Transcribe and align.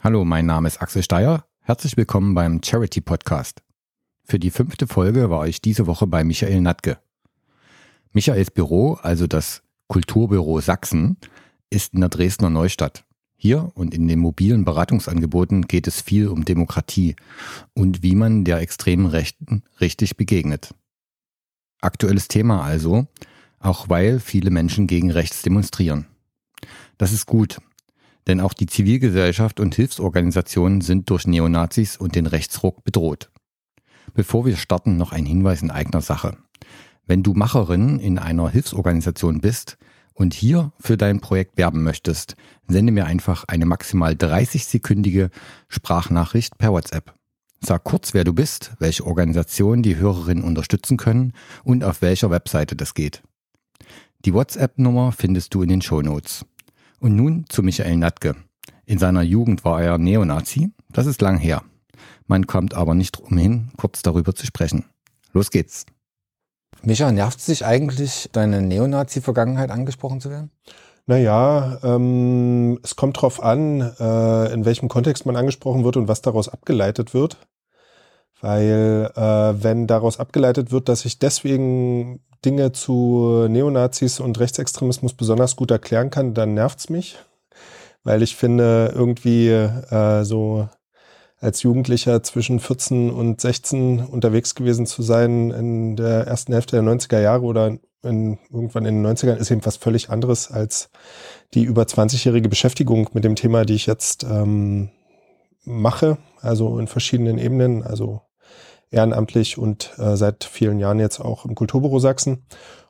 Hallo, 0.00 0.24
mein 0.24 0.46
Name 0.46 0.68
ist 0.68 0.80
Axel 0.80 1.02
Steyer. 1.02 1.44
Herzlich 1.60 1.96
willkommen 1.96 2.32
beim 2.32 2.62
Charity 2.62 3.00
Podcast. 3.00 3.64
Für 4.22 4.38
die 4.38 4.52
fünfte 4.52 4.86
Folge 4.86 5.28
war 5.28 5.48
ich 5.48 5.60
diese 5.60 5.88
Woche 5.88 6.06
bei 6.06 6.22
Michael 6.22 6.60
Natke. 6.60 6.98
Michaels 8.12 8.52
Büro, 8.52 8.92
also 9.02 9.26
das 9.26 9.64
Kulturbüro 9.88 10.60
Sachsen, 10.60 11.16
ist 11.68 11.94
in 11.94 12.00
der 12.00 12.10
Dresdner 12.10 12.48
Neustadt. 12.48 13.04
Hier 13.36 13.72
und 13.74 13.92
in 13.92 14.06
den 14.06 14.20
mobilen 14.20 14.64
Beratungsangeboten 14.64 15.62
geht 15.62 15.88
es 15.88 16.00
viel 16.00 16.28
um 16.28 16.44
Demokratie 16.44 17.16
und 17.74 18.00
wie 18.04 18.14
man 18.14 18.44
der 18.44 18.60
extremen 18.60 19.06
Rechten 19.06 19.64
richtig 19.80 20.16
begegnet. 20.16 20.76
Aktuelles 21.80 22.28
Thema 22.28 22.62
also, 22.62 23.08
auch 23.58 23.88
weil 23.88 24.20
viele 24.20 24.50
Menschen 24.50 24.86
gegen 24.86 25.10
rechts 25.10 25.42
demonstrieren. 25.42 26.06
Das 26.98 27.12
ist 27.12 27.26
gut, 27.26 27.58
denn 28.28 28.40
auch 28.40 28.52
die 28.52 28.66
Zivilgesellschaft 28.66 29.58
und 29.58 29.74
Hilfsorganisationen 29.74 30.80
sind 30.82 31.10
durch 31.10 31.26
Neonazis 31.26 31.96
und 31.96 32.14
den 32.14 32.26
Rechtsruck 32.26 32.84
bedroht. 32.84 33.30
Bevor 34.14 34.44
wir 34.46 34.56
starten, 34.56 34.96
noch 34.96 35.12
ein 35.12 35.26
Hinweis 35.26 35.62
in 35.62 35.70
eigener 35.70 36.02
Sache. 36.02 36.36
Wenn 37.06 37.22
du 37.22 37.32
Macherin 37.32 37.98
in 37.98 38.18
einer 38.18 38.50
Hilfsorganisation 38.50 39.40
bist 39.40 39.78
und 40.12 40.34
hier 40.34 40.72
für 40.78 40.96
dein 40.96 41.20
Projekt 41.20 41.56
werben 41.56 41.82
möchtest, 41.82 42.36
sende 42.66 42.92
mir 42.92 43.06
einfach 43.06 43.44
eine 43.48 43.64
maximal 43.64 44.12
30-sekündige 44.12 45.30
Sprachnachricht 45.68 46.58
per 46.58 46.72
WhatsApp. 46.72 47.14
Sag 47.60 47.84
kurz, 47.84 48.14
wer 48.14 48.24
du 48.24 48.34
bist, 48.34 48.72
welche 48.78 49.06
Organisation 49.06 49.82
die 49.82 49.96
Hörerinnen 49.96 50.44
unterstützen 50.44 50.96
können 50.96 51.32
und 51.64 51.82
auf 51.82 52.02
welcher 52.02 52.30
Webseite 52.30 52.76
das 52.76 52.94
geht. 52.94 53.22
Die 54.24 54.34
WhatsApp-Nummer 54.34 55.12
findest 55.12 55.54
du 55.54 55.62
in 55.62 55.68
den 55.68 55.82
Show 55.82 56.02
Notes. 56.02 56.44
Und 57.00 57.14
nun 57.14 57.44
zu 57.48 57.62
Michael 57.62 57.96
Natke. 57.96 58.34
In 58.84 58.98
seiner 58.98 59.22
Jugend 59.22 59.64
war 59.64 59.82
er 59.82 59.98
Neonazi. 59.98 60.72
Das 60.90 61.06
ist 61.06 61.20
lang 61.20 61.38
her. 61.38 61.62
Man 62.26 62.46
kommt 62.46 62.74
aber 62.74 62.94
nicht 62.94 63.20
umhin, 63.20 63.70
kurz 63.76 64.02
darüber 64.02 64.34
zu 64.34 64.46
sprechen. 64.46 64.84
Los 65.32 65.50
geht's. 65.50 65.86
Micha, 66.82 67.10
nervt 67.10 67.40
sich 67.40 67.64
eigentlich, 67.64 68.28
deine 68.32 68.62
Neonazi-Vergangenheit 68.62 69.70
angesprochen 69.70 70.20
zu 70.20 70.30
werden? 70.30 70.50
Naja, 71.06 71.78
ähm, 71.82 72.78
es 72.82 72.94
kommt 72.94 73.20
drauf 73.20 73.42
an, 73.42 73.80
äh, 73.80 74.52
in 74.52 74.64
welchem 74.64 74.88
Kontext 74.88 75.24
man 75.24 75.36
angesprochen 75.36 75.84
wird 75.84 75.96
und 75.96 76.06
was 76.06 76.20
daraus 76.20 76.48
abgeleitet 76.48 77.14
wird. 77.14 77.38
Weil 78.40 79.10
äh, 79.16 79.62
wenn 79.62 79.86
daraus 79.86 80.20
abgeleitet 80.20 80.70
wird, 80.70 80.88
dass 80.88 81.04
ich 81.04 81.18
deswegen 81.18 82.20
Dinge 82.44 82.72
zu 82.72 83.46
Neonazis 83.48 84.20
und 84.20 84.38
Rechtsextremismus 84.38 85.14
besonders 85.14 85.56
gut 85.56 85.70
erklären 85.70 86.10
kann, 86.10 86.34
dann 86.34 86.54
nervt's 86.54 86.88
mich. 86.88 87.18
Weil 88.04 88.22
ich 88.22 88.36
finde, 88.36 88.92
irgendwie 88.94 89.48
äh, 89.48 90.24
so 90.24 90.68
als 91.40 91.62
Jugendlicher 91.62 92.22
zwischen 92.22 92.58
14 92.58 93.10
und 93.10 93.40
16 93.40 94.00
unterwegs 94.00 94.54
gewesen 94.54 94.86
zu 94.86 95.02
sein 95.02 95.50
in 95.50 95.96
der 95.96 96.26
ersten 96.26 96.52
Hälfte 96.52 96.76
der 96.76 96.84
90er 96.84 97.20
Jahre 97.20 97.44
oder 97.44 97.78
in, 98.02 98.38
irgendwann 98.50 98.86
in 98.86 99.02
den 99.02 99.16
90ern 99.16 99.36
ist 99.36 99.50
eben 99.50 99.64
was 99.64 99.76
völlig 99.76 100.10
anderes 100.10 100.50
als 100.50 100.90
die 101.54 101.64
über 101.64 101.82
20-jährige 101.82 102.48
Beschäftigung 102.48 103.08
mit 103.12 103.24
dem 103.24 103.36
Thema, 103.36 103.64
die 103.64 103.74
ich 103.74 103.86
jetzt 103.86 104.24
ähm, 104.24 104.90
mache, 105.64 106.18
also 106.40 106.78
in 106.78 106.86
verschiedenen 106.86 107.38
Ebenen, 107.38 107.82
also 107.82 108.22
ehrenamtlich 108.90 109.58
und 109.58 109.92
äh, 109.98 110.16
seit 110.16 110.44
vielen 110.44 110.78
Jahren 110.78 111.00
jetzt 111.00 111.20
auch 111.20 111.44
im 111.44 111.54
Kulturbüro 111.54 111.98
Sachsen. 111.98 112.44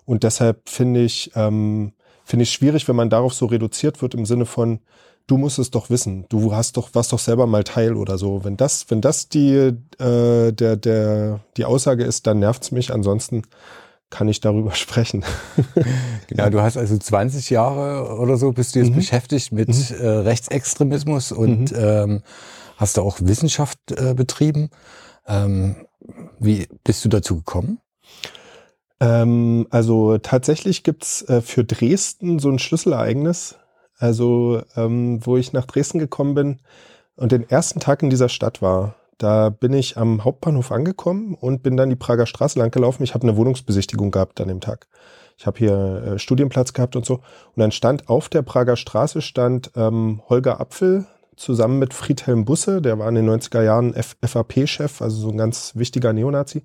Und 0.04 0.22
deshalb 0.22 0.68
finde 0.68 1.02
ich, 1.02 1.32
ähm, 1.34 1.92
finde 2.24 2.44
ich 2.44 2.52
schwierig, 2.52 2.88
wenn 2.88 2.96
man 2.96 3.10
darauf 3.10 3.34
so 3.34 3.46
reduziert 3.46 4.00
wird 4.00 4.14
im 4.14 4.24
Sinne 4.24 4.46
von, 4.46 4.80
du 5.26 5.36
musst 5.36 5.58
es 5.58 5.70
doch 5.70 5.90
wissen, 5.90 6.24
du 6.28 6.54
hast 6.54 6.76
doch, 6.76 6.94
warst 6.94 7.12
doch 7.12 7.18
selber 7.18 7.46
mal 7.46 7.62
Teil 7.62 7.94
oder 7.94 8.18
so. 8.18 8.44
Wenn 8.44 8.56
das, 8.56 8.90
wenn 8.90 9.00
das 9.00 9.28
die, 9.28 9.52
äh, 9.98 10.52
der, 10.52 10.76
der, 10.76 11.40
die 11.56 11.64
Aussage 11.64 12.04
ist, 12.04 12.26
dann 12.26 12.40
nervt's 12.40 12.70
mich. 12.72 12.92
Ansonsten 12.92 13.42
kann 14.10 14.28
ich 14.28 14.40
darüber 14.40 14.72
sprechen. 14.74 15.24
genau, 16.26 16.48
du 16.50 16.60
hast 16.60 16.76
also 16.76 16.96
20 16.96 17.50
Jahre 17.50 18.18
oder 18.18 18.36
so 18.36 18.52
bist 18.52 18.74
du 18.74 18.80
jetzt 18.80 18.90
mhm. 18.90 18.96
beschäftigt 18.96 19.52
mit 19.52 19.68
mhm. 19.68 19.96
äh, 20.00 20.08
Rechtsextremismus 20.08 21.32
und 21.32 21.72
mhm. 21.72 21.78
ähm, 21.78 22.22
hast 22.76 22.96
da 22.96 23.02
auch 23.02 23.18
Wissenschaft 23.20 23.78
äh, 23.90 24.14
betrieben. 24.14 24.70
Ähm, 25.28 25.76
wie 26.38 26.66
bist 26.84 27.04
du 27.04 27.08
dazu 27.08 27.36
gekommen? 27.36 27.80
Ähm, 29.00 29.66
also 29.70 30.18
tatsächlich 30.18 30.82
gibt's 30.82 31.22
äh, 31.28 31.40
für 31.40 31.64
Dresden 31.64 32.38
so 32.38 32.48
ein 32.48 32.58
Schlüsselereignis. 32.58 33.56
Also 33.98 34.62
ähm, 34.76 35.24
wo 35.26 35.36
ich 35.36 35.52
nach 35.52 35.66
Dresden 35.66 35.98
gekommen 35.98 36.34
bin 36.34 36.58
und 37.16 37.32
den 37.32 37.48
ersten 37.48 37.80
Tag 37.80 38.02
in 38.02 38.10
dieser 38.10 38.28
Stadt 38.28 38.62
war, 38.62 38.94
da 39.18 39.50
bin 39.50 39.72
ich 39.72 39.96
am 39.96 40.24
Hauptbahnhof 40.24 40.70
angekommen 40.70 41.34
und 41.34 41.64
bin 41.64 41.76
dann 41.76 41.90
die 41.90 41.96
Prager 41.96 42.26
Straße 42.26 42.58
lang 42.58 42.70
gelaufen. 42.70 43.02
Ich 43.02 43.14
habe 43.14 43.26
eine 43.26 43.36
Wohnungsbesichtigung 43.36 44.12
gehabt 44.12 44.40
an 44.40 44.46
dem 44.46 44.60
Tag. 44.60 44.86
Ich 45.36 45.46
habe 45.46 45.58
hier 45.58 46.02
äh, 46.04 46.18
Studienplatz 46.18 46.72
gehabt 46.72 46.94
und 46.94 47.04
so. 47.04 47.14
Und 47.14 47.56
dann 47.56 47.72
stand 47.72 48.08
auf 48.08 48.28
der 48.28 48.42
Prager 48.42 48.76
Straße 48.76 49.20
stand 49.20 49.72
ähm, 49.74 50.22
Holger 50.28 50.60
Apfel, 50.60 51.06
zusammen 51.38 51.78
mit 51.78 51.94
Friedhelm 51.94 52.44
Busse, 52.44 52.82
der 52.82 52.98
war 52.98 53.08
in 53.08 53.14
den 53.14 53.28
90er 53.28 53.62
Jahren 53.62 53.94
FAP-Chef, 53.94 55.00
also 55.00 55.16
so 55.16 55.30
ein 55.30 55.38
ganz 55.38 55.72
wichtiger 55.74 56.12
Neonazi, 56.12 56.62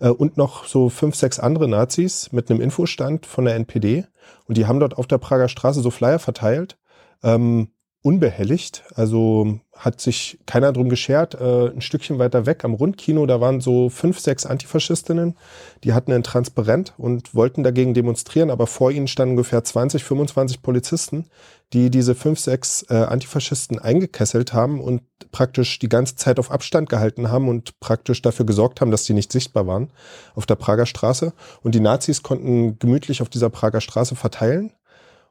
äh, 0.00 0.08
und 0.08 0.36
noch 0.36 0.64
so 0.66 0.88
fünf, 0.88 1.14
sechs 1.14 1.38
andere 1.38 1.68
Nazis 1.68 2.32
mit 2.32 2.50
einem 2.50 2.60
Infostand 2.60 3.26
von 3.26 3.44
der 3.44 3.54
NPD. 3.54 4.06
Und 4.46 4.56
die 4.56 4.66
haben 4.66 4.80
dort 4.80 4.98
auf 4.98 5.06
der 5.06 5.18
Prager 5.18 5.48
Straße 5.48 5.80
so 5.80 5.90
Flyer 5.90 6.18
verteilt. 6.18 6.78
Ähm, 7.22 7.68
unbehelligt. 8.02 8.84
Also 8.94 9.60
hat 9.80 10.00
sich 10.00 10.38
keiner 10.46 10.72
drum 10.72 10.88
geschert. 10.88 11.34
Äh, 11.34 11.68
ein 11.68 11.80
Stückchen 11.80 12.18
weiter 12.18 12.44
weg 12.46 12.64
am 12.64 12.74
Rundkino, 12.74 13.24
da 13.26 13.40
waren 13.40 13.60
so 13.60 13.88
fünf, 13.88 14.20
sechs 14.20 14.44
Antifaschistinnen, 14.44 15.36
die 15.84 15.92
hatten 15.92 16.12
ein 16.12 16.22
Transparent 16.22 16.94
und 16.98 17.34
wollten 17.34 17.62
dagegen 17.62 17.94
demonstrieren, 17.94 18.50
aber 18.50 18.66
vor 18.66 18.90
ihnen 18.90 19.08
standen 19.08 19.32
ungefähr 19.32 19.64
20, 19.64 20.04
25 20.04 20.62
Polizisten, 20.62 21.26
die 21.72 21.90
diese 21.90 22.14
fünf, 22.14 22.38
sechs 22.40 22.84
äh, 22.90 22.94
Antifaschisten 22.94 23.78
eingekesselt 23.78 24.52
haben 24.52 24.80
und 24.80 25.02
praktisch 25.30 25.78
die 25.78 25.88
ganze 25.88 26.16
Zeit 26.16 26.38
auf 26.38 26.50
Abstand 26.50 26.88
gehalten 26.88 27.30
haben 27.30 27.48
und 27.48 27.80
praktisch 27.80 28.20
dafür 28.20 28.44
gesorgt 28.44 28.80
haben, 28.80 28.90
dass 28.90 29.04
die 29.04 29.14
nicht 29.14 29.32
sichtbar 29.32 29.66
waren 29.66 29.90
auf 30.34 30.46
der 30.46 30.56
Prager 30.56 30.86
Straße. 30.86 31.32
Und 31.62 31.74
die 31.74 31.80
Nazis 31.80 32.22
konnten 32.22 32.78
gemütlich 32.78 33.22
auf 33.22 33.28
dieser 33.28 33.50
Prager 33.50 33.80
Straße 33.80 34.16
verteilen 34.16 34.72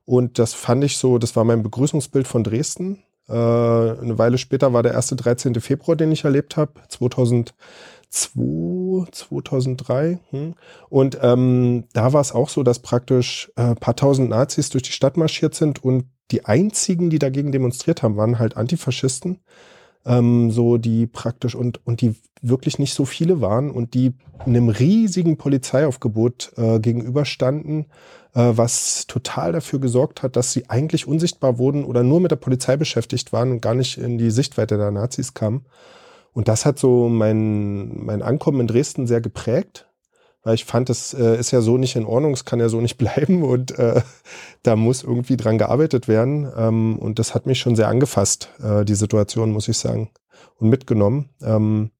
und 0.09 0.39
das 0.39 0.55
fand 0.55 0.83
ich 0.83 0.97
so, 0.97 1.19
das 1.19 1.35
war 1.35 1.43
mein 1.43 1.61
Begrüßungsbild 1.61 2.27
von 2.27 2.43
Dresden. 2.43 3.03
Äh, 3.27 3.33
eine 3.33 4.17
Weile 4.17 4.39
später 4.39 4.73
war 4.73 4.81
der 4.81 4.93
erste 4.93 5.15
13. 5.15 5.61
Februar, 5.61 5.95
den 5.95 6.11
ich 6.11 6.23
erlebt 6.23 6.57
habe, 6.57 6.73
2002, 6.87 7.53
2003. 9.11 10.19
Hm. 10.31 10.55
Und 10.89 11.19
ähm, 11.21 11.83
da 11.93 12.11
war 12.11 12.21
es 12.21 12.31
auch 12.31 12.49
so, 12.49 12.63
dass 12.63 12.79
praktisch 12.79 13.51
äh, 13.55 13.75
paar 13.75 13.95
tausend 13.95 14.31
Nazis 14.31 14.71
durch 14.71 14.81
die 14.81 14.93
Stadt 14.93 15.15
marschiert 15.15 15.53
sind 15.53 15.83
und 15.83 16.05
die 16.31 16.43
einzigen, 16.43 17.11
die 17.11 17.19
dagegen 17.19 17.51
demonstriert 17.51 18.01
haben, 18.01 18.17
waren 18.17 18.39
halt 18.39 18.57
Antifaschisten 18.57 19.41
ähm, 20.05 20.51
so 20.51 20.77
die 20.77 21.07
praktisch 21.07 21.55
und, 21.55 21.85
und 21.85 22.01
die 22.01 22.15
wirklich 22.41 22.79
nicht 22.79 22.93
so 22.93 23.05
viele 23.05 23.41
waren 23.41 23.69
und 23.71 23.93
die 23.93 24.13
einem 24.45 24.69
riesigen 24.69 25.37
Polizeiaufgebot 25.37 26.53
äh, 26.55 26.79
gegenüberstanden, 26.79 27.85
äh, 28.33 28.51
was 28.55 29.07
total 29.07 29.51
dafür 29.51 29.79
gesorgt 29.79 30.23
hat, 30.23 30.35
dass 30.35 30.53
sie 30.53 30.69
eigentlich 30.69 31.07
unsichtbar 31.07 31.57
wurden 31.57 31.83
oder 31.83 32.03
nur 32.03 32.21
mit 32.21 32.31
der 32.31 32.37
Polizei 32.37 32.77
beschäftigt 32.77 33.33
waren 33.33 33.51
und 33.51 33.61
gar 33.61 33.73
nicht 33.73 33.97
in 33.97 34.17
die 34.17 34.31
Sichtweite 34.31 34.77
der 34.77 34.91
Nazis 34.91 35.33
kamen. 35.33 35.65
Und 36.31 36.47
das 36.47 36.65
hat 36.65 36.79
so 36.79 37.09
mein, 37.09 38.05
mein 38.05 38.21
Ankommen 38.21 38.61
in 38.61 38.67
Dresden 38.67 39.07
sehr 39.07 39.19
geprägt 39.19 39.88
weil 40.43 40.55
ich 40.55 40.65
fand, 40.65 40.89
das 40.89 41.13
äh, 41.13 41.37
ist 41.37 41.51
ja 41.51 41.61
so 41.61 41.77
nicht 41.77 41.95
in 41.95 42.05
Ordnung, 42.05 42.33
es 42.33 42.45
kann 42.45 42.59
ja 42.59 42.69
so 42.69 42.81
nicht 42.81 42.97
bleiben 42.97 43.43
und 43.43 43.77
äh, 43.77 44.01
da 44.63 44.75
muss 44.75 45.03
irgendwie 45.03 45.37
dran 45.37 45.57
gearbeitet 45.57 46.07
werden. 46.07 46.51
Ähm, 46.55 46.97
und 46.97 47.19
das 47.19 47.35
hat 47.35 47.45
mich 47.45 47.59
schon 47.59 47.75
sehr 47.75 47.87
angefasst, 47.87 48.49
äh, 48.63 48.85
die 48.85 48.95
Situation, 48.95 49.51
muss 49.51 49.67
ich 49.67 49.77
sagen, 49.77 50.09
und 50.57 50.69
mitgenommen. 50.69 51.29
Ähm, 51.41 51.91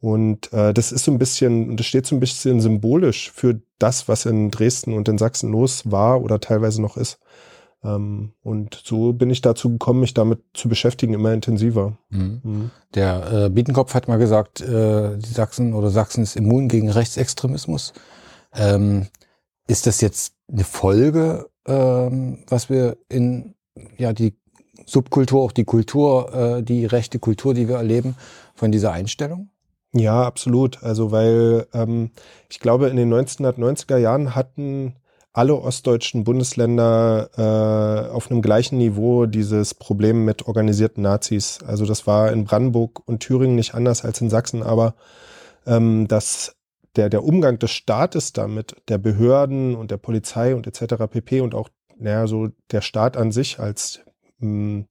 und 0.00 0.50
äh, 0.52 0.72
das 0.72 0.92
ist 0.92 1.04
so 1.04 1.12
ein 1.12 1.18
bisschen, 1.18 1.76
das 1.76 1.86
steht 1.86 2.06
so 2.06 2.16
ein 2.16 2.20
bisschen 2.20 2.60
symbolisch 2.60 3.30
für 3.32 3.60
das, 3.78 4.08
was 4.08 4.24
in 4.24 4.50
Dresden 4.50 4.94
und 4.94 5.08
in 5.08 5.18
Sachsen 5.18 5.52
los 5.52 5.90
war 5.90 6.22
oder 6.22 6.40
teilweise 6.40 6.80
noch 6.80 6.96
ist. 6.96 7.18
Ähm, 7.82 8.32
und 8.42 8.80
so 8.84 9.12
bin 9.12 9.30
ich 9.30 9.40
dazu 9.40 9.70
gekommen, 9.70 10.00
mich 10.00 10.14
damit 10.14 10.40
zu 10.54 10.68
beschäftigen, 10.68 11.14
immer 11.14 11.32
intensiver. 11.32 11.96
Mhm. 12.10 12.40
Mhm. 12.42 12.70
Der 12.94 13.32
äh, 13.32 13.50
Bietenkopf 13.50 13.94
hat 13.94 14.08
mal 14.08 14.18
gesagt, 14.18 14.60
äh, 14.60 15.16
die 15.16 15.32
Sachsen 15.32 15.72
oder 15.74 15.90
Sachsen 15.90 16.22
ist 16.22 16.36
immun 16.36 16.68
gegen 16.68 16.90
Rechtsextremismus. 16.90 17.92
Ähm, 18.54 19.06
ist 19.66 19.86
das 19.86 20.00
jetzt 20.00 20.34
eine 20.52 20.64
Folge, 20.64 21.48
ähm, 21.66 22.44
was 22.48 22.68
wir 22.68 22.98
in 23.08 23.54
ja 23.96 24.12
die 24.12 24.36
Subkultur, 24.86 25.42
auch 25.42 25.52
die 25.52 25.64
Kultur, 25.64 26.34
äh, 26.34 26.62
die 26.62 26.84
rechte 26.84 27.18
Kultur, 27.18 27.54
die 27.54 27.68
wir 27.68 27.76
erleben, 27.76 28.16
von 28.54 28.72
dieser 28.72 28.92
Einstellung? 28.92 29.50
Ja, 29.92 30.22
absolut. 30.24 30.82
Also 30.82 31.10
weil 31.10 31.66
ähm, 31.72 32.10
ich 32.48 32.60
glaube, 32.60 32.88
in 32.88 32.96
den 32.96 33.12
1990er 33.12 33.96
Jahren 33.96 34.34
hatten 34.34 34.96
alle 35.32 35.54
ostdeutschen 35.54 36.24
Bundesländer 36.24 37.30
äh, 37.36 38.10
auf 38.10 38.30
einem 38.30 38.42
gleichen 38.42 38.78
Niveau 38.78 39.26
dieses 39.26 39.74
Problem 39.74 40.24
mit 40.24 40.46
organisierten 40.46 41.02
Nazis. 41.02 41.60
Also 41.64 41.86
das 41.86 42.06
war 42.06 42.32
in 42.32 42.44
Brandenburg 42.44 43.06
und 43.06 43.20
Thüringen 43.20 43.54
nicht 43.54 43.74
anders 43.74 44.04
als 44.04 44.20
in 44.20 44.30
Sachsen, 44.30 44.62
aber 44.62 44.94
ähm, 45.66 46.08
das 46.08 46.56
der, 46.96 47.08
der 47.08 47.24
Umgang 47.24 47.58
des 47.58 47.70
Staates 47.70 48.32
damit, 48.32 48.74
der 48.88 48.98
Behörden 48.98 49.76
und 49.76 49.90
der 49.90 49.96
Polizei 49.96 50.54
und 50.54 50.66
etc. 50.66 51.04
pp. 51.08 51.40
und 51.40 51.54
auch, 51.54 51.68
naja, 51.98 52.26
so 52.26 52.48
der 52.72 52.80
Staat 52.80 53.16
an 53.16 53.30
sich 53.30 53.60
als 53.60 54.00
mh, 54.38 54.48
hm, 54.48 54.86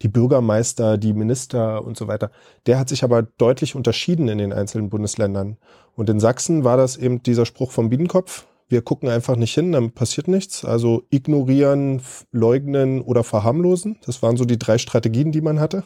die 0.00 0.08
Bürgermeister, 0.08 0.98
die 0.98 1.12
Minister 1.12 1.84
und 1.84 1.96
so 1.96 2.08
weiter, 2.08 2.32
der 2.66 2.78
hat 2.78 2.88
sich 2.88 3.04
aber 3.04 3.22
deutlich 3.22 3.76
unterschieden 3.76 4.28
in 4.28 4.38
den 4.38 4.52
einzelnen 4.52 4.90
Bundesländern. 4.90 5.58
Und 5.94 6.10
in 6.10 6.18
Sachsen 6.18 6.64
war 6.64 6.76
das 6.76 6.96
eben 6.96 7.22
dieser 7.22 7.46
Spruch 7.46 7.70
vom 7.70 7.88
Biedenkopf. 7.88 8.46
Wir 8.72 8.80
gucken 8.80 9.10
einfach 9.10 9.36
nicht 9.36 9.52
hin, 9.52 9.72
dann 9.72 9.90
passiert 9.90 10.28
nichts. 10.28 10.64
Also 10.64 11.02
ignorieren, 11.10 12.00
leugnen 12.30 13.02
oder 13.02 13.22
verharmlosen. 13.22 13.98
Das 14.06 14.22
waren 14.22 14.38
so 14.38 14.46
die 14.46 14.58
drei 14.58 14.78
Strategien, 14.78 15.30
die 15.30 15.42
man 15.42 15.60
hatte. 15.60 15.84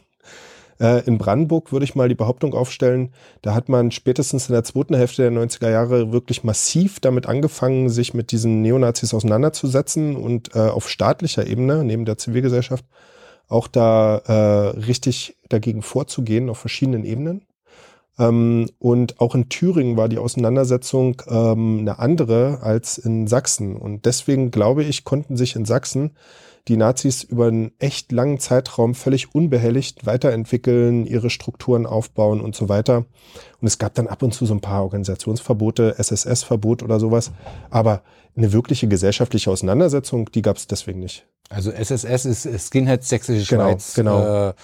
Äh, 0.78 1.04
in 1.04 1.18
Brandenburg 1.18 1.72
würde 1.72 1.84
ich 1.84 1.96
mal 1.96 2.08
die 2.08 2.14
Behauptung 2.14 2.54
aufstellen, 2.54 3.12
da 3.42 3.54
hat 3.54 3.68
man 3.68 3.90
spätestens 3.90 4.48
in 4.48 4.52
der 4.52 4.62
zweiten 4.62 4.94
Hälfte 4.94 5.22
der 5.22 5.32
90er 5.32 5.68
Jahre 5.68 6.12
wirklich 6.12 6.44
massiv 6.44 7.00
damit 7.00 7.26
angefangen, 7.26 7.88
sich 7.88 8.14
mit 8.14 8.30
diesen 8.30 8.62
Neonazis 8.62 9.12
auseinanderzusetzen 9.12 10.14
und 10.14 10.54
äh, 10.54 10.60
auf 10.60 10.88
staatlicher 10.88 11.44
Ebene, 11.44 11.82
neben 11.82 12.04
der 12.04 12.18
Zivilgesellschaft, 12.18 12.84
auch 13.48 13.66
da 13.66 14.18
äh, 14.18 14.78
richtig 14.78 15.36
dagegen 15.48 15.82
vorzugehen 15.82 16.48
auf 16.50 16.58
verschiedenen 16.58 17.04
Ebenen. 17.04 17.45
Ähm, 18.18 18.70
und 18.78 19.20
auch 19.20 19.34
in 19.34 19.48
Thüringen 19.48 19.96
war 19.96 20.08
die 20.08 20.18
Auseinandersetzung 20.18 21.22
ähm, 21.28 21.80
eine 21.80 21.98
andere 21.98 22.60
als 22.62 22.98
in 22.98 23.26
Sachsen. 23.26 23.76
Und 23.76 24.06
deswegen 24.06 24.50
glaube 24.50 24.84
ich, 24.84 25.04
konnten 25.04 25.36
sich 25.36 25.56
in 25.56 25.64
Sachsen 25.64 26.12
die 26.68 26.76
Nazis 26.76 27.22
über 27.22 27.46
einen 27.46 27.72
echt 27.78 28.10
langen 28.10 28.40
Zeitraum 28.40 28.94
völlig 28.94 29.34
unbehelligt 29.34 30.04
weiterentwickeln, 30.04 31.06
ihre 31.06 31.30
Strukturen 31.30 31.86
aufbauen 31.86 32.40
und 32.40 32.56
so 32.56 32.68
weiter. 32.68 33.04
Und 33.60 33.68
es 33.68 33.78
gab 33.78 33.94
dann 33.94 34.08
ab 34.08 34.22
und 34.22 34.34
zu 34.34 34.46
so 34.46 34.54
ein 34.54 34.60
paar 34.60 34.82
Organisationsverbote, 34.82 35.96
SSS-Verbot 35.98 36.82
oder 36.82 36.98
sowas. 36.98 37.30
Aber 37.70 38.02
eine 38.36 38.52
wirkliche 38.52 38.88
gesellschaftliche 38.88 39.50
Auseinandersetzung, 39.50 40.30
die 40.32 40.42
gab 40.42 40.56
es 40.56 40.66
deswegen 40.66 41.00
nicht. 41.00 41.26
Also 41.48 41.70
SSS 41.70 42.24
ist 42.24 42.66
Skinhead 42.66 43.04
Sächsische 43.04 43.48
genau, 43.48 43.69
Schweiz. 43.69 43.94
Genau. 43.94 44.48
Äh, 44.48 44.54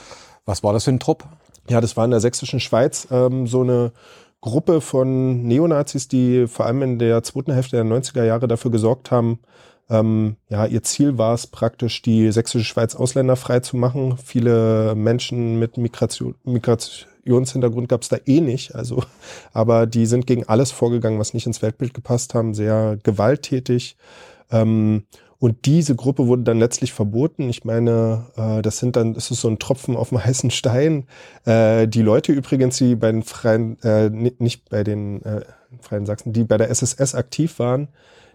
was 0.44 0.64
war 0.64 0.72
das 0.72 0.84
für 0.84 0.90
ein 0.90 0.98
Trupp? 0.98 1.24
Ja, 1.68 1.80
das 1.80 1.96
war 1.96 2.04
in 2.04 2.10
der 2.10 2.20
Sächsischen 2.20 2.60
Schweiz 2.60 3.08
ähm, 3.10 3.46
so 3.46 3.62
eine 3.62 3.92
Gruppe 4.40 4.80
von 4.80 5.42
Neonazis, 5.44 6.08
die 6.08 6.46
vor 6.48 6.66
allem 6.66 6.82
in 6.82 6.98
der 6.98 7.22
zweiten 7.22 7.52
Hälfte 7.52 7.76
der 7.76 7.84
90er 7.84 8.24
Jahre 8.24 8.48
dafür 8.48 8.70
gesorgt 8.70 9.10
haben, 9.10 9.38
ähm, 9.92 10.36
ja, 10.48 10.64
ihr 10.64 10.82
Ziel 10.82 11.18
war 11.18 11.34
es 11.34 11.46
praktisch, 11.46 12.00
die 12.00 12.32
sächsische 12.32 12.64
Schweiz 12.64 12.94
ausländerfrei 12.94 13.60
zu 13.60 13.76
machen. 13.76 14.16
Viele 14.16 14.94
Menschen 14.94 15.58
mit 15.58 15.76
Migration, 15.76 16.34
Migrationshintergrund 16.44 17.90
gab 17.90 18.00
es 18.02 18.08
da 18.08 18.16
eh 18.24 18.40
nicht. 18.40 18.74
Also, 18.74 19.02
aber 19.52 19.86
die 19.86 20.06
sind 20.06 20.26
gegen 20.26 20.48
alles 20.48 20.70
vorgegangen, 20.70 21.18
was 21.18 21.34
nicht 21.34 21.46
ins 21.46 21.60
Weltbild 21.60 21.92
gepasst 21.92 22.34
haben, 22.34 22.54
sehr 22.54 22.98
gewalttätig. 23.02 23.96
Ähm, 24.50 25.04
und 25.42 25.66
diese 25.66 25.96
Gruppe 25.96 26.28
wurde 26.28 26.44
dann 26.44 26.60
letztlich 26.60 26.92
verboten. 26.92 27.48
Ich 27.48 27.64
meine, 27.64 28.26
äh, 28.36 28.62
das 28.62 28.78
sind 28.78 28.94
dann, 28.94 29.12
das 29.12 29.32
ist 29.32 29.40
so 29.40 29.48
ein 29.48 29.58
Tropfen 29.58 29.96
auf 29.96 30.10
dem 30.10 30.24
heißen 30.24 30.52
Stein. 30.52 31.08
Äh, 31.44 31.88
die 31.88 32.02
Leute 32.02 32.30
übrigens, 32.30 32.76
die 32.76 32.94
bei 32.94 33.10
den 33.10 33.24
Freien, 33.24 33.76
äh, 33.82 34.08
nicht 34.08 34.70
bei 34.70 34.84
den 34.84 35.20
äh, 35.24 35.40
Freien 35.80 36.06
Sachsen, 36.06 36.32
die 36.32 36.44
bei 36.44 36.58
der 36.58 36.70
SSS 36.70 37.16
aktiv 37.16 37.58
waren, 37.58 37.88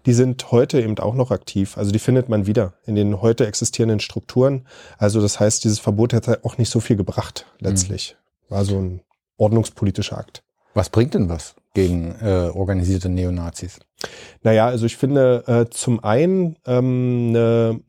die 0.04 0.12
sind 0.12 0.52
heute 0.52 0.82
eben 0.82 0.98
auch 0.98 1.14
noch 1.14 1.30
aktiv. 1.30 1.78
Also 1.78 1.92
die 1.92 1.98
findet 1.98 2.28
man 2.28 2.46
wieder 2.46 2.74
in 2.84 2.94
den 2.94 3.22
heute 3.22 3.46
existierenden 3.46 4.00
Strukturen. 4.00 4.66
Also 4.98 5.22
das 5.22 5.40
heißt, 5.40 5.64
dieses 5.64 5.78
Verbot 5.78 6.12
hätte 6.12 6.40
auch 6.44 6.58
nicht 6.58 6.68
so 6.68 6.78
viel 6.78 6.96
gebracht 6.96 7.46
letztlich. 7.58 8.18
Mhm. 8.50 8.54
War 8.54 8.64
so 8.66 8.78
ein 8.78 9.00
ordnungspolitischer 9.38 10.18
Akt. 10.18 10.42
Was 10.74 10.90
bringt 10.90 11.14
denn 11.14 11.30
was 11.30 11.54
gegen 11.72 12.16
äh, 12.20 12.50
organisierte 12.52 13.08
Neonazis? 13.08 13.78
Naja, 14.42 14.66
also 14.66 14.86
ich 14.86 14.96
finde 14.96 15.44
äh, 15.46 15.70
zum 15.70 16.02
einen 16.02 16.56
ähm, 16.66 17.28
eine, 17.30 17.80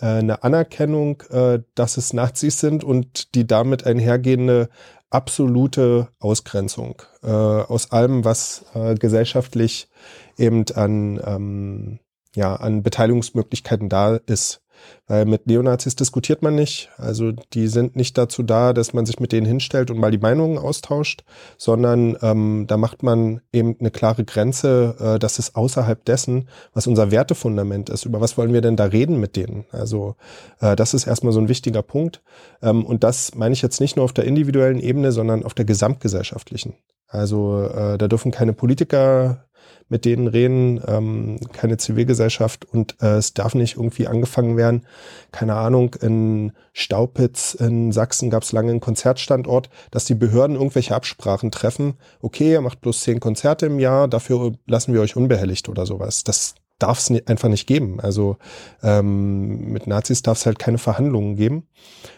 äh, 0.00 0.06
eine 0.06 0.44
Anerkennung, 0.44 1.22
äh, 1.30 1.60
dass 1.74 1.96
es 1.96 2.12
Nazis 2.12 2.60
sind 2.60 2.84
und 2.84 3.34
die 3.34 3.46
damit 3.46 3.84
einhergehende 3.84 4.68
absolute 5.10 6.08
Ausgrenzung 6.18 7.02
äh, 7.22 7.28
aus 7.28 7.92
allem, 7.92 8.24
was 8.24 8.66
äh, 8.74 8.94
gesellschaftlich 8.94 9.88
eben 10.36 10.64
an, 10.74 11.20
ähm, 11.24 11.98
ja, 12.34 12.56
an 12.56 12.82
Beteiligungsmöglichkeiten 12.82 13.88
da 13.88 14.16
ist. 14.16 14.62
Weil 15.06 15.24
mit 15.24 15.46
Neonazis 15.46 15.94
diskutiert 15.94 16.42
man 16.42 16.54
nicht. 16.54 16.90
Also 16.96 17.32
die 17.32 17.68
sind 17.68 17.94
nicht 17.96 18.18
dazu 18.18 18.42
da, 18.42 18.72
dass 18.72 18.92
man 18.92 19.06
sich 19.06 19.20
mit 19.20 19.32
denen 19.32 19.46
hinstellt 19.46 19.90
und 19.90 19.98
mal 19.98 20.10
die 20.10 20.18
Meinungen 20.18 20.58
austauscht, 20.58 21.24
sondern 21.56 22.16
ähm, 22.22 22.64
da 22.66 22.76
macht 22.76 23.02
man 23.02 23.40
eben 23.52 23.76
eine 23.78 23.90
klare 23.90 24.24
Grenze. 24.24 24.96
Äh, 24.98 25.18
das 25.18 25.38
ist 25.38 25.54
außerhalb 25.54 26.04
dessen, 26.04 26.48
was 26.72 26.86
unser 26.86 27.10
Wertefundament 27.10 27.88
ist. 27.88 28.04
Über 28.04 28.20
was 28.20 28.36
wollen 28.36 28.52
wir 28.52 28.60
denn 28.60 28.76
da 28.76 28.84
reden 28.84 29.20
mit 29.20 29.36
denen? 29.36 29.64
Also 29.70 30.16
äh, 30.60 30.74
das 30.74 30.94
ist 30.94 31.06
erstmal 31.06 31.32
so 31.32 31.40
ein 31.40 31.48
wichtiger 31.48 31.82
Punkt. 31.82 32.22
Ähm, 32.62 32.84
und 32.84 33.04
das 33.04 33.34
meine 33.34 33.52
ich 33.52 33.62
jetzt 33.62 33.80
nicht 33.80 33.96
nur 33.96 34.04
auf 34.04 34.12
der 34.12 34.24
individuellen 34.24 34.80
Ebene, 34.80 35.12
sondern 35.12 35.44
auf 35.44 35.54
der 35.54 35.64
gesamtgesellschaftlichen. 35.64 36.74
Also 37.08 37.62
äh, 37.62 37.98
da 37.98 38.08
dürfen 38.08 38.32
keine 38.32 38.52
Politiker 38.52 39.45
mit 39.88 40.04
denen 40.04 40.26
reden, 40.26 40.80
ähm, 40.86 41.38
keine 41.52 41.76
Zivilgesellschaft 41.76 42.64
und 42.64 42.96
äh, 43.00 43.16
es 43.16 43.34
darf 43.34 43.54
nicht 43.54 43.76
irgendwie 43.76 44.06
angefangen 44.06 44.56
werden. 44.56 44.86
Keine 45.32 45.54
Ahnung, 45.54 45.94
in 46.00 46.52
Staupitz 46.72 47.54
in 47.54 47.92
Sachsen 47.92 48.30
gab 48.30 48.42
es 48.42 48.52
lange 48.52 48.70
einen 48.70 48.80
Konzertstandort, 48.80 49.70
dass 49.90 50.04
die 50.04 50.14
Behörden 50.14 50.56
irgendwelche 50.56 50.94
Absprachen 50.94 51.50
treffen. 51.50 51.94
Okay, 52.20 52.52
ihr 52.52 52.60
macht 52.60 52.80
bloß 52.80 53.00
zehn 53.00 53.20
Konzerte 53.20 53.66
im 53.66 53.78
Jahr, 53.78 54.08
dafür 54.08 54.52
lassen 54.66 54.92
wir 54.92 55.00
euch 55.00 55.16
unbehelligt 55.16 55.68
oder 55.68 55.86
sowas. 55.86 56.24
Das 56.24 56.54
darf 56.78 56.98
es 56.98 57.10
einfach 57.26 57.48
nicht 57.48 57.66
geben. 57.66 58.00
Also 58.00 58.36
ähm, 58.82 59.72
mit 59.72 59.86
Nazis 59.86 60.22
darf 60.22 60.38
es 60.38 60.46
halt 60.46 60.58
keine 60.58 60.78
Verhandlungen 60.78 61.36
geben. 61.36 61.66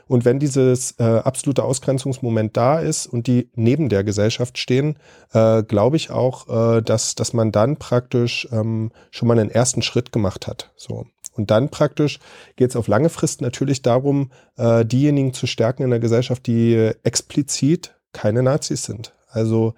Und 0.06 0.24
wenn 0.24 0.38
dieses 0.38 0.92
äh, 0.98 1.04
absolute 1.04 1.62
Ausgrenzungsmoment 1.62 2.56
da 2.56 2.80
ist 2.80 3.06
und 3.06 3.26
die 3.26 3.50
neben 3.54 3.88
der 3.88 4.04
Gesellschaft 4.04 4.58
stehen, 4.58 4.98
äh, 5.32 5.62
glaube 5.62 5.96
ich 5.96 6.10
auch, 6.10 6.48
äh, 6.78 6.82
dass, 6.82 7.14
dass 7.14 7.32
man 7.32 7.52
dann 7.52 7.76
praktisch 7.76 8.48
ähm, 8.50 8.90
schon 9.10 9.28
mal 9.28 9.38
einen 9.38 9.50
ersten 9.50 9.82
Schritt 9.82 10.12
gemacht 10.12 10.46
hat. 10.46 10.72
So. 10.76 11.06
Und 11.34 11.52
dann 11.52 11.68
praktisch 11.68 12.18
geht 12.56 12.70
es 12.70 12.76
auf 12.76 12.88
lange 12.88 13.10
Frist 13.10 13.42
natürlich 13.42 13.82
darum, 13.82 14.32
äh, 14.56 14.84
diejenigen 14.84 15.32
zu 15.32 15.46
stärken 15.46 15.84
in 15.84 15.90
der 15.90 16.00
Gesellschaft, 16.00 16.46
die 16.48 16.90
explizit 17.04 17.94
keine 18.12 18.42
Nazis 18.42 18.82
sind. 18.84 19.14
Also 19.30 19.74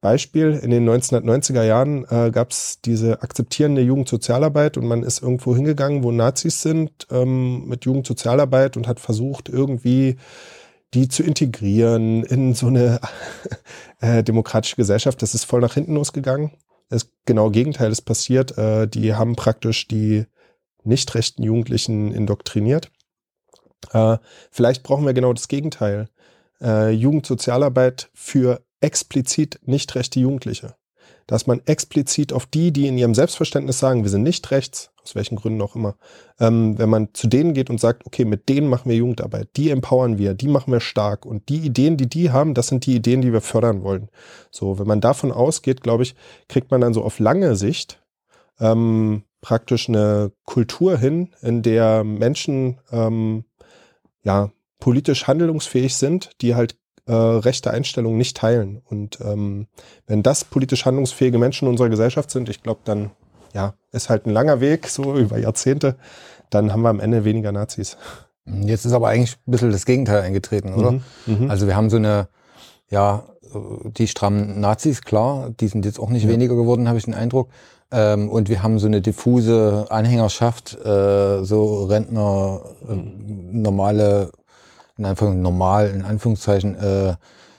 Beispiel, 0.00 0.52
in 0.52 0.70
den 0.70 0.88
1990er 0.88 1.62
Jahren 1.62 2.04
äh, 2.08 2.30
gab 2.30 2.52
es 2.52 2.80
diese 2.80 3.22
akzeptierende 3.22 3.82
Jugendsozialarbeit 3.82 4.78
und 4.78 4.86
man 4.86 5.02
ist 5.02 5.22
irgendwo 5.22 5.54
hingegangen, 5.54 6.02
wo 6.02 6.10
Nazis 6.10 6.62
sind, 6.62 7.06
ähm, 7.10 7.66
mit 7.66 7.84
Jugendsozialarbeit 7.84 8.76
und 8.76 8.88
hat 8.88 8.98
versucht, 8.98 9.48
irgendwie 9.48 10.16
die 10.94 11.08
zu 11.08 11.22
integrieren 11.22 12.24
in 12.24 12.54
so 12.54 12.68
eine 12.68 13.00
äh, 14.00 14.22
demokratische 14.24 14.76
Gesellschaft. 14.76 15.20
Das 15.22 15.34
ist 15.34 15.44
voll 15.44 15.60
nach 15.60 15.74
hinten 15.74 15.94
losgegangen. 15.94 16.52
Das 16.88 17.10
genau 17.26 17.50
Gegenteil 17.50 17.92
ist 17.92 18.02
passiert. 18.02 18.56
Äh, 18.56 18.88
die 18.88 19.14
haben 19.14 19.36
praktisch 19.36 19.86
die 19.86 20.24
nicht 20.82 21.14
rechten 21.14 21.42
Jugendlichen 21.42 22.12
indoktriniert. 22.12 22.90
Äh, 23.92 24.16
vielleicht 24.50 24.82
brauchen 24.82 25.06
wir 25.06 25.14
genau 25.14 25.32
das 25.32 25.48
Gegenteil. 25.48 26.08
Äh, 26.60 26.90
Jugendsozialarbeit 26.90 28.10
für 28.14 28.62
explizit 28.80 29.60
nicht 29.64 29.94
rechte 29.94 30.20
Jugendliche. 30.20 30.74
Dass 31.26 31.46
man 31.46 31.60
explizit 31.64 32.32
auf 32.32 32.46
die, 32.46 32.72
die 32.72 32.86
in 32.86 32.98
ihrem 32.98 33.14
Selbstverständnis 33.14 33.78
sagen, 33.78 34.02
wir 34.02 34.10
sind 34.10 34.22
nicht 34.22 34.50
rechts, 34.50 34.90
aus 35.02 35.14
welchen 35.14 35.36
Gründen 35.36 35.62
auch 35.62 35.76
immer, 35.76 35.96
ähm, 36.38 36.78
wenn 36.78 36.88
man 36.88 37.14
zu 37.14 37.26
denen 37.28 37.54
geht 37.54 37.70
und 37.70 37.80
sagt, 37.80 38.04
okay, 38.06 38.24
mit 38.24 38.48
denen 38.48 38.68
machen 38.68 38.90
wir 38.90 38.96
Jugendarbeit, 38.96 39.48
die 39.56 39.70
empowern 39.70 40.18
wir, 40.18 40.34
die 40.34 40.48
machen 40.48 40.72
wir 40.72 40.80
stark 40.80 41.24
und 41.24 41.48
die 41.48 41.58
Ideen, 41.58 41.96
die 41.96 42.08
die 42.08 42.30
haben, 42.30 42.54
das 42.54 42.68
sind 42.68 42.86
die 42.86 42.96
Ideen, 42.96 43.22
die 43.22 43.32
wir 43.32 43.40
fördern 43.40 43.82
wollen. 43.82 44.08
So, 44.50 44.78
wenn 44.78 44.86
man 44.86 45.00
davon 45.00 45.32
ausgeht, 45.32 45.82
glaube 45.82 46.02
ich, 46.02 46.14
kriegt 46.48 46.70
man 46.70 46.80
dann 46.80 46.94
so 46.94 47.02
auf 47.02 47.18
lange 47.18 47.56
Sicht 47.56 48.02
ähm, 48.58 49.22
praktisch 49.40 49.88
eine 49.88 50.32
Kultur 50.44 50.98
hin, 50.98 51.30
in 51.42 51.62
der 51.62 52.04
Menschen 52.04 52.78
ähm, 52.90 53.44
ja 54.22 54.50
politisch 54.78 55.26
handlungsfähig 55.26 55.96
sind, 55.96 56.30
die 56.40 56.54
halt 56.54 56.76
äh, 57.06 57.12
rechte 57.12 57.70
Einstellungen 57.70 58.18
nicht 58.18 58.36
teilen. 58.36 58.82
Und 58.84 59.18
ähm, 59.20 59.66
wenn 60.06 60.22
das 60.22 60.44
politisch 60.44 60.84
handlungsfähige 60.84 61.38
Menschen 61.38 61.66
in 61.66 61.72
unserer 61.72 61.88
Gesellschaft 61.88 62.30
sind, 62.30 62.48
ich 62.48 62.62
glaube, 62.62 62.80
dann 62.84 63.10
ja, 63.52 63.74
ist 63.92 64.08
halt 64.10 64.26
ein 64.26 64.30
langer 64.30 64.60
Weg, 64.60 64.88
so 64.88 65.16
über 65.16 65.38
Jahrzehnte, 65.38 65.96
dann 66.50 66.72
haben 66.72 66.82
wir 66.82 66.88
am 66.88 67.00
Ende 67.00 67.24
weniger 67.24 67.52
Nazis. 67.52 67.96
Jetzt 68.46 68.84
ist 68.84 68.92
aber 68.92 69.08
eigentlich 69.08 69.36
ein 69.46 69.50
bisschen 69.50 69.70
das 69.70 69.86
Gegenteil 69.86 70.22
eingetreten, 70.22 70.74
oder? 70.74 70.92
Mhm, 70.92 71.02
mh. 71.26 71.50
Also 71.50 71.66
wir 71.66 71.76
haben 71.76 71.90
so 71.90 71.96
eine, 71.96 72.28
ja, 72.88 73.24
die 73.84 74.06
strammen 74.06 74.60
Nazis, 74.60 75.02
klar, 75.02 75.50
die 75.50 75.68
sind 75.68 75.84
jetzt 75.84 75.98
auch 75.98 76.10
nicht 76.10 76.24
ja. 76.24 76.30
weniger 76.30 76.54
geworden, 76.54 76.88
habe 76.88 76.98
ich 76.98 77.04
den 77.04 77.14
Eindruck. 77.14 77.48
Ähm, 77.92 78.28
und 78.28 78.48
wir 78.48 78.62
haben 78.62 78.78
so 78.78 78.86
eine 78.86 79.00
diffuse 79.00 79.86
Anhängerschaft, 79.90 80.78
äh, 80.84 81.42
so 81.44 81.84
Rentner, 81.84 82.60
äh, 82.88 82.94
normale, 82.94 84.30
in 85.00 85.06
Anführungszeichen, 85.06 85.42
normal, 85.42 85.88
in 85.88 86.02
Anführungszeichen, 86.02 86.76
äh, 86.76 87.14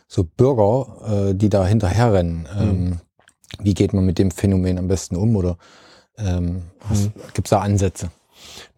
so 0.08 0.24
Bürger, 0.24 1.30
äh, 1.30 1.36
die 1.36 1.50
da 1.50 1.66
hinterherrennen. 1.66 2.48
Ähm, 2.58 2.84
mhm. 2.84 3.00
Wie 3.60 3.74
geht 3.74 3.94
man 3.94 4.06
mit 4.06 4.20
dem 4.20 4.32
Phänomen 4.32 4.78
am 4.78 4.88
besten 4.88 5.16
um 5.16 5.36
oder 5.36 5.58
ähm, 6.18 6.64
mhm. 6.90 7.12
gibt 7.34 7.48
es 7.48 7.50
da 7.50 7.60
Ansätze? 7.60 8.12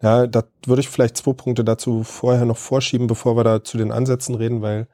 Ja, 0.02 0.26
da 0.26 0.44
würde 0.66 0.80
ich 0.80 0.88
vielleicht 0.88 1.16
zwei 1.16 1.32
Punkte 1.32 1.64
dazu 1.64 2.02
vorher 2.02 2.44
noch 2.44 2.56
vorschieben, 2.56 3.06
bevor 3.06 3.36
wir 3.36 3.44
da 3.44 3.64
zu 3.64 3.78
den 3.78 3.92
Ansätzen 3.92 4.34
reden, 4.34 4.62
weil 4.62 4.88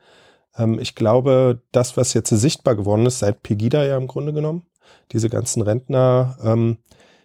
ähm, 0.57 0.79
ich 0.79 0.95
glaube, 0.95 1.63
das, 1.73 1.97
was 1.97 2.15
jetzt 2.15 2.31
sichtbar 2.31 2.75
geworden 2.75 3.07
ist, 3.07 3.21
seit 3.21 3.43
Pegida 3.43 3.85
ja 3.85 3.97
im 3.97 4.07
Grunde 4.07 4.33
genommen, 4.33 4.63
diese 5.13 5.31
ganzen 5.31 5.63
Rentner, 5.63 6.37
ähm, 6.43 6.79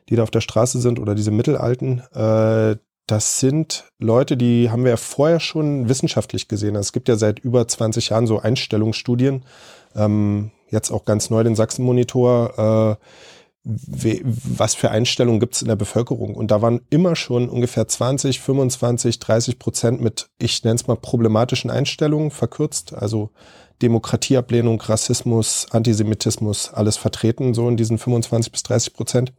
die 0.09 0.15
da 0.15 0.23
auf 0.23 0.31
der 0.31 0.41
Straße 0.41 0.79
sind 0.79 0.99
oder 0.99 1.15
diese 1.15 1.31
Mittelalten, 1.31 1.99
äh, 2.13 2.75
das 3.07 3.39
sind 3.39 3.85
Leute, 3.99 4.35
die 4.37 4.69
haben 4.71 4.83
wir 4.83 4.91
ja 4.91 4.97
vorher 4.97 5.39
schon 5.39 5.89
wissenschaftlich 5.89 6.47
gesehen. 6.47 6.75
Also 6.75 6.87
es 6.87 6.93
gibt 6.93 7.07
ja 7.07 7.15
seit 7.15 7.39
über 7.39 7.67
20 7.67 8.09
Jahren 8.09 8.27
so 8.27 8.39
Einstellungsstudien, 8.39 9.45
ähm, 9.95 10.51
jetzt 10.69 10.91
auch 10.91 11.05
ganz 11.05 11.29
neu 11.29 11.43
den 11.43 11.55
Sachsen-Monitor, 11.55 12.97
äh, 12.99 13.05
was 13.63 14.75
für 14.75 14.91
Einstellungen 14.91 15.39
gibt 15.39 15.55
es 15.55 15.61
in 15.63 15.67
der 15.67 15.75
Bevölkerung. 15.75 16.35
Und 16.35 16.51
da 16.51 16.61
waren 16.61 16.81
immer 16.91 17.15
schon 17.15 17.49
ungefähr 17.49 17.87
20, 17.87 18.39
25, 18.39 19.19
30 19.19 19.57
Prozent 19.57 20.01
mit, 20.01 20.29
ich 20.37 20.63
nenne 20.63 20.75
es 20.75 20.85
mal, 20.85 20.95
problematischen 20.95 21.71
Einstellungen 21.71 22.29
verkürzt. 22.29 22.93
Also 22.93 23.31
Demokratieablehnung, 23.81 24.79
Rassismus, 24.81 25.67
Antisemitismus, 25.71 26.73
alles 26.73 26.97
vertreten, 26.97 27.55
so 27.55 27.67
in 27.67 27.75
diesen 27.75 27.97
25 27.97 28.51
bis 28.51 28.63
30 28.63 28.93
Prozent. 28.93 29.33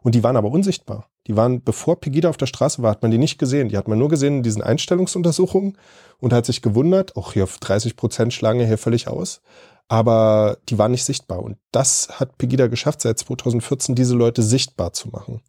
Und 0.00 0.14
die 0.14 0.22
waren 0.22 0.36
aber 0.36 0.50
unsichtbar. 0.50 1.08
Die 1.28 1.36
waren, 1.36 1.62
bevor 1.62 2.00
Pegida 2.00 2.30
auf 2.30 2.38
der 2.38 2.46
Straße 2.46 2.82
war, 2.82 2.90
hat 2.90 3.02
man 3.02 3.10
die 3.10 3.18
nicht 3.18 3.38
gesehen. 3.38 3.68
Die 3.68 3.76
hat 3.76 3.86
man 3.86 3.98
nur 3.98 4.08
gesehen 4.08 4.38
in 4.38 4.42
diesen 4.42 4.62
Einstellungsuntersuchungen 4.62 5.76
und 6.18 6.32
hat 6.32 6.46
sich 6.46 6.62
gewundert, 6.62 7.16
auch 7.16 7.34
hier 7.34 7.44
auf 7.44 7.58
30 7.58 7.96
Prozent 7.96 8.32
schlagen 8.32 8.64
hier 8.64 8.78
völlig 8.78 9.08
aus. 9.08 9.42
Aber 9.88 10.58
die 10.68 10.78
waren 10.78 10.90
nicht 10.90 11.04
sichtbar. 11.04 11.42
Und 11.42 11.58
das 11.70 12.08
hat 12.18 12.38
Pegida 12.38 12.66
geschafft, 12.66 13.02
seit 13.02 13.18
2014 13.18 13.94
diese 13.94 14.16
Leute 14.16 14.42
sichtbar 14.42 14.92
zu 14.92 15.08
machen. 15.08 15.42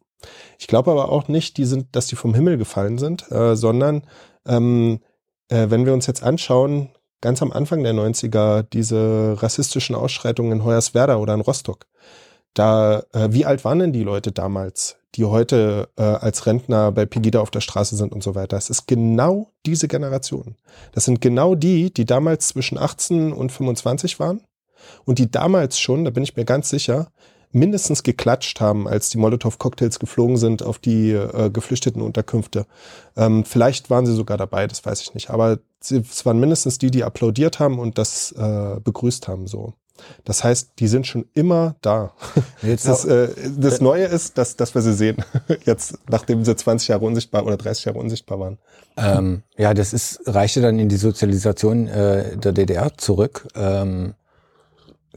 Ich 0.58 0.66
glaube 0.66 0.90
aber 0.90 1.10
auch 1.10 1.28
nicht, 1.28 1.56
die 1.56 1.64
sind, 1.64 1.88
dass 1.92 2.06
die 2.06 2.16
vom 2.16 2.34
Himmel 2.34 2.58
gefallen 2.58 2.98
sind, 2.98 3.30
äh, 3.32 3.56
sondern 3.56 4.02
ähm, 4.46 5.00
äh, 5.48 5.70
wenn 5.70 5.86
wir 5.86 5.94
uns 5.94 6.06
jetzt 6.06 6.22
anschauen, 6.22 6.90
ganz 7.20 7.42
am 7.42 7.52
Anfang 7.52 7.82
der 7.82 7.94
90er 7.94 8.62
diese 8.62 9.36
rassistischen 9.40 9.94
Ausschreitungen 9.94 10.52
in 10.52 10.64
Hoyerswerda 10.64 11.16
oder 11.16 11.34
in 11.34 11.40
Rostock. 11.40 11.86
Da, 12.54 13.04
äh, 13.12 13.28
wie 13.30 13.46
alt 13.46 13.64
waren 13.64 13.78
denn 13.78 13.92
die 13.92 14.02
Leute 14.02 14.32
damals, 14.32 14.96
die 15.14 15.24
heute 15.24 15.88
äh, 15.96 16.02
als 16.02 16.46
Rentner 16.46 16.92
bei 16.92 17.06
Pegida 17.06 17.40
auf 17.40 17.50
der 17.50 17.60
Straße 17.60 17.96
sind 17.96 18.12
und 18.12 18.22
so 18.22 18.34
weiter? 18.34 18.56
Es 18.56 18.70
ist 18.70 18.86
genau 18.86 19.52
diese 19.66 19.88
Generation. 19.88 20.56
Das 20.92 21.04
sind 21.04 21.20
genau 21.20 21.54
die, 21.54 21.92
die 21.92 22.04
damals 22.04 22.48
zwischen 22.48 22.78
18 22.78 23.32
und 23.32 23.52
25 23.52 24.18
waren 24.18 24.42
und 25.04 25.18
die 25.18 25.30
damals 25.30 25.78
schon, 25.78 26.04
da 26.04 26.10
bin 26.10 26.22
ich 26.22 26.36
mir 26.36 26.44
ganz 26.44 26.70
sicher, 26.70 27.12
mindestens 27.52 28.02
geklatscht 28.02 28.60
haben, 28.60 28.86
als 28.86 29.10
die 29.10 29.18
Molotow-Cocktails 29.18 29.98
geflogen 29.98 30.36
sind 30.36 30.62
auf 30.62 30.78
die 30.78 31.10
äh, 31.10 31.50
geflüchteten 31.50 32.00
Unterkünfte. 32.00 32.66
Ähm, 33.16 33.44
vielleicht 33.44 33.90
waren 33.90 34.06
sie 34.06 34.14
sogar 34.14 34.36
dabei, 34.36 34.66
das 34.66 34.84
weiß 34.84 35.02
ich 35.02 35.14
nicht. 35.14 35.30
Aber 35.30 35.58
sie, 35.80 35.98
es 35.98 36.24
waren 36.24 36.38
mindestens 36.38 36.78
die, 36.78 36.90
die 36.90 37.04
applaudiert 37.04 37.58
haben 37.58 37.78
und 37.78 37.98
das 37.98 38.32
äh, 38.32 38.80
begrüßt 38.82 39.26
haben. 39.26 39.46
So. 39.46 39.74
Das 40.24 40.44
heißt, 40.44 40.72
die 40.78 40.88
sind 40.88 41.06
schon 41.06 41.26
immer 41.34 41.76
da. 41.82 42.12
Jetzt 42.62 42.86
das, 42.86 43.04
äh, 43.04 43.28
das 43.56 43.80
Neue 43.80 44.04
ist, 44.04 44.38
dass, 44.38 44.56
dass 44.56 44.74
wir 44.74 44.82
sie 44.82 44.94
sehen. 44.94 45.24
Jetzt, 45.64 45.98
nachdem 46.08 46.44
sie 46.44 46.54
20 46.54 46.88
Jahre 46.88 47.04
unsichtbar 47.04 47.44
oder 47.46 47.56
30 47.56 47.86
Jahre 47.86 47.98
unsichtbar 47.98 48.40
waren. 48.40 48.58
Ähm, 48.96 49.42
ja, 49.56 49.74
das 49.74 49.92
ist, 49.92 50.20
reichte 50.26 50.60
dann 50.60 50.78
in 50.78 50.88
die 50.88 50.96
Sozialisation 50.96 51.88
äh, 51.88 52.36
der 52.36 52.52
DDR 52.52 52.96
zurück. 52.96 53.48
Ähm, 53.54 54.14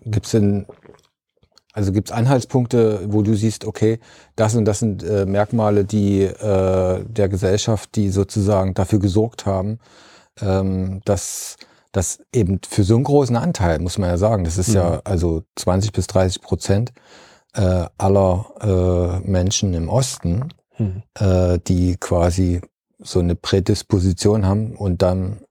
Gibt 0.05 0.25
es 0.25 0.31
denn 0.31 0.65
also 1.73 1.91
gibt 1.91 2.09
es 2.09 2.15
Anhaltspunkte, 2.15 3.01
wo 3.07 3.23
du 3.23 3.33
siehst, 3.33 3.65
okay, 3.65 3.99
das 4.35 4.53
und 4.53 4.65
das 4.65 4.79
sind 4.79 5.03
äh, 5.03 5.25
Merkmale, 5.25 5.85
die 5.85 6.21
äh, 6.21 7.03
der 7.03 7.29
Gesellschaft, 7.29 7.95
die 7.95 8.09
sozusagen 8.09 8.75
dafür 8.75 8.99
gesorgt 8.99 9.47
haben, 9.47 9.79
ähm, 10.39 11.01
dass 11.03 11.57
das 11.93 12.19
eben 12.33 12.59
für 12.67 12.83
so 12.83 12.95
einen 12.95 13.05
großen 13.05 13.38
Anteil, 13.38 13.79
muss 13.79 13.97
man 13.97 14.09
ja 14.09 14.17
sagen, 14.17 14.43
das 14.43 14.57
ist 14.57 14.69
mhm. 14.69 14.75
ja 14.75 15.01
also 15.05 15.43
20 15.55 15.93
bis 15.93 16.07
30 16.07 16.41
Prozent 16.41 16.91
äh, 17.53 17.85
aller 17.97 19.21
äh, 19.23 19.29
Menschen 19.29 19.73
im 19.75 19.88
Osten, 19.88 20.50
mhm. 20.77 21.03
äh, 21.13 21.59
die 21.59 21.95
quasi 21.97 22.62
so 23.00 23.19
eine 23.19 23.35
Prädisposition 23.35 24.45
haben 24.45 24.75
und 24.75 25.01
dann 25.01 25.41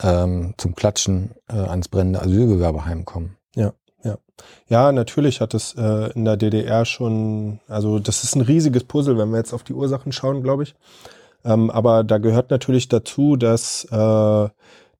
ähm, 0.00 0.54
zum 0.56 0.74
Klatschen 0.74 1.32
äh, 1.48 1.56
ans 1.56 1.88
brennende 1.88 2.22
Asylbewerberheim 2.22 3.04
kommen. 3.04 3.36
Ja. 3.54 3.72
Ja, 4.04 4.18
ja, 4.68 4.90
natürlich 4.92 5.40
hat 5.40 5.54
es 5.54 5.74
äh, 5.74 6.12
in 6.12 6.24
der 6.24 6.36
DDR 6.36 6.84
schon, 6.84 7.60
also 7.68 7.98
das 7.98 8.24
ist 8.24 8.34
ein 8.34 8.40
riesiges 8.40 8.84
Puzzle, 8.84 9.16
wenn 9.16 9.30
wir 9.30 9.38
jetzt 9.38 9.52
auf 9.52 9.62
die 9.62 9.74
Ursachen 9.74 10.10
schauen, 10.12 10.42
glaube 10.42 10.64
ich. 10.64 10.74
Ähm, 11.44 11.70
aber 11.70 12.04
da 12.04 12.18
gehört 12.18 12.50
natürlich 12.50 12.88
dazu, 12.88 13.36
dass 13.36 13.84
äh, 13.90 14.48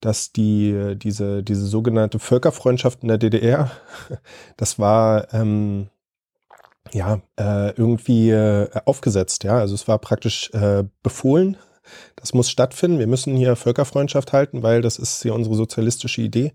dass 0.04 0.32
die 0.32 0.94
diese 0.96 1.42
diese 1.42 1.66
sogenannte 1.66 2.18
Völkerfreundschaft 2.18 3.02
in 3.02 3.08
der 3.08 3.18
DDR, 3.18 3.70
das 4.56 4.78
war 4.78 5.32
ähm, 5.32 5.88
ja 6.92 7.22
äh, 7.38 7.70
irgendwie 7.70 8.30
äh, 8.30 8.68
aufgesetzt, 8.84 9.44
ja, 9.44 9.58
also 9.58 9.74
es 9.74 9.88
war 9.88 9.98
praktisch 9.98 10.50
äh, 10.52 10.84
befohlen. 11.02 11.56
Das 12.14 12.32
muss 12.32 12.48
stattfinden. 12.48 13.00
Wir 13.00 13.08
müssen 13.08 13.36
hier 13.36 13.56
Völkerfreundschaft 13.56 14.32
halten, 14.32 14.62
weil 14.62 14.82
das 14.82 14.98
ist 14.98 15.24
ja 15.24 15.32
unsere 15.32 15.56
sozialistische 15.56 16.22
Idee 16.22 16.52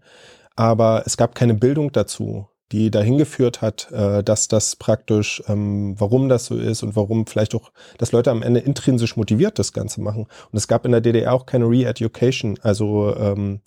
aber 0.57 1.03
es 1.05 1.15
gab 1.15 1.35
keine 1.35 1.53
Bildung 1.53 1.91
dazu, 1.93 2.49
die 2.71 2.91
dahin 2.91 3.17
geführt 3.17 3.61
hat, 3.61 3.91
äh, 3.91 4.23
dass 4.23 4.47
das 4.47 4.75
praktisch, 4.75 5.41
ähm, 5.47 5.95
warum 5.97 6.29
das 6.29 6.45
so 6.45 6.55
ist 6.55 6.83
und 6.83 6.95
warum 6.95 7.25
vielleicht 7.25 7.55
auch, 7.55 7.71
dass 7.97 8.11
Leute 8.11 8.31
am 8.31 8.43
Ende 8.43 8.59
intrinsisch 8.59 9.15
motiviert 9.15 9.57
das 9.59 9.73
Ganze 9.73 10.01
machen. 10.01 10.23
Und 10.51 10.57
es 10.57 10.67
gab 10.67 10.85
in 10.85 10.91
der 10.91 11.01
DDR 11.01 11.33
auch 11.33 11.45
keine 11.45 11.65
Re-Education, 11.65 12.59
also 12.61 13.15
ähm, 13.15 13.61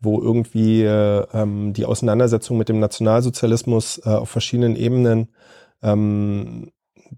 wo 0.00 0.20
irgendwie 0.20 0.82
äh, 0.82 1.26
ähm, 1.32 1.72
die 1.72 1.84
Auseinandersetzung 1.84 2.56
mit 2.56 2.68
dem 2.68 2.78
Nationalsozialismus 2.78 4.00
äh, 4.04 4.10
auf 4.10 4.30
verschiedenen 4.30 4.76
Ebenen 4.76 5.28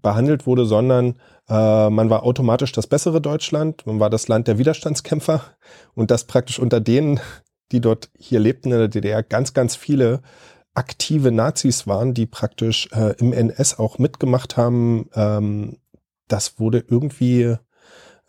behandelt 0.03 0.45
wurde, 0.45 0.67
sondern 0.67 1.15
man 1.47 2.11
war 2.11 2.21
automatisch 2.21 2.71
das 2.73 2.85
bessere 2.85 3.21
Deutschland, 3.21 3.87
man 3.87 3.99
war 3.99 4.11
das 4.11 4.27
Land 4.27 4.47
der 4.47 4.59
Widerstandskämpfer 4.59 5.41
und 5.95 6.11
das 6.11 6.25
praktisch 6.25 6.59
unter 6.59 6.79
denen 6.79 7.19
die 7.71 7.81
dort 7.81 8.09
hier 8.17 8.39
lebten 8.39 8.71
in 8.71 8.79
der 8.79 8.87
DDR, 8.87 9.23
ganz, 9.23 9.53
ganz 9.53 9.75
viele 9.75 10.21
aktive 10.73 11.31
Nazis 11.31 11.87
waren, 11.87 12.13
die 12.13 12.25
praktisch 12.25 12.89
äh, 12.91 13.15
im 13.17 13.33
NS 13.33 13.79
auch 13.79 13.97
mitgemacht 13.99 14.57
haben. 14.57 15.09
Ähm, 15.13 15.77
das 16.27 16.59
wurde 16.59 16.83
irgendwie 16.87 17.57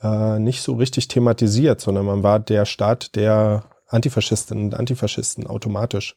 äh, 0.02 0.38
nicht 0.38 0.62
so 0.62 0.75
richtig 0.75 1.08
thematisiert, 1.08 1.80
sondern 1.80 2.06
man 2.06 2.22
war 2.22 2.40
der 2.40 2.64
Staat 2.64 3.14
der 3.14 3.64
Antifaschistinnen 3.88 4.64
und 4.64 4.75
Antifaschisten 4.75 5.46
automatisch. 5.46 6.16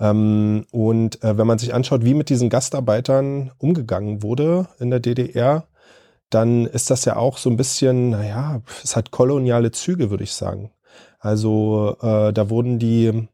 Ähm, 0.00 0.64
und 0.70 1.22
äh, 1.22 1.36
wenn 1.36 1.46
man 1.46 1.58
sich 1.58 1.74
anschaut, 1.74 2.04
wie 2.04 2.14
mit 2.14 2.30
diesen 2.30 2.48
Gastarbeitern 2.48 3.52
umgegangen 3.58 4.22
wurde 4.22 4.68
in 4.78 4.90
der 4.90 5.00
DDR, 5.00 5.66
dann 6.30 6.66
ist 6.66 6.90
das 6.90 7.04
ja 7.04 7.16
auch 7.16 7.38
so 7.38 7.50
ein 7.50 7.56
bisschen, 7.56 8.10
naja, 8.10 8.62
es 8.84 8.96
hat 8.96 9.10
koloniale 9.10 9.72
Züge, 9.72 10.10
würde 10.10 10.24
ich 10.24 10.32
sagen. 10.32 10.70
Also 11.18 11.96
äh, 12.00 12.32
da 12.32 12.50
wurden 12.50 12.78
die 12.78 13.28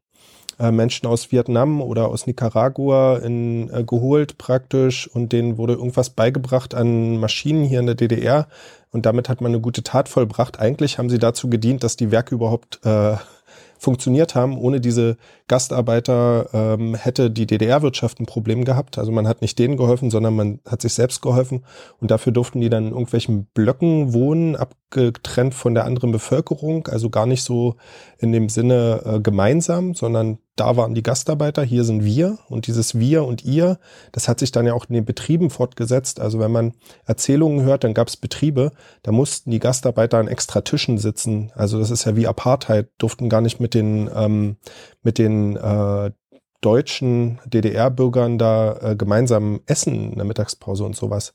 äh, 0.58 0.70
Menschen 0.70 1.06
aus 1.06 1.32
Vietnam 1.32 1.80
oder 1.80 2.08
aus 2.08 2.26
Nicaragua 2.26 3.18
in, 3.18 3.70
äh, 3.70 3.84
geholt 3.84 4.38
praktisch 4.38 5.08
und 5.08 5.32
denen 5.32 5.58
wurde 5.58 5.74
irgendwas 5.74 6.10
beigebracht 6.10 6.74
an 6.74 7.18
Maschinen 7.18 7.64
hier 7.64 7.80
in 7.80 7.86
der 7.86 7.94
DDR 7.94 8.48
und 8.94 9.06
damit 9.06 9.28
hat 9.28 9.40
man 9.40 9.50
eine 9.50 9.60
gute 9.60 9.82
Tat 9.82 10.08
vollbracht. 10.08 10.60
Eigentlich 10.60 10.98
haben 10.98 11.10
sie 11.10 11.18
dazu 11.18 11.50
gedient, 11.50 11.82
dass 11.82 11.96
die 11.96 12.12
Werke 12.12 12.32
überhaupt 12.32 12.78
äh, 12.84 13.16
funktioniert 13.78 14.36
haben. 14.36 14.56
Ohne 14.56 14.80
diese 14.80 15.16
Gastarbeiter 15.48 16.48
ähm, 16.52 16.94
hätte 16.94 17.28
die 17.28 17.44
DDR-Wirtschaft 17.44 18.20
ein 18.20 18.26
Problem 18.26 18.64
gehabt. 18.64 18.96
Also 18.96 19.10
man 19.10 19.26
hat 19.26 19.42
nicht 19.42 19.58
denen 19.58 19.76
geholfen, 19.76 20.10
sondern 20.10 20.36
man 20.36 20.60
hat 20.64 20.80
sich 20.80 20.94
selbst 20.94 21.22
geholfen. 21.22 21.64
Und 22.00 22.12
dafür 22.12 22.32
durften 22.32 22.60
die 22.60 22.68
dann 22.70 22.84
in 22.84 22.92
irgendwelchen 22.92 23.46
Blöcken 23.46 24.14
wohnen, 24.14 24.54
abgetrennt 24.54 25.54
von 25.54 25.74
der 25.74 25.86
anderen 25.86 26.12
Bevölkerung. 26.12 26.86
Also 26.86 27.10
gar 27.10 27.26
nicht 27.26 27.42
so 27.42 27.74
in 28.18 28.30
dem 28.30 28.48
Sinne 28.48 29.02
äh, 29.04 29.20
gemeinsam, 29.20 29.94
sondern 29.94 30.38
da 30.56 30.76
waren 30.76 30.94
die 30.94 31.02
Gastarbeiter, 31.02 31.62
hier 31.62 31.84
sind 31.84 32.04
wir 32.04 32.38
und 32.48 32.66
dieses 32.66 32.98
wir 32.98 33.24
und 33.24 33.44
ihr, 33.44 33.78
das 34.12 34.28
hat 34.28 34.38
sich 34.38 34.52
dann 34.52 34.66
ja 34.66 34.74
auch 34.74 34.86
in 34.88 34.94
den 34.94 35.04
Betrieben 35.04 35.50
fortgesetzt. 35.50 36.20
Also 36.20 36.38
wenn 36.38 36.52
man 36.52 36.74
Erzählungen 37.04 37.64
hört, 37.64 37.82
dann 37.82 37.94
gab 37.94 38.08
es 38.08 38.16
Betriebe, 38.16 38.72
da 39.02 39.10
mussten 39.10 39.50
die 39.50 39.58
Gastarbeiter 39.58 40.18
an 40.18 40.28
extra 40.28 40.60
Tischen 40.60 40.98
sitzen. 40.98 41.50
Also 41.54 41.78
das 41.78 41.90
ist 41.90 42.04
ja 42.04 42.14
wie 42.14 42.28
Apartheid, 42.28 42.90
durften 42.98 43.28
gar 43.28 43.40
nicht 43.40 43.58
mit 43.58 43.74
den, 43.74 44.08
ähm, 44.14 44.56
mit 45.02 45.18
den 45.18 45.56
äh, 45.56 46.12
deutschen 46.60 47.40
DDR-Bürgern 47.46 48.38
da 48.38 48.78
äh, 48.80 48.96
gemeinsam 48.96 49.60
essen 49.66 50.12
in 50.12 50.16
der 50.16 50.24
Mittagspause 50.24 50.84
und 50.84 50.96
sowas, 50.96 51.34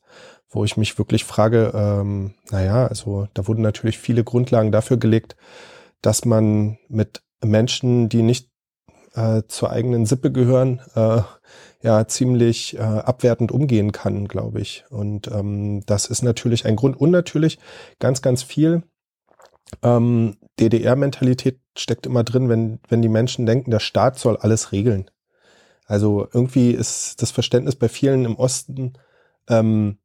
wo 0.49 0.63
ich 0.63 0.77
mich 0.77 0.97
wirklich 0.97 1.25
frage, 1.25 1.71
ähm, 1.75 2.33
naja, 2.49 2.87
also 2.87 3.27
da 3.33 3.47
wurden 3.47 3.61
natürlich 3.61 3.99
viele 3.99 4.23
Grundlagen 4.23 4.71
dafür 4.71 4.97
gelegt, 4.97 5.35
dass 6.01 6.25
man 6.25 6.79
mit 6.87 7.21
Menschen, 7.43 8.09
die 8.09 8.23
nicht 8.23 8.48
äh, 9.13 9.43
zur 9.47 9.71
eigenen 9.71 10.05
Sippe 10.05 10.31
gehören, 10.31 10.81
äh, 10.95 11.21
ja 11.81 12.07
ziemlich 12.07 12.77
äh, 12.77 12.81
abwertend 12.81 13.51
umgehen 13.51 13.91
kann, 13.91 14.27
glaube 14.27 14.59
ich. 14.59 14.85
Und 14.89 15.27
ähm, 15.27 15.83
das 15.85 16.05
ist 16.05 16.21
natürlich 16.21 16.65
ein 16.65 16.75
Grund. 16.75 16.99
Und 16.99 17.11
natürlich 17.11 17.59
ganz, 17.99 18.21
ganz 18.21 18.43
viel 18.43 18.83
ähm, 19.83 20.37
DDR-Mentalität 20.59 21.59
steckt 21.77 22.05
immer 22.05 22.23
drin, 22.23 22.49
wenn, 22.49 22.79
wenn 22.89 23.01
die 23.01 23.09
Menschen 23.09 23.45
denken, 23.45 23.71
der 23.71 23.79
Staat 23.79 24.19
soll 24.19 24.37
alles 24.37 24.71
regeln. 24.71 25.09
Also 25.85 26.27
irgendwie 26.33 26.71
ist 26.71 27.21
das 27.21 27.31
Verständnis 27.31 27.75
bei 27.75 27.89
vielen 27.89 28.25
im 28.25 28.35
Osten, 28.35 28.93
ähm, 29.47 29.97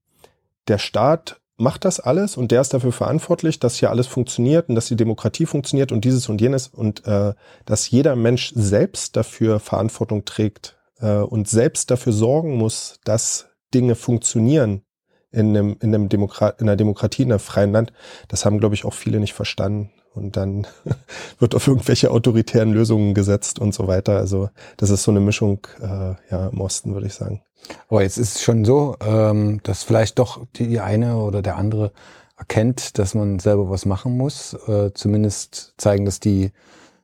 der 0.69 0.79
Staat 0.79 1.41
macht 1.57 1.85
das 1.85 2.01
alles 2.01 2.37
und 2.37 2.51
der 2.51 2.61
ist 2.61 2.75
dafür 2.75 2.93
verantwortlich, 2.93 3.61
dass 3.61 3.77
hier 3.77 3.91
alles 3.91 4.07
funktioniert 4.07 4.69
und 4.69 4.75
dass 4.75 4.87
die 4.87 4.97
Demokratie 4.97 5.47
funktioniert 5.47 5.93
und 5.93 6.05
dieses 6.05 6.29
und 6.29 6.41
jenes 6.41 6.69
und 6.69 7.07
äh, 7.07 7.35
dass 7.65 7.91
jeder 7.91 8.17
Mensch 8.17 8.53
selbst 8.55 9.17
dafür 9.17 9.61
Verantwortung 9.61 10.25
trägt 10.25 10.77
äh, 10.99 11.19
und 11.19 11.49
selbst 11.49 11.91
dafür 11.91 12.13
sorgen 12.13 12.57
muss, 12.57 12.99
dass 13.05 13.51
Dinge 13.73 13.95
funktionieren 13.95 14.83
in 15.31 15.57
einem, 15.57 15.77
in 15.81 15.95
einem 15.95 16.09
Demokrat, 16.09 16.61
in 16.61 16.69
einer 16.69 16.77
Demokratie, 16.77 17.23
in 17.23 17.33
einem 17.33 17.41
freien 17.41 17.73
Land. 17.73 17.93
Das 18.29 18.45
haben, 18.45 18.59
glaube 18.59 18.75
ich, 18.75 18.85
auch 18.85 18.95
viele 18.95 19.21
nicht 19.21 19.35
verstanden. 19.35 19.91
Und 20.15 20.37
dann 20.37 20.67
wird 21.39 21.55
auf 21.55 21.67
irgendwelche 21.67 22.11
autoritären 22.11 22.73
Lösungen 22.73 23.15
gesetzt 23.15 23.59
und 23.59 23.75
so 23.75 23.87
weiter. 23.87 24.17
Also 24.17 24.51
das 24.77 24.91
ist 24.91 25.03
so 25.03 25.11
eine 25.11 25.21
Mischung 25.21 25.67
äh, 25.81 26.15
ja, 26.31 26.49
im 26.49 26.61
Osten, 26.61 26.95
würde 26.95 27.07
ich 27.07 27.15
sagen. 27.15 27.43
Aber 27.89 28.03
jetzt 28.03 28.19
ist 28.19 28.37
es 28.37 28.43
schon 28.43 28.65
so, 28.65 28.97
ähm, 29.05 29.61
dass 29.63 29.83
vielleicht 29.83 30.19
doch 30.19 30.47
die 30.57 30.81
eine 30.81 31.17
oder 31.17 31.43
der 31.43 31.57
andere 31.57 31.93
erkennt, 32.37 32.99
dass 32.99 33.15
man 33.15 33.39
selber 33.39 33.71
was 33.71 33.87
machen 33.87 34.17
muss. 34.17 34.55
Äh, 34.67 34.93
zumindest 34.95 35.75
zeigen 35.79 36.05
das 36.05 36.21
die, 36.21 36.53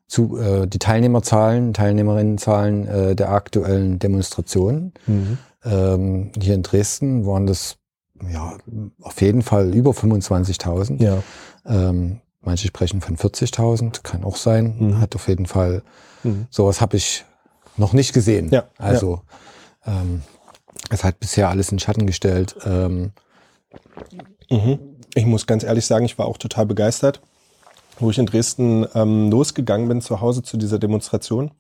zu, 0.07 0.39
äh, 0.39 0.67
die 0.67 0.79
Teilnehmerzahlen, 0.79 1.73
Teilnehmerinnenzahlen 1.73 2.87
äh, 2.87 3.17
der 3.17 3.31
aktuellen 3.31 3.99
Demonstrationen. 3.99 4.93
Mhm. 5.07 5.39
Ähm, 5.65 6.33
hier 6.41 6.55
in 6.55 6.63
Dresden 6.63 7.27
waren 7.27 7.47
das 7.47 7.77
ja 8.29 8.57
auf 9.01 9.21
jeden 9.21 9.43
Fall 9.43 9.75
über 9.75 9.93
25.000. 9.93 11.03
Ja. 11.03 11.23
Ähm, 11.67 12.21
manche 12.43 12.69
sprechen 12.69 13.01
von 13.01 13.17
40.000, 13.17 14.03
kann 14.03 14.25
auch 14.25 14.37
sein. 14.37 14.77
Mhm. 14.79 15.01
Hat 15.01 15.15
auf 15.15 15.29
jeden 15.29 15.47
Fall, 15.47 15.83
mhm. 16.23 16.47
sowas 16.51 16.81
habe 16.81 16.97
ich 16.97 17.25
noch 17.77 17.93
nicht 17.93 18.13
gesehen. 18.13 18.51
Ja. 18.51 18.65
Also 18.79 19.23
ja. 19.87 20.01
Ähm, 20.01 20.23
es 20.91 21.05
hat 21.05 21.21
bisher 21.21 21.49
alles 21.49 21.71
in 21.73 21.79
Schatten 21.79 22.07
gestellt. 22.07 22.57
Ähm, 22.65 23.13
mhm. 24.51 24.79
Ich 25.15 25.27
muss 25.27 25.47
ganz 25.47 25.65
ehrlich 25.65 25.87
sagen, 25.87 26.05
ich 26.05 26.19
war 26.19 26.27
auch 26.27 26.39
total 26.39 26.67
begeistert, 26.67 27.21
wo 27.99 28.11
ich 28.11 28.19
in 28.19 28.27
Dresden 28.27 28.87
ähm, 28.95 29.31
losgegangen 29.31 29.89
bin 29.89 30.01
zu 30.01 30.21
Hause 30.21 30.43
zu 30.43 30.57
dieser 30.57 30.79
Demonstration. 30.79 31.51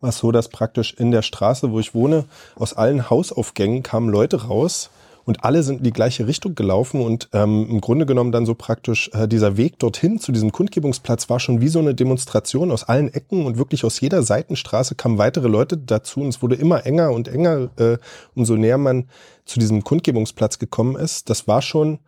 War 0.00 0.10
es 0.10 0.18
so, 0.18 0.32
dass 0.32 0.48
praktisch 0.48 0.94
in 0.94 1.10
der 1.10 1.22
Straße, 1.22 1.70
wo 1.70 1.80
ich 1.80 1.94
wohne, 1.94 2.24
aus 2.56 2.74
allen 2.74 3.08
Hausaufgängen 3.08 3.82
kamen 3.82 4.08
Leute 4.08 4.46
raus, 4.48 4.90
und 5.24 5.44
alle 5.44 5.62
sind 5.62 5.78
in 5.78 5.84
die 5.84 5.92
gleiche 5.92 6.26
Richtung 6.26 6.54
gelaufen 6.54 7.00
und 7.00 7.28
ähm, 7.32 7.66
im 7.68 7.80
Grunde 7.80 8.06
genommen 8.06 8.32
dann 8.32 8.46
so 8.46 8.54
praktisch 8.54 9.10
äh, 9.12 9.26
dieser 9.26 9.56
Weg 9.56 9.78
dorthin 9.78 10.18
zu 10.18 10.32
diesem 10.32 10.52
Kundgebungsplatz 10.52 11.30
war 11.30 11.40
schon 11.40 11.60
wie 11.60 11.68
so 11.68 11.78
eine 11.78 11.94
Demonstration 11.94 12.70
aus 12.70 12.84
allen 12.84 13.12
Ecken 13.12 13.46
und 13.46 13.58
wirklich 13.58 13.84
aus 13.84 14.00
jeder 14.00 14.22
Seitenstraße 14.22 14.94
kamen 14.94 15.18
weitere 15.18 15.48
Leute 15.48 15.78
dazu 15.78 16.20
und 16.20 16.28
es 16.28 16.42
wurde 16.42 16.56
immer 16.56 16.86
enger 16.86 17.12
und 17.12 17.28
enger, 17.28 17.70
äh, 17.76 17.98
umso 18.34 18.56
näher 18.56 18.78
man 18.78 19.08
zu 19.44 19.58
diesem 19.58 19.84
Kundgebungsplatz 19.84 20.58
gekommen 20.58 20.96
ist. 20.96 21.30
Das 21.30 21.48
war 21.48 21.62
schon 21.62 21.98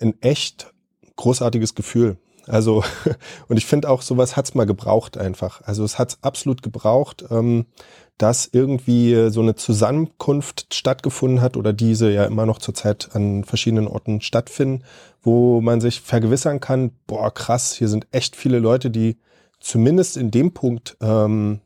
ein 0.00 0.14
echt 0.20 0.72
großartiges 1.16 1.74
Gefühl. 1.74 2.16
Also, 2.46 2.84
und 3.48 3.56
ich 3.56 3.66
finde 3.66 3.88
auch, 3.88 4.02
sowas 4.02 4.36
hat's 4.36 4.54
mal 4.54 4.66
gebraucht 4.66 5.18
einfach. 5.18 5.62
Also 5.62 5.84
es 5.84 5.98
hat's 5.98 6.18
absolut 6.22 6.62
gebraucht. 6.62 7.24
Ähm, 7.30 7.66
dass 8.18 8.48
irgendwie 8.52 9.30
so 9.30 9.40
eine 9.40 9.56
Zusammenkunft 9.56 10.72
stattgefunden 10.72 11.40
hat 11.40 11.56
oder 11.56 11.72
diese 11.72 12.08
ja 12.12 12.24
immer 12.24 12.46
noch 12.46 12.58
zurzeit 12.58 13.10
an 13.14 13.42
verschiedenen 13.42 13.88
Orten 13.88 14.20
stattfinden, 14.20 14.84
wo 15.22 15.60
man 15.60 15.80
sich 15.80 16.00
vergewissern 16.00 16.60
kann, 16.60 16.92
boah, 17.08 17.32
krass, 17.32 17.74
hier 17.74 17.88
sind 17.88 18.06
echt 18.12 18.36
viele 18.36 18.60
Leute, 18.60 18.90
die 18.90 19.16
zumindest 19.58 20.16
in 20.16 20.30
dem 20.30 20.52
Punkt 20.52 20.96
ähm, 21.00 21.60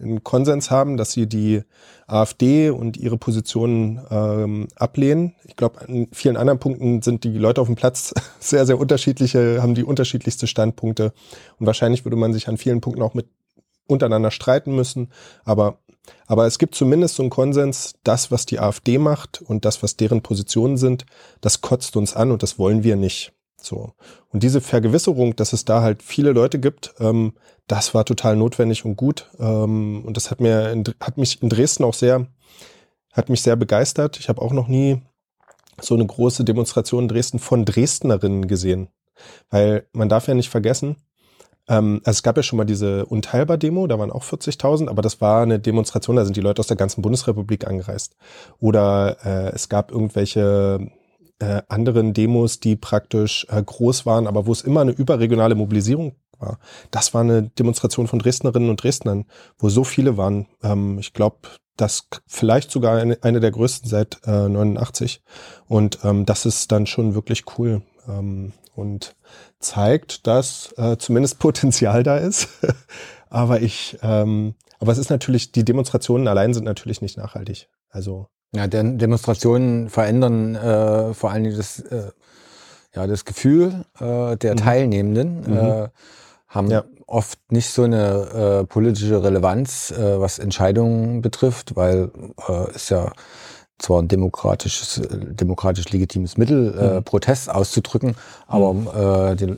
einen 0.00 0.22
Konsens 0.22 0.70
haben, 0.70 0.96
dass 0.96 1.12
sie 1.12 1.26
die 1.26 1.62
AfD 2.06 2.70
und 2.70 2.96
ihre 2.96 3.18
Positionen 3.18 4.00
ähm, 4.10 4.68
ablehnen. 4.76 5.34
Ich 5.44 5.56
glaube, 5.56 5.80
an 5.80 6.08
vielen 6.12 6.36
anderen 6.36 6.58
Punkten 6.58 7.02
sind 7.02 7.24
die 7.24 7.36
Leute 7.36 7.60
auf 7.60 7.66
dem 7.66 7.76
Platz 7.76 8.14
sehr, 8.40 8.66
sehr 8.66 8.78
unterschiedliche, 8.78 9.60
haben 9.62 9.74
die 9.74 9.84
unterschiedlichste 9.84 10.46
Standpunkte. 10.46 11.12
Und 11.58 11.66
wahrscheinlich 11.66 12.04
würde 12.04 12.16
man 12.16 12.32
sich 12.32 12.48
an 12.48 12.58
vielen 12.58 12.80
Punkten 12.80 13.02
auch 13.02 13.14
mit 13.14 13.26
untereinander 13.86 14.30
streiten 14.30 14.74
müssen. 14.74 15.10
Aber 15.44 15.78
aber 16.26 16.46
es 16.46 16.58
gibt 16.58 16.74
zumindest 16.74 17.16
so 17.16 17.22
einen 17.22 17.30
Konsens, 17.30 17.94
das, 18.02 18.30
was 18.30 18.46
die 18.46 18.58
AfD 18.58 18.96
macht 18.98 19.42
und 19.42 19.64
das, 19.64 19.82
was 19.82 19.96
deren 19.96 20.22
Positionen 20.22 20.76
sind, 20.76 21.04
das 21.40 21.60
kotzt 21.60 21.96
uns 21.96 22.14
an 22.14 22.30
und 22.30 22.42
das 22.42 22.58
wollen 22.58 22.82
wir 22.82 22.96
nicht. 22.96 23.32
So. 23.60 23.92
Und 24.30 24.42
diese 24.42 24.60
Vergewisserung, 24.60 25.36
dass 25.36 25.52
es 25.52 25.64
da 25.64 25.82
halt 25.82 26.02
viele 26.02 26.32
Leute 26.32 26.58
gibt, 26.58 26.94
ähm, 27.00 27.34
das 27.66 27.94
war 27.94 28.04
total 28.04 28.36
notwendig 28.36 28.84
und 28.84 28.96
gut. 28.96 29.30
Ähm, 29.38 30.04
und 30.04 30.16
das 30.16 30.30
hat 30.30 30.40
mir, 30.40 30.70
in, 30.70 30.84
hat 31.00 31.18
mich 31.18 31.42
in 31.42 31.48
Dresden 31.48 31.84
auch 31.84 31.94
sehr, 31.94 32.26
hat 33.12 33.28
mich 33.28 33.42
sehr 33.42 33.56
begeistert. 33.56 34.18
Ich 34.18 34.28
habe 34.28 34.40
auch 34.40 34.52
noch 34.52 34.68
nie 34.68 35.02
so 35.80 35.94
eine 35.94 36.06
große 36.06 36.44
Demonstration 36.44 37.04
in 37.04 37.08
Dresden 37.08 37.38
von 37.38 37.64
Dresdnerinnen 37.64 38.48
gesehen. 38.48 38.88
Weil 39.50 39.86
man 39.92 40.08
darf 40.08 40.28
ja 40.28 40.34
nicht 40.34 40.48
vergessen, 40.48 40.96
ähm, 41.68 42.00
also 42.04 42.16
es 42.18 42.22
gab 42.22 42.36
ja 42.36 42.42
schon 42.42 42.56
mal 42.56 42.64
diese 42.64 43.06
Unteilbar-Demo, 43.06 43.86
da 43.86 43.98
waren 43.98 44.10
auch 44.10 44.24
40.000, 44.24 44.88
aber 44.88 45.02
das 45.02 45.20
war 45.20 45.42
eine 45.42 45.58
Demonstration, 45.58 46.16
da 46.16 46.24
sind 46.24 46.36
die 46.36 46.40
Leute 46.40 46.60
aus 46.60 46.66
der 46.66 46.76
ganzen 46.76 47.02
Bundesrepublik 47.02 47.66
angereist. 47.66 48.16
Oder 48.58 49.18
äh, 49.24 49.54
es 49.54 49.68
gab 49.68 49.90
irgendwelche 49.90 50.90
äh, 51.40 51.62
anderen 51.68 52.14
Demos, 52.14 52.60
die 52.60 52.76
praktisch 52.76 53.46
äh, 53.50 53.62
groß 53.62 54.06
waren, 54.06 54.26
aber 54.26 54.46
wo 54.46 54.52
es 54.52 54.62
immer 54.62 54.80
eine 54.80 54.92
überregionale 54.92 55.54
Mobilisierung 55.54 56.16
war. 56.38 56.58
Das 56.90 57.14
war 57.14 57.22
eine 57.22 57.42
Demonstration 57.42 58.06
von 58.06 58.18
Dresdnerinnen 58.18 58.70
und 58.70 58.82
Dresdnern, 58.82 59.24
wo 59.58 59.68
so 59.68 59.84
viele 59.84 60.16
waren. 60.16 60.46
Ähm, 60.62 60.98
ich 60.98 61.12
glaube, 61.12 61.38
das 61.76 62.08
vielleicht 62.26 62.70
sogar 62.70 62.98
eine, 62.98 63.18
eine 63.22 63.40
der 63.40 63.50
größten 63.50 63.88
seit 63.88 64.20
äh, 64.26 64.48
89. 64.48 65.22
Und 65.66 66.00
ähm, 66.04 66.26
das 66.26 66.44
ist 66.44 66.72
dann 66.72 66.86
schon 66.86 67.14
wirklich 67.14 67.44
cool. 67.58 67.82
Ähm, 68.08 68.52
und 68.74 69.16
zeigt, 69.58 70.26
dass 70.28 70.72
äh, 70.76 70.96
zumindest 70.98 71.40
Potenzial 71.40 72.04
da 72.04 72.16
ist. 72.16 72.48
aber 73.30 73.60
ich, 73.60 73.98
ähm, 74.02 74.54
aber 74.78 74.92
es 74.92 74.98
ist 74.98 75.10
natürlich, 75.10 75.52
die 75.52 75.64
Demonstrationen 75.64 76.28
allein 76.28 76.54
sind 76.54 76.64
natürlich 76.64 77.02
nicht 77.02 77.16
nachhaltig. 77.16 77.68
Also 77.90 78.28
ja, 78.54 78.66
Demonstrationen 78.66 79.90
verändern 79.90 80.54
äh, 80.54 81.12
vor 81.14 81.30
allen 81.30 81.44
Dingen 81.44 81.56
das, 81.56 81.80
äh, 81.80 82.10
ja, 82.94 83.06
das 83.06 83.24
Gefühl 83.24 83.84
äh, 84.00 84.36
der 84.36 84.52
mhm. 84.52 84.56
Teilnehmenden, 84.56 85.40
mhm. 85.40 85.56
äh, 85.56 85.88
haben 86.48 86.70
ja. 86.70 86.84
oft 87.06 87.38
nicht 87.52 87.68
so 87.68 87.82
eine 87.82 88.62
äh, 88.62 88.64
politische 88.64 89.22
Relevanz, 89.22 89.90
äh, 89.90 90.18
was 90.18 90.38
Entscheidungen 90.38 91.20
betrifft, 91.20 91.76
weil 91.76 92.10
äh, 92.48 92.70
es 92.74 92.88
ja 92.88 93.12
zwar 93.78 94.02
ein 94.02 94.08
demokratisches, 94.08 95.02
demokratisch 95.10 95.90
legitimes 95.90 96.36
Mittel, 96.36 96.74
äh, 96.76 96.96
mhm. 96.96 97.04
Protest 97.04 97.50
auszudrücken, 97.50 98.16
aber 98.46 98.72
mhm. 98.72 98.88
äh, 98.88 99.36
die 99.36 99.56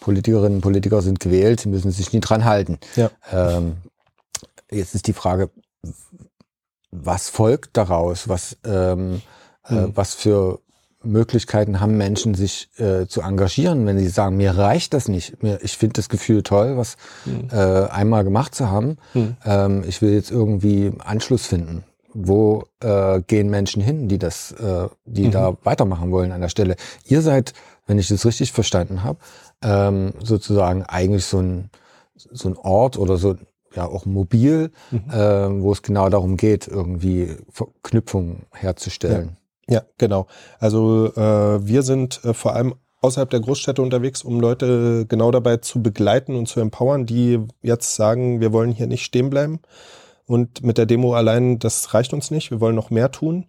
Politikerinnen 0.00 0.56
und 0.56 0.60
Politiker 0.60 1.02
sind 1.02 1.18
gewählt, 1.18 1.66
müssen 1.66 1.90
sich 1.90 2.12
nie 2.12 2.20
dran 2.20 2.44
halten. 2.44 2.78
Ja. 2.94 3.10
Ähm, 3.32 3.78
jetzt 4.70 4.94
ist 4.94 5.06
die 5.06 5.12
Frage, 5.12 5.50
was 6.90 7.28
folgt 7.28 7.76
daraus? 7.76 8.28
Was, 8.28 8.56
ähm, 8.64 9.22
äh, 9.68 9.74
mhm. 9.74 9.78
äh, 9.78 9.96
was 9.96 10.14
für 10.14 10.60
Möglichkeiten 11.02 11.80
haben 11.80 11.96
Menschen, 11.96 12.34
sich 12.34 12.70
äh, 12.78 13.06
zu 13.06 13.22
engagieren, 13.22 13.86
wenn 13.86 13.98
sie 13.98 14.08
sagen, 14.08 14.36
mir 14.36 14.56
reicht 14.56 14.94
das 14.94 15.08
nicht. 15.08 15.42
Mir, 15.42 15.60
ich 15.62 15.76
finde 15.76 15.94
das 15.94 16.08
Gefühl 16.08 16.42
toll, 16.42 16.76
was 16.76 16.96
mhm. 17.24 17.48
äh, 17.52 17.88
einmal 17.88 18.24
gemacht 18.24 18.54
zu 18.54 18.68
haben. 18.68 18.96
Mhm. 19.14 19.36
Ähm, 19.44 19.84
ich 19.86 20.02
will 20.02 20.12
jetzt 20.12 20.30
irgendwie 20.30 20.92
Anschluss 20.98 21.46
finden 21.46 21.84
wo 22.14 22.64
äh, 22.80 23.20
gehen 23.20 23.50
Menschen 23.50 23.82
hin, 23.82 24.08
die 24.08 24.18
das, 24.18 24.50
äh, 24.52 24.88
die 25.04 25.26
mhm. 25.26 25.30
da 25.30 25.56
weitermachen 25.62 26.10
wollen 26.10 26.32
an 26.32 26.40
der 26.40 26.48
Stelle. 26.48 26.76
Ihr 27.04 27.22
seid, 27.22 27.52
wenn 27.86 27.98
ich 27.98 28.08
das 28.08 28.26
richtig 28.26 28.50
verstanden 28.50 29.04
habe, 29.04 29.18
ähm, 29.62 30.14
sozusagen 30.22 30.84
eigentlich 30.84 31.26
so 31.26 31.38
ein 31.38 31.70
so 32.32 32.48
ein 32.48 32.56
Ort 32.56 32.98
oder 32.98 33.16
so 33.16 33.36
ja 33.74 33.86
auch 33.86 34.06
mobil, 34.06 34.70
mhm. 34.90 35.10
äh, 35.10 35.62
wo 35.62 35.72
es 35.72 35.82
genau 35.82 36.08
darum 36.08 36.36
geht, 36.36 36.68
irgendwie 36.68 37.36
Verknüpfungen 37.50 38.46
herzustellen. 38.52 39.36
Ja, 39.68 39.76
ja 39.76 39.82
genau. 39.98 40.26
Also 40.58 41.12
äh, 41.14 41.66
wir 41.66 41.82
sind 41.82 42.24
äh, 42.24 42.34
vor 42.34 42.54
allem 42.54 42.74
außerhalb 43.00 43.30
der 43.30 43.40
Großstädte 43.40 43.82
unterwegs, 43.82 44.22
um 44.22 44.40
Leute 44.40 45.06
genau 45.06 45.30
dabei 45.30 45.58
zu 45.58 45.82
begleiten 45.82 46.34
und 46.34 46.46
zu 46.46 46.60
empowern, 46.60 47.06
die 47.06 47.40
jetzt 47.62 47.94
sagen, 47.94 48.40
wir 48.40 48.52
wollen 48.52 48.72
hier 48.72 48.86
nicht 48.86 49.04
stehen 49.04 49.30
bleiben 49.30 49.60
Und 50.26 50.62
mit 50.62 50.78
der 50.78 50.86
Demo 50.86 51.14
allein, 51.14 51.58
das 51.58 51.94
reicht 51.94 52.12
uns 52.12 52.30
nicht. 52.30 52.50
Wir 52.50 52.60
wollen 52.60 52.74
noch 52.74 52.90
mehr 52.90 53.10
tun. 53.10 53.46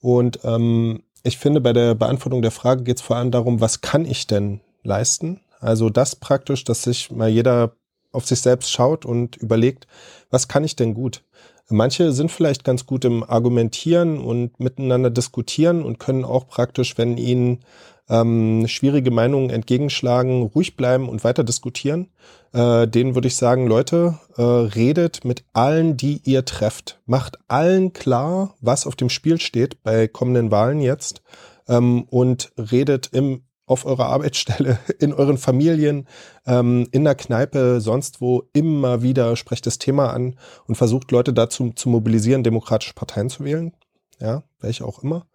Und 0.00 0.40
ähm, 0.44 1.02
ich 1.22 1.38
finde, 1.38 1.60
bei 1.60 1.72
der 1.72 1.94
Beantwortung 1.94 2.42
der 2.42 2.50
Frage 2.50 2.84
geht 2.84 2.96
es 2.96 3.02
vor 3.02 3.16
allem 3.16 3.30
darum, 3.30 3.60
was 3.60 3.80
kann 3.80 4.04
ich 4.04 4.26
denn 4.26 4.60
leisten? 4.82 5.40
Also 5.60 5.90
das 5.90 6.16
praktisch, 6.16 6.64
dass 6.64 6.82
sich 6.82 7.10
mal 7.10 7.28
jeder 7.28 7.72
auf 8.12 8.26
sich 8.26 8.40
selbst 8.40 8.70
schaut 8.70 9.04
und 9.04 9.36
überlegt, 9.36 9.86
was 10.30 10.48
kann 10.48 10.64
ich 10.64 10.76
denn 10.76 10.94
gut? 10.94 11.22
Manche 11.68 12.12
sind 12.12 12.30
vielleicht 12.30 12.64
ganz 12.64 12.86
gut 12.86 13.04
im 13.04 13.22
Argumentieren 13.22 14.18
und 14.18 14.60
miteinander 14.60 15.10
diskutieren 15.10 15.82
und 15.82 15.98
können 15.98 16.24
auch 16.24 16.46
praktisch, 16.46 16.98
wenn 16.98 17.16
ihnen 17.16 17.60
ähm, 18.08 18.66
schwierige 18.66 19.10
Meinungen 19.10 19.48
entgegenschlagen, 19.48 20.42
ruhig 20.42 20.76
bleiben 20.76 21.08
und 21.08 21.24
weiter 21.24 21.44
diskutieren. 21.44 22.08
Äh, 22.52 22.86
denen 22.86 23.14
würde 23.14 23.28
ich 23.28 23.36
sagen, 23.36 23.66
Leute, 23.66 24.18
äh, 24.36 24.42
redet 24.42 25.24
mit 25.24 25.44
allen, 25.52 25.96
die 25.96 26.20
ihr 26.24 26.44
trefft. 26.44 27.00
Macht 27.06 27.38
allen 27.48 27.92
klar, 27.92 28.54
was 28.60 28.86
auf 28.86 28.96
dem 28.96 29.08
Spiel 29.08 29.40
steht 29.40 29.82
bei 29.82 30.08
kommenden 30.08 30.50
Wahlen 30.50 30.80
jetzt 30.80 31.22
ähm, 31.68 32.04
und 32.10 32.52
redet 32.58 33.08
im 33.12 33.42
auf 33.72 33.84
eurer 33.84 34.06
Arbeitsstelle, 34.06 34.78
in 35.00 35.12
euren 35.12 35.38
Familien, 35.38 36.06
ähm, 36.46 36.86
in 36.92 37.04
der 37.04 37.14
Kneipe, 37.14 37.80
sonst 37.80 38.20
wo 38.20 38.44
immer 38.52 39.02
wieder 39.02 39.36
sprecht 39.36 39.66
das 39.66 39.78
Thema 39.78 40.12
an 40.12 40.36
und 40.66 40.76
versucht 40.76 41.10
Leute 41.10 41.32
dazu 41.32 41.70
zu 41.70 41.88
mobilisieren, 41.88 42.44
demokratische 42.44 42.94
Parteien 42.94 43.30
zu 43.30 43.44
wählen. 43.44 43.72
Ja, 44.20 44.44
welche 44.60 44.84
auch 44.84 45.02
immer. 45.02 45.26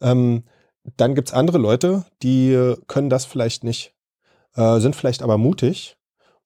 Ähm, 0.00 0.44
dann 0.96 1.14
gibt's 1.14 1.32
andere 1.32 1.58
Leute, 1.58 2.04
die 2.22 2.74
können 2.86 3.10
das 3.10 3.24
vielleicht 3.24 3.64
nicht, 3.64 3.94
äh, 4.54 4.78
sind 4.78 4.94
vielleicht 4.94 5.22
aber 5.22 5.38
mutig 5.38 5.96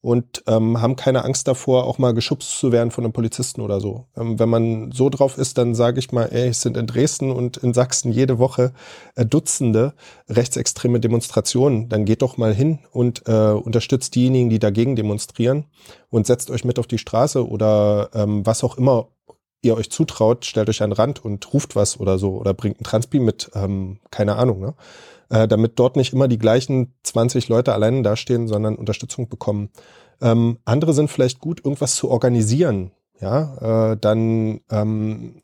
und 0.03 0.43
ähm, 0.47 0.81
haben 0.81 0.97
keine 0.97 1.25
Angst 1.25 1.47
davor, 1.47 1.85
auch 1.85 1.99
mal 1.99 2.15
geschubst 2.15 2.59
zu 2.59 2.73
werden 2.73 2.91
von 2.91 3.05
einem 3.05 3.13
Polizisten 3.13 3.61
oder 3.61 3.81
so. 3.81 4.07
Ähm, 4.17 4.39
wenn 4.39 4.49
man 4.49 4.93
so 4.93 5.11
drauf 5.11 5.37
ist, 5.37 5.59
dann 5.59 5.75
sage 5.75 5.99
ich 5.99 6.11
mal, 6.11 6.25
ey, 6.33 6.49
es 6.49 6.63
sind 6.63 6.77
in 6.77 6.87
Dresden 6.87 7.31
und 7.31 7.59
in 7.59 7.75
Sachsen 7.75 8.11
jede 8.11 8.39
Woche 8.39 8.73
äh, 9.15 9.27
Dutzende 9.27 9.93
rechtsextreme 10.29 11.01
Demonstrationen. 11.01 11.89
Dann 11.91 12.07
geht 12.07 12.23
doch 12.23 12.39
mal 12.39 12.55
hin 12.55 12.79
und 12.93 13.23
äh, 13.27 13.51
unterstützt 13.51 14.15
diejenigen, 14.15 14.49
die 14.49 14.59
dagegen 14.59 14.97
demonstrieren 14.97 15.67
und 16.09 16.27
setzt 16.27 16.51
euch 16.51 16.65
mit 16.65 16.79
auf 16.79 16.87
die 16.87 16.99
Straße 16.99 17.47
oder 17.47 18.11
ähm, 18.15 18.47
was 18.47 18.65
auch 18.65 18.79
immer 18.79 19.09
ihr 19.63 19.77
euch 19.77 19.91
zutraut, 19.91 20.47
stellt 20.47 20.71
euch 20.71 20.83
an 20.83 20.91
den 20.91 20.97
Rand 20.97 21.23
und 21.23 21.53
ruft 21.53 21.77
was 21.77 22.01
oder 22.01 22.19
so 22.19 22.39
oder 22.39 22.55
bringt 22.55 22.81
ein 22.81 22.85
Transpi 22.85 23.21
mit, 23.21 23.51
ähm, 23.55 24.01
keine 24.11 24.37
Ahnung, 24.37 24.61
ne? 24.61 24.75
Äh, 25.31 25.49
damit 25.49 25.79
dort 25.79 25.97
nicht 25.97 26.13
immer 26.13 26.29
die 26.29 26.39
gleichen 26.39 26.95
20 27.05 27.49
Leute 27.49 27.73
alleine 27.73 28.03
dastehen, 28.03 28.49
sondern 28.49 28.77
Unterstützung 28.77 29.29
bekommen. 29.29 29.71
Ähm, 30.21 30.59
andere 30.65 30.93
sind 30.93 31.11
vielleicht 31.11 31.39
gut, 31.39 31.65
irgendwas 31.65 31.95
zu 31.95 32.11
organisieren. 32.11 32.93
Ja, 33.21 33.93
äh, 33.93 33.97
dann 34.01 34.61
ähm, 34.71 35.43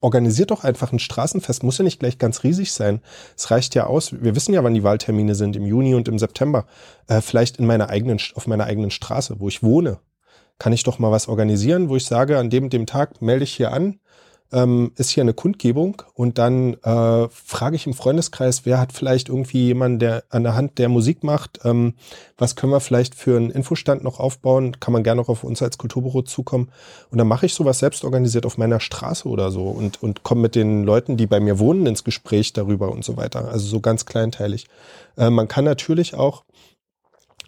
organisiert 0.00 0.50
doch 0.50 0.64
einfach 0.64 0.92
ein 0.92 0.98
Straßenfest. 0.98 1.62
Muss 1.62 1.78
ja 1.78 1.84
nicht 1.84 2.00
gleich 2.00 2.18
ganz 2.18 2.44
riesig 2.44 2.72
sein. 2.72 3.00
Es 3.36 3.50
reicht 3.50 3.74
ja 3.74 3.86
aus. 3.86 4.12
Wir 4.12 4.36
wissen 4.36 4.54
ja, 4.54 4.62
wann 4.62 4.74
die 4.74 4.84
Wahltermine 4.84 5.34
sind, 5.34 5.56
im 5.56 5.66
Juni 5.66 5.94
und 5.94 6.08
im 6.08 6.18
September. 6.18 6.66
Äh, 7.06 7.20
vielleicht 7.20 7.58
in 7.58 7.66
meiner 7.66 7.88
eigenen, 7.88 8.18
auf 8.34 8.46
meiner 8.46 8.64
eigenen 8.64 8.90
Straße, 8.90 9.40
wo 9.40 9.48
ich 9.48 9.62
wohne 9.62 9.98
kann 10.58 10.72
ich 10.72 10.82
doch 10.82 10.98
mal 10.98 11.10
was 11.10 11.28
organisieren, 11.28 11.88
wo 11.88 11.96
ich 11.96 12.06
sage, 12.06 12.38
an 12.38 12.50
dem, 12.50 12.68
dem 12.68 12.86
Tag 12.86 13.22
melde 13.22 13.44
ich 13.44 13.54
hier 13.54 13.72
an, 13.72 14.00
ähm, 14.52 14.92
ist 14.96 15.10
hier 15.10 15.22
eine 15.22 15.34
Kundgebung 15.34 16.02
und 16.14 16.38
dann 16.38 16.74
äh, 16.82 17.28
frage 17.28 17.76
ich 17.76 17.86
im 17.86 17.94
Freundeskreis, 17.94 18.64
wer 18.64 18.80
hat 18.80 18.92
vielleicht 18.92 19.28
irgendwie 19.28 19.66
jemanden, 19.66 19.98
der 19.98 20.24
an 20.30 20.42
der 20.42 20.54
Hand 20.54 20.78
der 20.78 20.88
Musik 20.88 21.22
macht, 21.22 21.60
ähm, 21.64 21.94
was 22.38 22.56
können 22.56 22.72
wir 22.72 22.80
vielleicht 22.80 23.14
für 23.14 23.36
einen 23.36 23.50
Infostand 23.50 24.02
noch 24.02 24.20
aufbauen, 24.20 24.80
kann 24.80 24.92
man 24.92 25.02
gerne 25.02 25.20
auch 25.20 25.28
auf 25.28 25.44
uns 25.44 25.60
als 25.60 25.76
Kulturbüro 25.76 26.22
zukommen. 26.22 26.70
Und 27.10 27.18
dann 27.18 27.28
mache 27.28 27.46
ich 27.46 27.54
sowas 27.54 27.78
selbst 27.78 28.04
organisiert 28.04 28.46
auf 28.46 28.58
meiner 28.58 28.80
Straße 28.80 29.28
oder 29.28 29.50
so 29.50 29.64
und, 29.64 30.02
und 30.02 30.22
komme 30.22 30.42
mit 30.42 30.54
den 30.54 30.84
Leuten, 30.84 31.16
die 31.16 31.26
bei 31.26 31.40
mir 31.40 31.58
wohnen, 31.58 31.86
ins 31.86 32.04
Gespräch 32.04 32.52
darüber 32.52 32.90
und 32.90 33.04
so 33.04 33.16
weiter, 33.16 33.48
also 33.48 33.66
so 33.66 33.80
ganz 33.80 34.06
kleinteilig. 34.06 34.66
Äh, 35.16 35.30
man 35.30 35.48
kann 35.48 35.64
natürlich 35.64 36.14
auch 36.14 36.44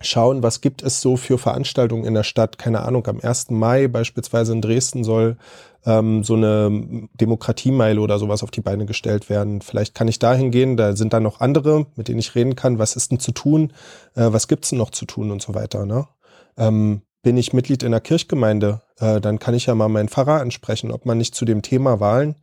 schauen, 0.00 0.42
was 0.42 0.60
gibt 0.60 0.82
es 0.82 1.00
so 1.00 1.16
für 1.16 1.38
Veranstaltungen 1.38 2.04
in 2.04 2.14
der 2.14 2.22
Stadt. 2.22 2.58
Keine 2.58 2.82
Ahnung, 2.82 3.06
am 3.06 3.20
1. 3.20 3.50
Mai 3.50 3.88
beispielsweise 3.88 4.52
in 4.52 4.62
Dresden 4.62 5.04
soll 5.04 5.36
ähm, 5.84 6.24
so 6.24 6.34
eine 6.34 7.08
Demokratiemeile 7.14 8.00
oder 8.00 8.18
sowas 8.18 8.42
auf 8.42 8.50
die 8.50 8.60
Beine 8.60 8.86
gestellt 8.86 9.28
werden. 9.28 9.60
Vielleicht 9.60 9.94
kann 9.94 10.08
ich 10.08 10.18
dahin 10.18 10.50
gehen, 10.50 10.76
da 10.76 10.96
sind 10.96 11.12
dann 11.12 11.22
noch 11.22 11.40
andere, 11.40 11.86
mit 11.96 12.08
denen 12.08 12.18
ich 12.18 12.34
reden 12.34 12.56
kann. 12.56 12.78
Was 12.78 12.96
ist 12.96 13.10
denn 13.10 13.20
zu 13.20 13.32
tun? 13.32 13.72
Äh, 14.14 14.32
was 14.32 14.48
gibt's 14.48 14.70
denn 14.70 14.78
noch 14.78 14.90
zu 14.90 15.04
tun 15.04 15.30
und 15.30 15.42
so 15.42 15.54
weiter. 15.54 15.86
Ne? 15.86 16.06
Ähm, 16.56 17.02
bin 17.22 17.36
ich 17.36 17.52
Mitglied 17.52 17.82
in 17.82 17.90
der 17.90 18.00
Kirchgemeinde, 18.00 18.80
äh, 18.98 19.20
dann 19.20 19.38
kann 19.38 19.54
ich 19.54 19.66
ja 19.66 19.74
mal 19.74 19.88
meinen 19.88 20.08
Pfarrer 20.08 20.40
ansprechen, 20.40 20.90
ob 20.90 21.04
man 21.04 21.18
nicht 21.18 21.34
zu 21.34 21.44
dem 21.44 21.60
Thema 21.60 22.00
Wahlen 22.00 22.36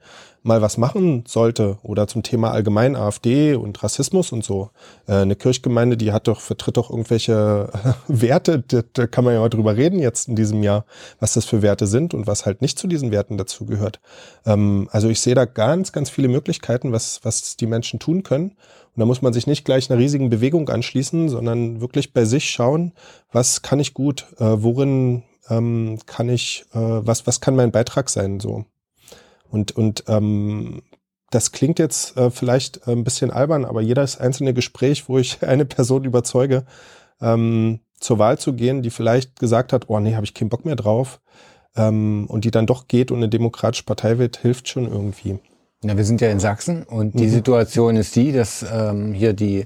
mal 0.47 0.61
was 0.61 0.77
machen 0.77 1.23
sollte 1.27 1.77
oder 1.83 2.07
zum 2.07 2.23
Thema 2.23 2.51
allgemein 2.51 2.95
AfD 2.95 3.53
und 3.53 3.83
Rassismus 3.83 4.31
und 4.31 4.43
so. 4.43 4.69
Äh, 5.07 5.13
eine 5.17 5.35
Kirchgemeinde, 5.35 5.97
die 5.97 6.11
hat 6.11 6.27
doch, 6.27 6.41
vertritt 6.41 6.77
doch 6.77 6.89
irgendwelche 6.89 7.69
Werte, 8.07 8.63
da, 8.67 8.81
da 8.93 9.07
kann 9.07 9.23
man 9.23 9.33
ja 9.33 9.41
mal 9.41 9.49
drüber 9.49 9.75
reden 9.75 9.99
jetzt 9.99 10.27
in 10.27 10.35
diesem 10.35 10.63
Jahr, 10.63 10.85
was 11.19 11.33
das 11.33 11.45
für 11.45 11.61
Werte 11.61 11.85
sind 11.85 12.13
und 12.13 12.25
was 12.25 12.45
halt 12.45 12.61
nicht 12.61 12.79
zu 12.79 12.87
diesen 12.87 13.11
Werten 13.11 13.37
dazugehört. 13.37 13.99
Ähm, 14.45 14.89
also 14.91 15.09
ich 15.09 15.19
sehe 15.19 15.35
da 15.35 15.45
ganz, 15.45 15.91
ganz 15.91 16.09
viele 16.09 16.29
Möglichkeiten, 16.29 16.91
was, 16.91 17.19
was 17.23 17.57
die 17.57 17.67
Menschen 17.67 17.99
tun 17.99 18.23
können. 18.23 18.51
Und 18.51 19.01
da 19.01 19.05
muss 19.05 19.21
man 19.21 19.33
sich 19.33 19.45
nicht 19.45 19.65
gleich 19.65 19.91
einer 19.91 19.99
riesigen 19.99 20.29
Bewegung 20.29 20.69
anschließen, 20.69 21.29
sondern 21.29 21.81
wirklich 21.81 22.13
bei 22.13 22.25
sich 22.25 22.49
schauen, 22.49 22.93
was 23.31 23.61
kann 23.61 23.79
ich 23.79 23.93
gut, 23.93 24.25
äh, 24.39 24.45
worin 24.45 25.23
ähm, 25.49 25.99
kann 26.05 26.29
ich, 26.29 26.65
äh, 26.73 26.79
was, 26.79 27.27
was 27.27 27.41
kann 27.41 27.55
mein 27.55 27.71
Beitrag 27.71 28.09
sein, 28.09 28.39
so. 28.39 28.65
Und, 29.49 29.75
und 29.75 30.03
ähm, 30.07 30.81
das 31.29 31.51
klingt 31.51 31.79
jetzt 31.79 32.17
äh, 32.17 32.31
vielleicht 32.31 32.87
ein 32.87 33.03
bisschen 33.03 33.31
albern, 33.31 33.65
aber 33.65 33.81
jedes 33.81 34.17
einzelne 34.17 34.53
Gespräch, 34.53 35.09
wo 35.09 35.17
ich 35.17 35.41
eine 35.47 35.65
Person 35.65 36.03
überzeuge, 36.03 36.65
ähm, 37.21 37.79
zur 37.99 38.19
Wahl 38.19 38.37
zu 38.37 38.53
gehen, 38.53 38.83
die 38.83 38.91
vielleicht 38.91 39.39
gesagt 39.39 39.73
hat, 39.73 39.85
oh 39.87 39.99
nee, 39.99 40.15
habe 40.15 40.25
ich 40.25 40.33
keinen 40.33 40.49
Bock 40.49 40.65
mehr 40.65 40.75
drauf, 40.75 41.19
ähm, 41.77 42.25
und 42.27 42.43
die 42.43 42.51
dann 42.51 42.65
doch 42.65 42.87
geht 42.87 43.11
und 43.11 43.17
eine 43.17 43.29
demokratische 43.29 43.83
Partei 43.83 44.17
wird, 44.17 44.37
hilft 44.37 44.67
schon 44.67 44.91
irgendwie. 44.91 45.39
Ja, 45.83 45.95
wir 45.95 46.03
sind 46.03 46.21
ja 46.21 46.29
in 46.29 46.39
Sachsen 46.39 46.83
und 46.83 47.19
die 47.19 47.27
mhm. 47.27 47.31
Situation 47.31 47.95
ist 47.95 48.15
die, 48.15 48.31
dass 48.31 48.65
ähm, 48.71 49.13
hier 49.13 49.33
die, 49.33 49.65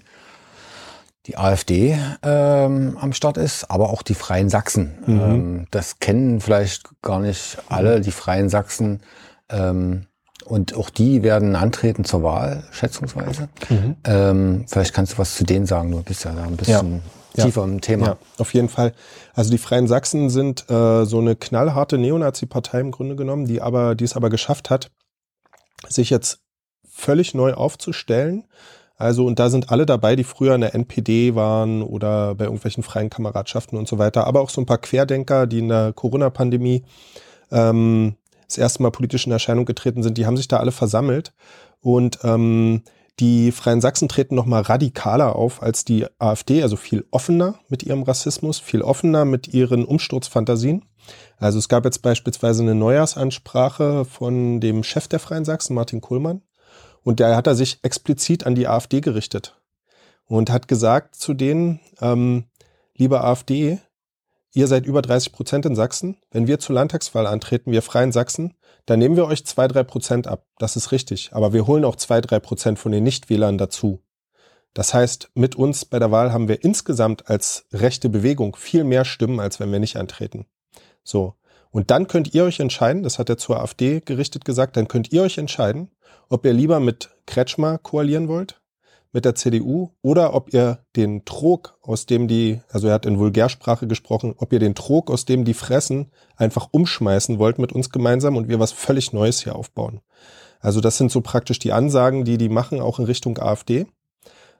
die 1.26 1.38
AfD 1.38 1.98
ähm, 2.22 2.98
am 3.00 3.13
Start 3.13 3.38
ist, 3.38 3.72
aber 3.72 3.89
auch 3.91 4.02
die 4.02 4.13
Freien 4.13 4.50
Sachsen. 4.50 4.98
Mhm. 5.06 5.22
Ähm, 5.22 5.67
das 5.72 6.00
kennen 6.00 6.41
vielleicht 6.41 6.89
gar 7.02 7.22
nicht 7.22 7.58
alle, 7.70 8.02
die 8.02 8.12
Freien 8.12 8.50
Sachsen. 8.50 9.02
Ähm, 9.51 10.07
und 10.45 10.75
auch 10.75 10.89
die 10.89 11.23
werden 11.23 11.55
antreten 11.55 12.03
zur 12.03 12.23
Wahl, 12.23 12.63
schätzungsweise. 12.71 13.47
Mhm. 13.69 13.95
Ähm, 14.03 14.65
vielleicht 14.67 14.93
kannst 14.93 15.13
du 15.13 15.17
was 15.19 15.35
zu 15.35 15.43
denen 15.43 15.65
sagen, 15.65 15.91
du 15.91 16.01
bist 16.01 16.25
ja 16.25 16.31
da 16.31 16.43
ein 16.43 16.57
bisschen 16.57 17.01
ja. 17.35 17.45
tiefer 17.45 17.63
im 17.63 17.79
Thema. 17.81 18.05
Ja, 18.07 18.17
auf 18.37 18.53
jeden 18.53 18.69
Fall. 18.69 18.93
Also 19.33 19.51
die 19.51 19.57
Freien 19.57 19.87
Sachsen 19.87 20.29
sind 20.29 20.69
äh, 20.69 21.05
so 21.05 21.19
eine 21.19 21.35
knallharte 21.35 21.97
Neonazi-Partei 21.97 22.79
im 22.79 22.91
Grunde 22.91 23.15
genommen, 23.15 23.45
die 23.45 23.61
aber, 23.61 23.95
die 23.95 24.03
es 24.03 24.15
aber 24.15 24.29
geschafft 24.29 24.69
hat, 24.69 24.91
sich 25.87 26.09
jetzt 26.09 26.39
völlig 26.89 27.33
neu 27.33 27.53
aufzustellen. 27.53 28.45
Also, 28.97 29.25
und 29.25 29.39
da 29.39 29.49
sind 29.49 29.71
alle 29.71 29.87
dabei, 29.87 30.15
die 30.15 30.23
früher 30.23 30.53
in 30.53 30.61
der 30.61 30.75
NPD 30.75 31.33
waren 31.33 31.81
oder 31.81 32.35
bei 32.35 32.43
irgendwelchen 32.43 32.83
freien 32.83 33.09
Kameradschaften 33.09 33.77
und 33.77 33.87
so 33.87 33.97
weiter, 33.97 34.27
aber 34.27 34.41
auch 34.41 34.51
so 34.51 34.61
ein 34.61 34.67
paar 34.67 34.77
Querdenker, 34.77 35.47
die 35.47 35.59
in 35.59 35.69
der 35.69 35.91
Corona-Pandemie 35.93 36.83
ähm, 37.51 38.15
das 38.51 38.57
erste 38.57 38.83
Mal 38.83 38.91
politisch 38.91 39.25
in 39.25 39.31
Erscheinung 39.31 39.65
getreten 39.65 40.03
sind, 40.03 40.17
die 40.17 40.25
haben 40.25 40.37
sich 40.37 40.47
da 40.47 40.57
alle 40.57 40.71
versammelt. 40.71 41.33
Und 41.79 42.19
ähm, 42.23 42.83
die 43.19 43.51
Freien 43.51 43.81
Sachsen 43.81 44.07
treten 44.07 44.35
nochmal 44.35 44.61
radikaler 44.61 45.35
auf 45.35 45.61
als 45.61 45.85
die 45.85 46.05
AfD, 46.19 46.63
also 46.63 46.75
viel 46.75 47.05
offener 47.11 47.59
mit 47.67 47.83
ihrem 47.83 48.03
Rassismus, 48.03 48.59
viel 48.59 48.81
offener 48.81 49.25
mit 49.25 49.53
ihren 49.53 49.85
Umsturzfantasien. 49.85 50.85
Also 51.37 51.59
es 51.59 51.69
gab 51.69 51.85
jetzt 51.85 52.01
beispielsweise 52.01 52.63
eine 52.63 52.75
Neujahrsansprache 52.75 54.05
von 54.05 54.59
dem 54.59 54.83
Chef 54.83 55.07
der 55.07 55.19
Freien 55.19 55.45
Sachsen, 55.45 55.75
Martin 55.75 56.01
Kohlmann. 56.01 56.41
Und 57.03 57.19
der 57.19 57.35
hat 57.35 57.47
er 57.47 57.55
sich 57.55 57.79
explizit 57.83 58.45
an 58.45 58.55
die 58.55 58.67
AfD 58.67 59.01
gerichtet 59.01 59.59
und 60.25 60.49
hat 60.49 60.67
gesagt 60.67 61.15
zu 61.15 61.33
denen, 61.33 61.79
ähm, 61.99 62.45
liebe 62.95 63.21
AfD, 63.23 63.79
ihr 64.53 64.67
seid 64.67 64.85
über 64.85 65.01
30 65.01 65.31
Prozent 65.31 65.65
in 65.65 65.75
Sachsen. 65.75 66.17
Wenn 66.31 66.47
wir 66.47 66.59
zur 66.59 66.75
Landtagswahl 66.75 67.27
antreten, 67.27 67.71
wir 67.71 67.81
Freien 67.81 68.11
Sachsen, 68.11 68.55
dann 68.85 68.99
nehmen 68.99 69.15
wir 69.15 69.25
euch 69.25 69.45
zwei, 69.45 69.67
drei 69.67 69.83
Prozent 69.83 70.27
ab. 70.27 70.45
Das 70.57 70.75
ist 70.75 70.91
richtig. 70.91 71.29
Aber 71.33 71.53
wir 71.53 71.67
holen 71.67 71.85
auch 71.85 71.95
zwei, 71.95 72.21
drei 72.21 72.39
Prozent 72.39 72.79
von 72.79 72.91
den 72.91 73.03
Nichtwählern 73.03 73.57
dazu. 73.57 74.03
Das 74.73 74.93
heißt, 74.93 75.31
mit 75.33 75.55
uns 75.55 75.85
bei 75.85 75.99
der 75.99 76.11
Wahl 76.11 76.31
haben 76.31 76.47
wir 76.47 76.63
insgesamt 76.63 77.29
als 77.29 77.65
rechte 77.73 78.09
Bewegung 78.09 78.55
viel 78.55 78.83
mehr 78.83 79.03
Stimmen, 79.03 79.39
als 79.39 79.59
wenn 79.59 79.71
wir 79.71 79.79
nicht 79.79 79.97
antreten. 79.97 80.45
So. 81.03 81.35
Und 81.71 81.91
dann 81.91 82.07
könnt 82.07 82.33
ihr 82.33 82.43
euch 82.43 82.59
entscheiden, 82.59 83.03
das 83.03 83.17
hat 83.17 83.29
er 83.29 83.37
zur 83.37 83.59
AfD 83.61 84.01
gerichtet 84.01 84.43
gesagt, 84.43 84.75
dann 84.75 84.87
könnt 84.87 85.11
ihr 85.13 85.23
euch 85.23 85.37
entscheiden, 85.37 85.91
ob 86.29 86.45
ihr 86.45 86.53
lieber 86.53 86.79
mit 86.79 87.09
Kretschmer 87.25 87.77
koalieren 87.77 88.27
wollt, 88.27 88.61
mit 89.13 89.26
der 89.26 89.36
CDU 89.36 89.89
oder 90.02 90.34
ob 90.34 90.54
ihr 90.54 90.80
den 90.95 91.26
Trog, 91.26 91.78
aus 91.82 92.06
dem 92.06 92.28
die, 92.28 92.62
also 92.69 92.88
er 92.88 92.93
hat 92.93 93.06
in 93.06 93.19
Vulgärsprache 93.19 93.88
gesprochen, 93.88 94.34
ob 94.38 94.54
ihr 94.54 94.60
den 94.60 94.76
Trog, 94.76 95.12
aus 95.12 95.26
dem 95.26 95.43
die 95.43 95.54
fressen, 95.54 96.12
einfach 96.38 96.69
umschmeißen 96.71 97.38
wollt 97.38 97.60
mit 97.60 97.74
uns 97.74 97.89
gemeinsam 97.89 98.38
und 98.38 98.47
wir 98.47 98.60
was 98.60 98.71
völlig 98.71 99.13
Neues 99.13 99.43
hier 99.43 99.56
aufbauen. 99.56 100.02
Also 100.60 100.80
das 100.80 100.97
sind 100.97 101.12
so 101.12 101.21
praktisch 101.21 101.60
die 101.60 101.74
Ansagen, 101.74 102.24
die 102.24 102.38
die 102.38 102.50
machen, 102.50 102.80
auch 102.80 103.00
in 103.00 103.06
Richtung 103.06 103.38
AfD, 103.38 103.88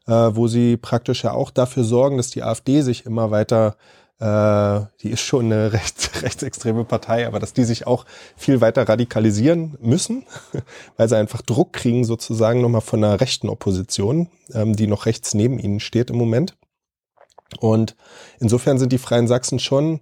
äh, 0.08 0.12
wo 0.12 0.48
sie 0.48 0.78
praktisch 0.78 1.24
ja 1.24 1.34
auch 1.34 1.52
dafür 1.52 1.84
sorgen, 1.84 2.18
dass 2.18 2.30
die 2.30 2.44
AfD 2.44 2.82
sich 2.82 3.06
immer 3.06 3.32
weiter 3.32 3.76
die 4.22 5.10
ist 5.10 5.22
schon 5.22 5.46
eine 5.46 5.74
rechts, 5.74 6.22
rechtsextreme 6.22 6.84
Partei, 6.84 7.26
aber 7.26 7.40
dass 7.40 7.54
die 7.54 7.64
sich 7.64 7.88
auch 7.88 8.06
viel 8.38 8.62
weiter 8.62 8.88
radikalisieren 8.88 9.78
müssen, 9.82 10.26
weil 10.98 11.10
sie 11.10 11.18
einfach 11.18 11.42
Druck 11.42 11.74
kriegen 11.74 12.06
sozusagen 12.06 12.62
nochmal 12.62 12.82
von 12.82 13.04
einer 13.04 13.20
rechten 13.20 13.50
Opposition, 13.50 14.30
ähm, 14.54 14.76
die 14.76 14.88
noch 14.88 15.08
rechts 15.08 15.34
neben 15.34 15.58
ihnen 15.58 15.80
steht 15.80 16.12
im 16.12 16.18
Moment. 16.18 16.56
Und 17.60 17.96
insofern 18.40 18.78
sind 18.78 18.92
die 18.92 18.98
Freien 18.98 19.28
Sachsen 19.28 19.60
schon 19.60 20.02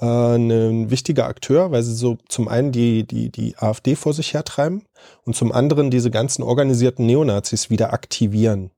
äh, 0.00 0.06
ein 0.06 0.90
wichtiger 0.90 1.26
Akteur, 1.26 1.70
weil 1.70 1.82
sie 1.82 1.94
so 1.94 2.18
zum 2.28 2.48
einen 2.48 2.72
die, 2.72 3.06
die, 3.06 3.30
die 3.30 3.56
AfD 3.58 3.96
vor 3.96 4.14
sich 4.14 4.34
hertreiben 4.34 4.84
und 5.24 5.36
zum 5.36 5.52
anderen 5.52 5.90
diese 5.90 6.10
ganzen 6.10 6.42
organisierten 6.42 7.06
Neonazis 7.06 7.70
wieder 7.70 7.92
aktivieren. 7.92 8.70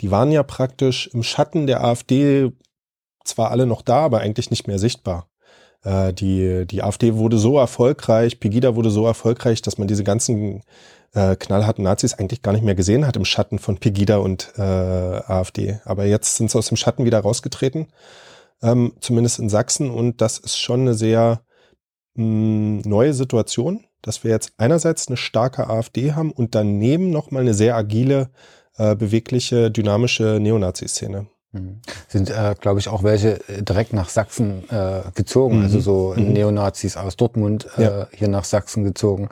Die 0.00 0.10
waren 0.10 0.32
ja 0.32 0.42
praktisch 0.42 1.08
im 1.08 1.22
Schatten 1.22 1.66
der 1.66 1.84
AfD 1.84 2.52
zwar 3.24 3.50
alle 3.50 3.66
noch 3.66 3.82
da, 3.82 4.04
aber 4.04 4.20
eigentlich 4.20 4.50
nicht 4.50 4.66
mehr 4.66 4.78
sichtbar. 4.78 5.28
Äh, 5.82 6.12
die, 6.12 6.66
die 6.66 6.82
AfD 6.82 7.14
wurde 7.14 7.38
so 7.38 7.58
erfolgreich, 7.58 8.40
Pegida 8.40 8.76
wurde 8.76 8.90
so 8.90 9.06
erfolgreich, 9.06 9.62
dass 9.62 9.78
man 9.78 9.88
diese 9.88 10.04
ganzen 10.04 10.62
äh, 11.14 11.36
knallharten 11.36 11.84
Nazis 11.84 12.14
eigentlich 12.14 12.42
gar 12.42 12.52
nicht 12.52 12.64
mehr 12.64 12.74
gesehen 12.74 13.06
hat 13.06 13.16
im 13.16 13.24
Schatten 13.24 13.58
von 13.58 13.78
Pegida 13.78 14.18
und 14.18 14.52
äh, 14.56 14.62
AfD. 14.62 15.80
Aber 15.84 16.04
jetzt 16.04 16.36
sind 16.36 16.50
sie 16.50 16.58
aus 16.58 16.68
dem 16.68 16.76
Schatten 16.76 17.04
wieder 17.04 17.20
rausgetreten, 17.20 17.88
ähm, 18.62 18.92
zumindest 19.00 19.38
in 19.38 19.48
Sachsen. 19.48 19.90
Und 19.90 20.20
das 20.20 20.38
ist 20.38 20.58
schon 20.58 20.82
eine 20.82 20.94
sehr 20.94 21.42
mh, 22.14 22.24
hm, 22.24 22.80
neue 22.84 23.14
Situation, 23.14 23.84
dass 24.02 24.24
wir 24.24 24.30
jetzt 24.30 24.52
einerseits 24.58 25.08
eine 25.08 25.16
starke 25.16 25.68
AfD 25.68 26.12
haben 26.12 26.32
und 26.32 26.54
daneben 26.54 27.10
nochmal 27.10 27.42
eine 27.42 27.54
sehr 27.54 27.76
agile, 27.76 28.30
äh, 28.76 28.94
bewegliche, 28.94 29.70
dynamische 29.70 30.38
Neonazi-Szene. 30.40 31.26
Mhm. 31.52 31.80
Sind, 32.08 32.30
äh, 32.30 32.54
glaube 32.60 32.78
ich, 32.80 32.88
auch 32.88 33.02
welche 33.02 33.40
äh, 33.48 33.62
direkt 33.62 33.92
nach 33.92 34.08
Sachsen 34.08 34.64
äh, 34.70 35.02
gezogen, 35.14 35.58
mhm. 35.58 35.62
also 35.64 35.80
so 35.80 36.14
mhm. 36.16 36.32
Neonazis 36.32 36.96
aus 36.96 37.16
Dortmund 37.16 37.66
äh, 37.76 37.82
ja. 37.82 38.08
hier 38.12 38.28
nach 38.28 38.44
Sachsen 38.44 38.84
gezogen, 38.84 39.28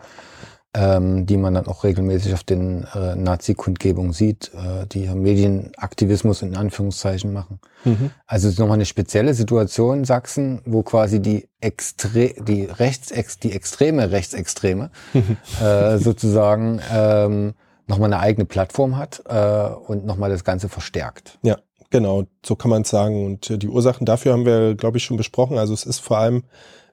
ähm, 0.74 1.26
die 1.26 1.36
man 1.36 1.54
dann 1.54 1.68
auch 1.68 1.84
regelmäßig 1.84 2.34
auf 2.34 2.42
den 2.42 2.86
äh, 2.92 3.14
Nazi-Kundgebungen 3.14 4.12
sieht, 4.12 4.50
äh, 4.52 4.86
die 4.86 5.06
Medienaktivismus 5.08 6.42
in 6.42 6.56
Anführungszeichen 6.56 7.32
machen. 7.32 7.60
Mhm. 7.84 8.10
Also 8.26 8.48
es 8.48 8.54
ist 8.54 8.58
nochmal 8.58 8.78
eine 8.78 8.86
spezielle 8.86 9.32
Situation 9.34 9.98
in 9.98 10.04
Sachsen, 10.04 10.60
wo 10.66 10.82
quasi 10.82 11.20
die 11.22 11.48
extre 11.60 12.34
die 12.42 12.64
rechts 12.64 13.38
die 13.38 13.52
extreme 13.52 14.10
Rechtsextreme 14.10 14.90
mhm. 15.12 15.36
äh, 15.64 15.98
sozusagen 15.98 16.80
ähm, 16.92 17.54
nochmal 17.86 18.12
eine 18.12 18.20
eigene 18.20 18.44
Plattform 18.44 18.96
hat 18.96 19.22
äh, 19.26 19.68
und 19.86 20.04
nochmal 20.04 20.30
das 20.30 20.44
Ganze 20.44 20.68
verstärkt. 20.68 21.38
Ja. 21.42 21.58
Genau, 21.90 22.26
so 22.44 22.54
kann 22.54 22.70
man 22.70 22.82
es 22.82 22.90
sagen. 22.90 23.24
Und 23.24 23.50
äh, 23.50 23.58
die 23.58 23.68
Ursachen 23.68 24.04
dafür 24.04 24.32
haben 24.32 24.44
wir, 24.44 24.74
glaube 24.74 24.98
ich, 24.98 25.04
schon 25.04 25.16
besprochen. 25.16 25.58
Also 25.58 25.72
es 25.72 25.84
ist 25.84 26.00
vor 26.00 26.18
allem 26.18 26.44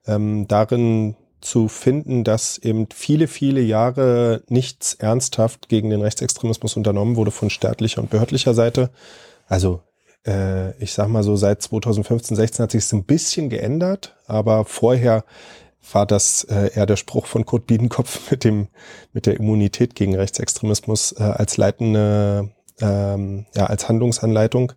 ähm, 0.07 0.47
darin 0.47 1.15
zu 1.41 1.67
finden, 1.67 2.23
dass 2.23 2.57
eben 2.57 2.87
viele, 2.93 3.27
viele 3.27 3.61
Jahre 3.61 4.43
nichts 4.47 4.95
ernsthaft 4.95 5.69
gegen 5.69 5.89
den 5.89 6.01
Rechtsextremismus 6.01 6.75
unternommen 6.75 7.15
wurde 7.15 7.31
von 7.31 7.49
staatlicher 7.49 8.01
und 8.01 8.09
behördlicher 8.09 8.53
Seite. 8.53 8.89
Also 9.47 9.81
äh, 10.25 10.75
ich 10.81 10.93
sag 10.93 11.07
mal 11.07 11.23
so, 11.23 11.35
seit 11.35 11.61
2015, 11.61 12.35
16 12.35 12.63
hat 12.63 12.71
sich 12.71 12.83
es 12.83 12.93
ein 12.93 13.03
bisschen 13.03 13.49
geändert, 13.49 14.15
aber 14.25 14.65
vorher 14.65 15.23
war 15.91 16.07
das 16.07 16.45
äh, 16.45 16.71
eher 16.73 16.87
der 16.87 16.95
Spruch 16.95 17.27
von 17.27 17.45
Kurt 17.45 17.67
Biedenkopf 17.67 18.19
mit 18.31 18.43
dem 18.43 18.67
mit 19.13 19.27
der 19.27 19.37
Immunität 19.37 19.93
gegen 19.93 20.15
Rechtsextremismus 20.15 21.13
äh, 21.13 21.23
als 21.23 21.57
leitende 21.57 22.49
ähm, 22.81 23.45
ja, 23.55 23.65
als 23.67 23.87
Handlungsanleitung. 23.89 24.73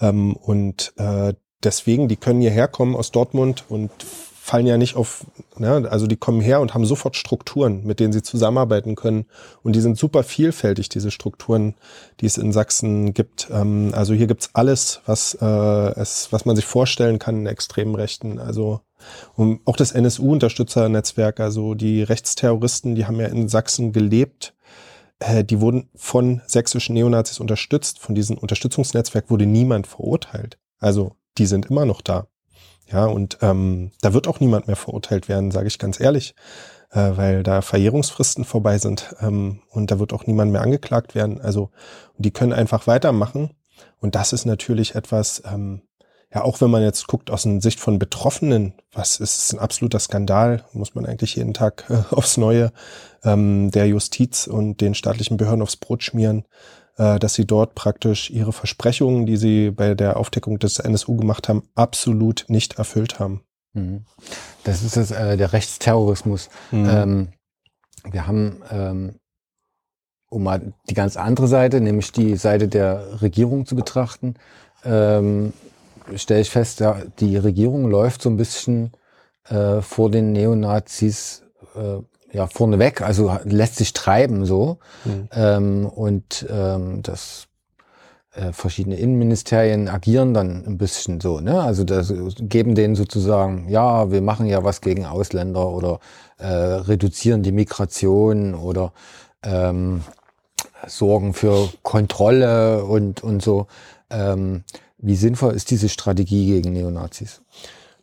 Ähm, 0.00 0.34
und 0.36 0.92
äh, 0.96 1.34
deswegen, 1.62 2.08
die 2.08 2.16
können 2.16 2.40
hierher 2.40 2.68
kommen 2.68 2.96
aus 2.96 3.10
Dortmund 3.10 3.64
und 3.68 3.90
fallen 4.44 4.66
ja 4.66 4.76
nicht 4.76 4.94
auf, 4.94 5.24
ne, 5.56 5.88
also 5.90 6.06
die 6.06 6.18
kommen 6.18 6.42
her 6.42 6.60
und 6.60 6.74
haben 6.74 6.84
sofort 6.84 7.16
Strukturen, 7.16 7.82
mit 7.86 7.98
denen 7.98 8.12
sie 8.12 8.22
zusammenarbeiten 8.22 8.94
können. 8.94 9.24
Und 9.62 9.74
die 9.74 9.80
sind 9.80 9.96
super 9.96 10.22
vielfältig, 10.22 10.90
diese 10.90 11.10
Strukturen, 11.10 11.76
die 12.20 12.26
es 12.26 12.36
in 12.36 12.52
Sachsen 12.52 13.14
gibt. 13.14 13.48
Ähm, 13.50 13.92
also 13.94 14.12
hier 14.12 14.26
gibt's 14.26 14.50
alles, 14.52 15.00
was, 15.06 15.32
äh, 15.40 15.46
es, 15.46 16.30
was 16.30 16.44
man 16.44 16.56
sich 16.56 16.66
vorstellen 16.66 17.18
kann 17.18 17.38
in 17.38 17.46
extremen 17.46 17.94
Rechten. 17.94 18.38
Also 18.38 18.82
und 19.34 19.60
auch 19.64 19.76
das 19.76 19.92
NSU-Unterstützernetzwerk, 19.92 21.40
also 21.40 21.74
die 21.74 22.02
Rechtsterroristen, 22.02 22.94
die 22.94 23.06
haben 23.06 23.20
ja 23.20 23.28
in 23.28 23.48
Sachsen 23.48 23.92
gelebt 23.92 24.54
äh, 25.18 25.44
die 25.44 25.60
wurden 25.60 25.90
von 25.94 26.42
sächsischen 26.46 26.94
Neonazis 26.94 27.40
unterstützt. 27.40 27.98
Von 27.98 28.14
diesem 28.14 28.38
Unterstützungsnetzwerk 28.38 29.30
wurde 29.30 29.46
niemand 29.46 29.86
verurteilt. 29.86 30.58
Also 30.78 31.16
die 31.38 31.46
sind 31.46 31.66
immer 31.66 31.84
noch 31.84 32.00
da. 32.00 32.26
Ja, 32.90 33.06
und 33.06 33.38
ähm, 33.40 33.92
da 34.02 34.12
wird 34.12 34.28
auch 34.28 34.40
niemand 34.40 34.66
mehr 34.66 34.76
verurteilt 34.76 35.28
werden, 35.28 35.50
sage 35.50 35.68
ich 35.68 35.78
ganz 35.78 35.98
ehrlich, 36.00 36.34
äh, 36.90 37.12
weil 37.14 37.42
da 37.42 37.62
Verjährungsfristen 37.62 38.44
vorbei 38.44 38.78
sind 38.78 39.14
ähm, 39.20 39.62
und 39.70 39.90
da 39.90 39.98
wird 39.98 40.12
auch 40.12 40.26
niemand 40.26 40.52
mehr 40.52 40.60
angeklagt 40.60 41.14
werden. 41.14 41.40
Also 41.40 41.70
die 42.18 42.30
können 42.30 42.52
einfach 42.52 42.86
weitermachen. 42.86 43.50
Und 44.00 44.14
das 44.14 44.32
ist 44.32 44.44
natürlich 44.44 44.94
etwas, 44.94 45.42
ähm, 45.46 45.82
ja, 46.34 46.42
auch 46.42 46.60
wenn 46.60 46.70
man 46.70 46.82
jetzt 46.82 47.06
guckt 47.06 47.30
aus 47.30 47.44
der 47.44 47.60
Sicht 47.60 47.78
von 47.78 47.98
Betroffenen, 47.98 48.74
was 48.92 49.20
ist 49.20 49.52
ein 49.52 49.60
absoluter 49.60 50.00
Skandal, 50.00 50.64
muss 50.72 50.94
man 50.94 51.06
eigentlich 51.06 51.36
jeden 51.36 51.54
Tag 51.54 51.84
äh, 51.88 52.02
aufs 52.14 52.36
Neue 52.36 52.72
ähm, 53.22 53.70
der 53.70 53.86
Justiz 53.86 54.46
und 54.46 54.80
den 54.80 54.94
staatlichen 54.94 55.36
Behörden 55.36 55.62
aufs 55.62 55.76
Brot 55.76 56.02
schmieren, 56.02 56.44
äh, 56.96 57.18
dass 57.20 57.34
sie 57.34 57.46
dort 57.46 57.74
praktisch 57.76 58.30
ihre 58.30 58.52
Versprechungen, 58.52 59.26
die 59.26 59.36
sie 59.36 59.70
bei 59.70 59.94
der 59.94 60.16
Aufdeckung 60.16 60.58
des 60.58 60.80
NSU 60.80 61.16
gemacht 61.16 61.48
haben, 61.48 61.62
absolut 61.76 62.46
nicht 62.48 62.78
erfüllt 62.78 63.20
haben. 63.20 63.42
Mhm. 63.72 64.04
Das 64.64 64.82
ist 64.82 64.96
das, 64.96 65.12
äh, 65.12 65.36
der 65.36 65.52
Rechtsterrorismus. 65.52 66.50
Mhm. 66.72 66.88
Ähm, 66.88 67.28
wir 68.10 68.26
haben 68.26 68.62
ähm, 68.70 69.14
um 70.30 70.42
mal 70.42 70.72
die 70.90 70.94
ganz 70.94 71.16
andere 71.16 71.46
Seite, 71.46 71.80
nämlich 71.80 72.10
die 72.10 72.34
Seite 72.34 72.66
der 72.66 73.22
Regierung 73.22 73.66
zu 73.66 73.76
betrachten, 73.76 74.34
ähm, 74.84 75.52
stelle 76.16 76.40
ich 76.40 76.50
fest, 76.50 76.80
ja, 76.80 76.96
die 77.20 77.36
Regierung 77.36 77.88
läuft 77.88 78.22
so 78.22 78.30
ein 78.30 78.36
bisschen 78.36 78.92
äh, 79.48 79.80
vor 79.80 80.10
den 80.10 80.32
Neonazis 80.32 81.42
äh, 81.74 81.98
ja 82.34 82.46
vorneweg, 82.46 83.00
also 83.00 83.36
lässt 83.44 83.76
sich 83.76 83.92
treiben 83.92 84.44
so 84.44 84.78
mhm. 85.04 85.28
ähm, 85.32 85.86
und 85.86 86.46
ähm, 86.50 87.02
das 87.02 87.46
äh, 88.34 88.52
verschiedene 88.52 88.96
Innenministerien 88.96 89.88
agieren 89.88 90.34
dann 90.34 90.64
ein 90.66 90.78
bisschen 90.78 91.20
so, 91.20 91.40
ne? 91.40 91.62
Also 91.62 91.84
das 91.84 92.12
geben 92.40 92.74
denen 92.74 92.96
sozusagen, 92.96 93.68
ja, 93.68 94.10
wir 94.10 94.20
machen 94.20 94.46
ja 94.46 94.64
was 94.64 94.80
gegen 94.80 95.06
Ausländer 95.06 95.68
oder 95.68 96.00
äh, 96.38 96.46
reduzieren 96.46 97.42
die 97.44 97.52
Migration 97.52 98.54
oder 98.54 98.92
ähm, 99.44 100.02
sorgen 100.86 101.32
für 101.34 101.68
Kontrolle 101.82 102.84
und 102.84 103.22
und 103.22 103.40
so. 103.40 103.68
Ähm, 104.10 104.64
wie 105.04 105.16
sinnvoll 105.16 105.54
ist 105.54 105.70
diese 105.70 105.88
Strategie 105.88 106.46
gegen 106.46 106.72
Neonazis? 106.72 107.42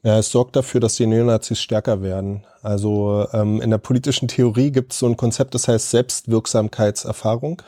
Ja, 0.04 0.20
es 0.20 0.32
sorgt 0.32 0.56
dafür, 0.56 0.80
dass 0.80 0.96
die 0.96 1.08
Neonazis 1.08 1.60
stärker 1.60 2.02
werden. 2.02 2.46
Also 2.62 3.28
ähm, 3.34 3.62
in 3.62 3.70
der 3.70 3.80
politischen 3.80 4.28
Theorie 4.28 4.72
gibt 4.72 4.94
es 4.94 5.00
so 5.00 5.08
ein 5.08 5.18
Konzept, 5.18 5.56
das 5.56 5.68
heißt 5.68 5.90
Selbstwirksamkeitserfahrung. 5.90 7.62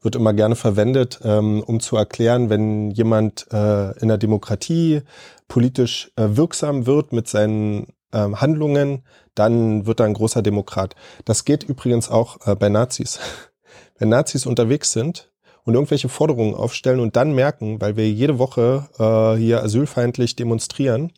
Wird 0.00 0.14
immer 0.14 0.32
gerne 0.32 0.54
verwendet, 0.54 1.20
ähm, 1.24 1.62
um 1.64 1.80
zu 1.80 1.96
erklären, 1.96 2.48
wenn 2.48 2.90
jemand 2.92 3.46
äh, 3.52 3.98
in 3.98 4.08
der 4.08 4.18
Demokratie 4.18 5.02
politisch 5.48 6.12
äh, 6.16 6.28
wirksam 6.30 6.86
wird 6.86 7.12
mit 7.12 7.26
seinen 7.28 7.88
ähm, 8.12 8.40
Handlungen, 8.40 9.02
dann 9.34 9.86
wird 9.86 10.00
er 10.00 10.06
ein 10.06 10.14
großer 10.14 10.42
Demokrat. 10.42 10.94
Das 11.24 11.44
geht 11.44 11.64
übrigens 11.64 12.08
auch 12.10 12.46
äh, 12.46 12.54
bei 12.54 12.68
Nazis. 12.68 13.18
Wenn 13.98 14.10
Nazis 14.10 14.46
unterwegs 14.46 14.92
sind, 14.92 15.30
und 15.66 15.74
irgendwelche 15.74 16.08
Forderungen 16.08 16.54
aufstellen 16.54 17.00
und 17.00 17.16
dann 17.16 17.34
merken, 17.34 17.80
weil 17.80 17.96
wir 17.96 18.08
jede 18.08 18.38
Woche 18.38 18.86
äh, 18.98 19.38
hier 19.38 19.62
asylfeindlich 19.62 20.36
demonstrieren, 20.36 21.12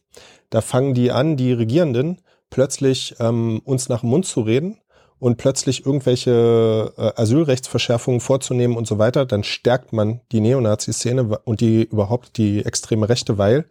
da 0.51 0.63
fangen 0.63 0.95
die 0.95 1.13
an, 1.13 1.37
die 1.37 1.53
Regierenden, 1.53 2.23
plötzlich 2.51 3.15
ähm, 3.21 3.61
uns 3.65 3.91
nach 3.91 4.01
dem 4.01 4.09
Mund 4.09 4.25
zu 4.25 4.41
reden 4.41 4.79
und 5.19 5.37
plötzlich 5.37 5.85
irgendwelche 5.85 6.95
äh, 6.97 7.21
Asylrechtsverschärfungen 7.21 8.21
vorzunehmen 8.21 8.79
und 8.79 8.87
so 8.87 8.99
weiter, 8.99 9.27
dann 9.27 9.45
stärkt 9.45 9.93
man 9.93 10.23
die 10.33 10.41
Neonazi-Szene 10.41 11.41
und 11.45 11.61
die 11.61 11.85
überhaupt 11.85 12.39
die 12.39 12.65
extreme 12.65 13.11
Rechte, 13.11 13.37
weil 13.37 13.67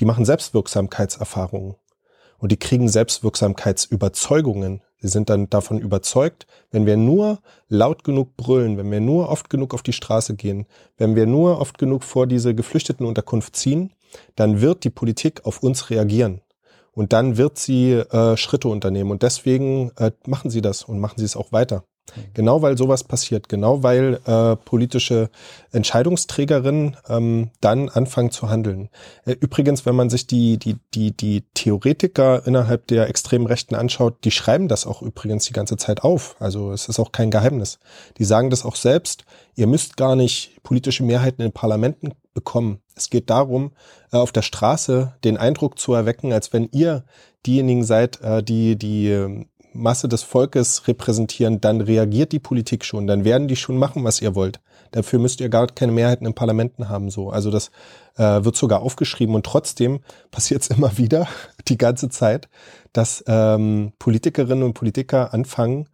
die 0.00 0.06
machen 0.06 0.24
Selbstwirksamkeitserfahrungen. 0.24 1.74
Und 2.38 2.52
die 2.52 2.58
kriegen 2.58 2.88
Selbstwirksamkeitsüberzeugungen 2.88 4.80
Sie 5.02 5.08
sind 5.08 5.28
dann 5.30 5.50
davon 5.50 5.80
überzeugt, 5.80 6.46
wenn 6.70 6.86
wir 6.86 6.96
nur 6.96 7.40
laut 7.68 8.04
genug 8.04 8.36
brüllen, 8.36 8.78
wenn 8.78 8.90
wir 8.92 9.00
nur 9.00 9.30
oft 9.30 9.50
genug 9.50 9.74
auf 9.74 9.82
die 9.82 9.92
Straße 9.92 10.36
gehen, 10.36 10.66
wenn 10.96 11.16
wir 11.16 11.26
nur 11.26 11.60
oft 11.60 11.76
genug 11.76 12.04
vor 12.04 12.28
diese 12.28 12.54
Geflüchtetenunterkunft 12.54 13.56
ziehen, 13.56 13.92
dann 14.36 14.60
wird 14.60 14.84
die 14.84 14.90
Politik 14.90 15.44
auf 15.44 15.60
uns 15.60 15.90
reagieren. 15.90 16.40
Und 16.92 17.12
dann 17.12 17.36
wird 17.36 17.58
sie 17.58 17.92
äh, 17.94 18.36
Schritte 18.36 18.68
unternehmen. 18.68 19.10
Und 19.10 19.24
deswegen 19.24 19.90
äh, 19.96 20.12
machen 20.24 20.50
sie 20.50 20.60
das 20.60 20.84
und 20.84 21.00
machen 21.00 21.18
sie 21.18 21.24
es 21.24 21.36
auch 21.36 21.50
weiter. 21.50 21.84
Genau 22.34 22.60
weil 22.62 22.76
sowas 22.76 23.04
passiert, 23.04 23.48
genau 23.48 23.82
weil 23.82 24.20
äh, 24.26 24.56
politische 24.56 25.30
Entscheidungsträgerinnen 25.70 26.96
ähm, 27.08 27.50
dann 27.60 27.88
anfangen 27.88 28.30
zu 28.30 28.50
handeln. 28.50 28.90
Äh, 29.24 29.36
übrigens, 29.40 29.86
wenn 29.86 29.94
man 29.94 30.10
sich 30.10 30.26
die, 30.26 30.58
die, 30.58 30.76
die, 30.94 31.16
die 31.16 31.44
Theoretiker 31.54 32.46
innerhalb 32.46 32.86
der 32.88 33.08
extremen 33.08 33.46
Rechten 33.46 33.74
anschaut, 33.74 34.24
die 34.24 34.30
schreiben 34.30 34.68
das 34.68 34.86
auch 34.86 35.00
übrigens 35.00 35.46
die 35.46 35.52
ganze 35.52 35.76
Zeit 35.76 36.02
auf. 36.02 36.36
Also 36.38 36.72
es 36.72 36.88
ist 36.88 36.98
auch 36.98 37.12
kein 37.12 37.30
Geheimnis. 37.30 37.78
Die 38.18 38.24
sagen 38.24 38.50
das 38.50 38.64
auch 38.64 38.76
selbst. 38.76 39.24
Ihr 39.54 39.66
müsst 39.66 39.96
gar 39.96 40.16
nicht 40.16 40.62
politische 40.62 41.04
Mehrheiten 41.04 41.42
in 41.42 41.52
Parlamenten 41.52 42.12
bekommen. 42.34 42.80
Es 42.94 43.10
geht 43.10 43.30
darum, 43.30 43.72
äh, 44.12 44.16
auf 44.16 44.32
der 44.32 44.42
Straße 44.42 45.14
den 45.24 45.36
Eindruck 45.36 45.78
zu 45.78 45.94
erwecken, 45.94 46.32
als 46.32 46.52
wenn 46.52 46.68
ihr 46.72 47.04
diejenigen 47.46 47.84
seid, 47.84 48.20
äh, 48.20 48.42
die 48.42 48.76
die 48.76 49.08
ähm, 49.08 49.48
Masse 49.72 50.08
des 50.08 50.22
Volkes 50.22 50.86
repräsentieren, 50.88 51.60
dann 51.60 51.80
reagiert 51.80 52.32
die 52.32 52.38
Politik 52.38 52.84
schon, 52.84 53.06
dann 53.06 53.24
werden 53.24 53.48
die 53.48 53.56
schon 53.56 53.76
machen, 53.78 54.04
was 54.04 54.20
ihr 54.20 54.34
wollt. 54.34 54.60
Dafür 54.92 55.18
müsst 55.18 55.40
ihr 55.40 55.48
gar 55.48 55.66
keine 55.68 55.92
Mehrheiten 55.92 56.26
in 56.26 56.34
Parlamenten 56.34 56.88
haben. 56.88 57.10
So, 57.10 57.30
also 57.30 57.50
das 57.50 57.70
äh, 58.16 58.44
wird 58.44 58.56
sogar 58.56 58.82
aufgeschrieben 58.82 59.34
und 59.34 59.46
trotzdem 59.46 60.00
passiert 60.30 60.62
es 60.62 60.68
immer 60.68 60.98
wieder 60.98 61.26
die 61.68 61.78
ganze 61.78 62.08
Zeit, 62.08 62.48
dass 62.92 63.24
ähm, 63.26 63.92
Politikerinnen 63.98 64.64
und 64.64 64.74
Politiker 64.74 65.32
anfangen 65.32 65.88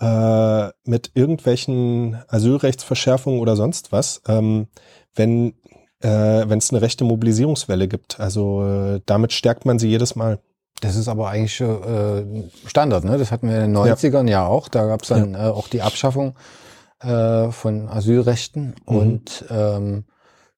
äh, 0.00 0.68
mit 0.84 1.12
irgendwelchen 1.14 2.22
Asylrechtsverschärfungen 2.28 3.40
oder 3.40 3.56
sonst 3.56 3.92
was, 3.92 4.22
ähm, 4.26 4.66
wenn 5.14 5.54
äh, 6.02 6.48
wenn 6.48 6.58
es 6.58 6.70
eine 6.70 6.82
rechte 6.82 7.04
Mobilisierungswelle 7.04 7.88
gibt. 7.88 8.18
Also 8.20 8.66
äh, 8.66 9.00
damit 9.06 9.32
stärkt 9.32 9.64
man 9.64 9.78
sie 9.78 9.88
jedes 9.88 10.16
Mal. 10.16 10.40
Das 10.82 10.96
ist 10.96 11.06
aber 11.06 11.28
eigentlich 11.28 11.60
äh, 11.60 12.50
Standard, 12.66 13.04
ne? 13.04 13.16
Das 13.16 13.30
hatten 13.30 13.48
wir 13.48 13.62
in 13.62 13.72
den 13.72 13.76
90ern 13.76 14.24
ja, 14.24 14.42
ja 14.42 14.46
auch. 14.46 14.66
Da 14.66 14.86
gab 14.86 15.02
es 15.02 15.08
dann 15.08 15.34
ja. 15.34 15.46
äh, 15.46 15.50
auch 15.50 15.68
die 15.68 15.80
Abschaffung 15.80 16.34
äh, 17.00 17.52
von 17.52 17.88
Asylrechten 17.88 18.74
mhm. 18.86 18.96
und 18.96 19.44
ähm, 19.48 20.04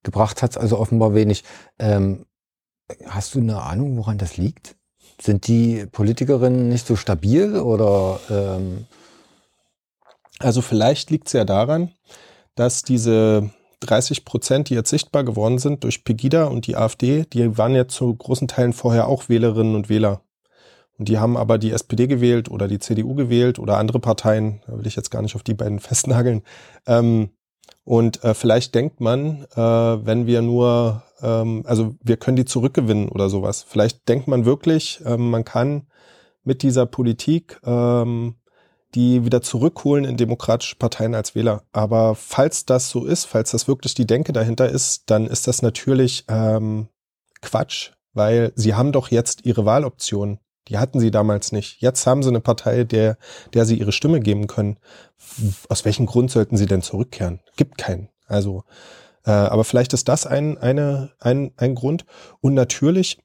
gebracht 0.01 0.41
hat 0.41 0.51
es 0.51 0.57
also 0.57 0.79
offenbar 0.79 1.13
wenig. 1.13 1.43
Ähm, 1.77 2.25
hast 3.05 3.35
du 3.35 3.39
eine 3.39 3.61
Ahnung, 3.61 3.97
woran 3.97 4.17
das 4.17 4.35
liegt? 4.35 4.75
Sind 5.21 5.47
die 5.47 5.85
Politikerinnen 5.85 6.69
nicht 6.69 6.87
so 6.87 6.95
stabil 6.95 7.57
oder 7.57 8.19
ähm 8.29 8.87
also 10.39 10.61
vielleicht 10.61 11.11
liegt 11.11 11.27
es 11.27 11.33
ja 11.33 11.45
daran, 11.45 11.93
dass 12.55 12.81
diese 12.81 13.51
30 13.85 14.25
Prozent, 14.25 14.69
die 14.69 14.73
jetzt 14.73 14.89
sichtbar 14.89 15.23
geworden 15.23 15.57
sind 15.57 15.83
durch 15.83 16.03
Pegida 16.03 16.45
und 16.45 16.67
die 16.67 16.75
AfD, 16.75 17.25
die 17.31 17.57
waren 17.57 17.75
ja 17.75 17.87
zu 17.87 18.13
großen 18.13 18.47
Teilen 18.47 18.73
vorher 18.73 19.07
auch 19.07 19.29
Wählerinnen 19.29 19.75
und 19.75 19.89
Wähler. 19.89 20.21
Und 20.97 21.09
die 21.09 21.19
haben 21.19 21.35
aber 21.37 21.57
die 21.57 21.71
SPD 21.71 22.07
gewählt 22.07 22.49
oder 22.49 22.67
die 22.67 22.79
CDU 22.79 23.15
gewählt 23.15 23.59
oder 23.59 23.77
andere 23.77 23.99
Parteien, 23.99 24.61
da 24.65 24.77
will 24.77 24.87
ich 24.87 24.95
jetzt 24.95 25.11
gar 25.11 25.21
nicht 25.21 25.35
auf 25.35 25.43
die 25.43 25.53
beiden 25.53 25.79
festnageln. 25.79 26.41
Ähm, 26.87 27.29
und 27.83 28.23
äh, 28.23 28.33
vielleicht 28.33 28.73
denkt 28.73 28.99
man, 28.99 29.45
äh, 29.55 29.57
wenn 29.57 30.25
wir 30.25 30.41
nur, 30.41 31.03
ähm, 31.21 31.63
also 31.65 31.95
wir 32.01 32.17
können 32.17 32.37
die 32.37 32.45
zurückgewinnen 32.45 33.09
oder 33.09 33.29
sowas. 33.29 33.63
Vielleicht 33.67 34.07
denkt 34.07 34.27
man 34.27 34.45
wirklich, 34.45 35.01
äh, 35.05 35.17
man 35.17 35.45
kann 35.45 35.87
mit 36.43 36.63
dieser 36.63 36.85
Politik 36.85 37.59
ähm, 37.63 38.35
die 38.95 39.25
wieder 39.25 39.41
zurückholen 39.41 40.05
in 40.05 40.17
demokratische 40.17 40.77
Parteien 40.77 41.13
als 41.13 41.35
Wähler. 41.35 41.63
Aber 41.73 42.15
falls 42.15 42.65
das 42.65 42.89
so 42.89 43.05
ist, 43.05 43.25
falls 43.25 43.51
das 43.51 43.67
wirklich 43.67 43.93
die 43.93 44.07
Denke 44.07 44.33
dahinter 44.33 44.69
ist, 44.69 45.03
dann 45.07 45.27
ist 45.27 45.47
das 45.47 45.61
natürlich 45.61 46.25
ähm, 46.29 46.87
Quatsch, 47.41 47.91
weil 48.13 48.53
sie 48.55 48.73
haben 48.73 48.93
doch 48.93 49.11
jetzt 49.11 49.45
ihre 49.45 49.65
Wahloption. 49.65 50.39
Die 50.69 50.77
hatten 50.79 50.99
sie 50.99 51.11
damals 51.11 51.51
nicht. 51.51 51.81
Jetzt 51.81 52.07
haben 52.07 52.23
sie 52.23 52.29
eine 52.29 52.39
Partei, 52.39 52.85
der, 52.85 53.17
der 53.53 53.65
sie 53.65 53.77
ihre 53.77 53.91
Stimme 53.91 54.19
geben 54.19 54.47
können. 54.47 54.77
Aus 55.69 55.85
welchem 55.85 56.07
Grund 56.07 56.31
sollten 56.31 56.57
sie 56.57 56.65
denn 56.65 56.81
zurückkehren? 56.81 57.41
Gibt 57.55 57.77
keinen. 57.77 58.09
Also, 58.25 58.63
äh, 59.25 59.31
aber 59.31 59.63
vielleicht 59.63 59.93
ist 59.93 60.07
das 60.07 60.25
ein, 60.25 60.57
eine, 60.57 61.11
ein, 61.19 61.51
ein 61.57 61.75
Grund. 61.75 62.05
Und 62.41 62.55
natürlich 62.55 63.19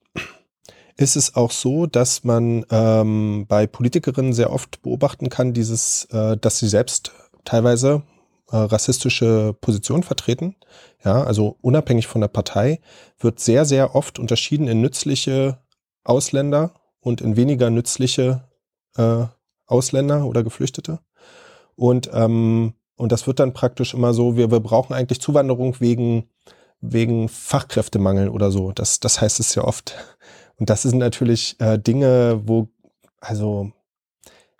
ist 1.00 1.16
es 1.16 1.34
auch 1.34 1.50
so, 1.50 1.86
dass 1.86 2.24
man 2.24 2.66
ähm, 2.70 3.46
bei 3.48 3.66
Politikerinnen 3.66 4.34
sehr 4.34 4.52
oft 4.52 4.82
beobachten 4.82 5.30
kann, 5.30 5.54
dieses, 5.54 6.04
äh, 6.12 6.36
dass 6.36 6.58
sie 6.58 6.68
selbst 6.68 7.12
teilweise 7.44 8.02
äh, 8.50 8.56
rassistische 8.56 9.56
Positionen 9.62 10.02
vertreten. 10.02 10.56
Ja, 11.02 11.22
also 11.22 11.56
unabhängig 11.62 12.06
von 12.06 12.20
der 12.20 12.28
Partei 12.28 12.80
wird 13.18 13.40
sehr, 13.40 13.64
sehr 13.64 13.94
oft 13.94 14.18
unterschieden 14.18 14.68
in 14.68 14.82
nützliche 14.82 15.56
Ausländer 16.04 16.74
und 17.00 17.22
in 17.22 17.34
weniger 17.34 17.70
nützliche 17.70 18.44
äh, 18.96 19.24
Ausländer 19.66 20.26
oder 20.26 20.42
Geflüchtete. 20.42 20.98
Und, 21.76 22.10
ähm, 22.12 22.74
und 22.96 23.10
das 23.10 23.26
wird 23.26 23.40
dann 23.40 23.54
praktisch 23.54 23.94
immer 23.94 24.12
so, 24.12 24.36
wir, 24.36 24.50
wir 24.50 24.60
brauchen 24.60 24.92
eigentlich 24.92 25.22
Zuwanderung 25.22 25.80
wegen, 25.80 26.28
wegen 26.82 27.30
Fachkräftemangel 27.30 28.28
oder 28.28 28.50
so. 28.50 28.72
Das, 28.72 29.00
das 29.00 29.22
heißt 29.22 29.40
es 29.40 29.54
ja 29.54 29.64
oft. 29.64 29.94
Und 30.60 30.70
das 30.70 30.82
sind 30.82 30.98
natürlich 30.98 31.56
äh, 31.58 31.78
Dinge, 31.78 32.42
wo, 32.44 32.68
also 33.18 33.72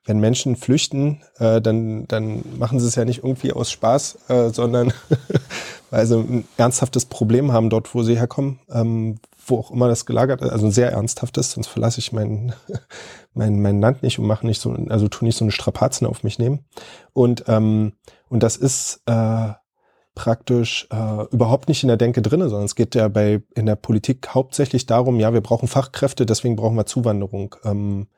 wenn 0.06 0.18
Menschen 0.18 0.56
flüchten, 0.56 1.22
äh, 1.38 1.60
dann, 1.60 2.08
dann 2.08 2.42
machen 2.58 2.80
sie 2.80 2.86
es 2.86 2.94
ja 2.94 3.04
nicht 3.04 3.22
irgendwie 3.22 3.52
aus 3.52 3.70
Spaß, 3.70 4.18
äh, 4.28 4.48
sondern 4.48 4.94
weil 5.90 6.06
sie 6.06 6.16
ein 6.16 6.48
ernsthaftes 6.56 7.04
Problem 7.04 7.52
haben 7.52 7.68
dort, 7.68 7.94
wo 7.94 8.02
sie 8.02 8.18
herkommen, 8.18 8.60
ähm, 8.70 9.18
wo 9.46 9.58
auch 9.58 9.70
immer 9.70 9.88
das 9.88 10.06
gelagert 10.06 10.40
ist, 10.40 10.50
also 10.50 10.66
ein 10.66 10.72
sehr 10.72 10.90
ernsthaftes, 10.90 11.52
sonst 11.52 11.68
verlasse 11.68 12.00
ich 12.00 12.12
mein, 12.12 12.54
mein, 13.34 13.60
mein 13.60 13.80
Land 13.80 14.02
nicht 14.02 14.18
und 14.18 14.26
mache 14.26 14.46
nicht 14.46 14.60
so, 14.60 14.72
also 14.88 15.06
tu 15.08 15.26
nicht 15.26 15.36
so 15.36 15.44
eine 15.44 15.52
Strapazen 15.52 16.06
auf 16.06 16.24
mich 16.24 16.38
nehmen. 16.38 16.64
Und, 17.12 17.44
ähm, 17.46 17.92
und 18.30 18.42
das 18.42 18.56
ist, 18.56 19.02
äh, 19.04 19.52
praktisch 20.14 20.88
äh, 20.90 21.25
überhaupt 21.31 21.68
nicht 21.68 21.83
in 21.83 21.88
der 21.88 21.96
Denke 21.96 22.23
drinne, 22.23 22.49
sondern 22.49 22.66
es 22.66 22.75
geht 22.75 22.94
ja 22.94 23.09
bei 23.09 23.42
in 23.55 23.66
der 23.66 23.77
Politik 23.77 24.29
hauptsächlich 24.35 24.87
darum, 24.87 25.20
ja, 25.20 25.33
wir 25.33 25.40
brauchen 25.40 25.68
Fachkräfte, 25.68 26.27
deswegen 26.27 26.57
brauchen 26.57 26.77
wir 26.77 26.87
Zuwanderung. 26.87 27.55
Ähm, 27.64 28.09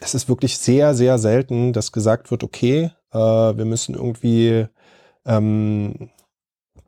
es 0.00 0.14
ist 0.14 0.28
wirklich 0.28 0.58
sehr, 0.58 0.94
sehr 0.94 1.18
selten, 1.18 1.72
dass 1.72 1.92
gesagt 1.92 2.30
wird, 2.30 2.44
okay, 2.44 2.90
äh, 3.12 3.18
wir 3.18 3.64
müssen 3.64 3.94
irgendwie 3.94 4.66
ähm, 5.26 6.10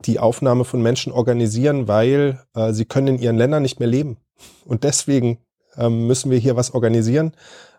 die 0.05 0.19
Aufnahme 0.19 0.65
von 0.65 0.81
Menschen 0.81 1.11
organisieren, 1.11 1.87
weil 1.87 2.41
äh, 2.55 2.73
sie 2.73 2.85
können 2.85 3.07
in 3.07 3.19
ihren 3.19 3.37
Ländern 3.37 3.61
nicht 3.61 3.79
mehr 3.79 3.89
leben. 3.89 4.17
Und 4.65 4.83
deswegen 4.83 5.39
ähm, 5.77 6.07
müssen 6.07 6.31
wir 6.31 6.39
hier 6.39 6.55
was 6.55 6.73
organisieren, 6.73 7.33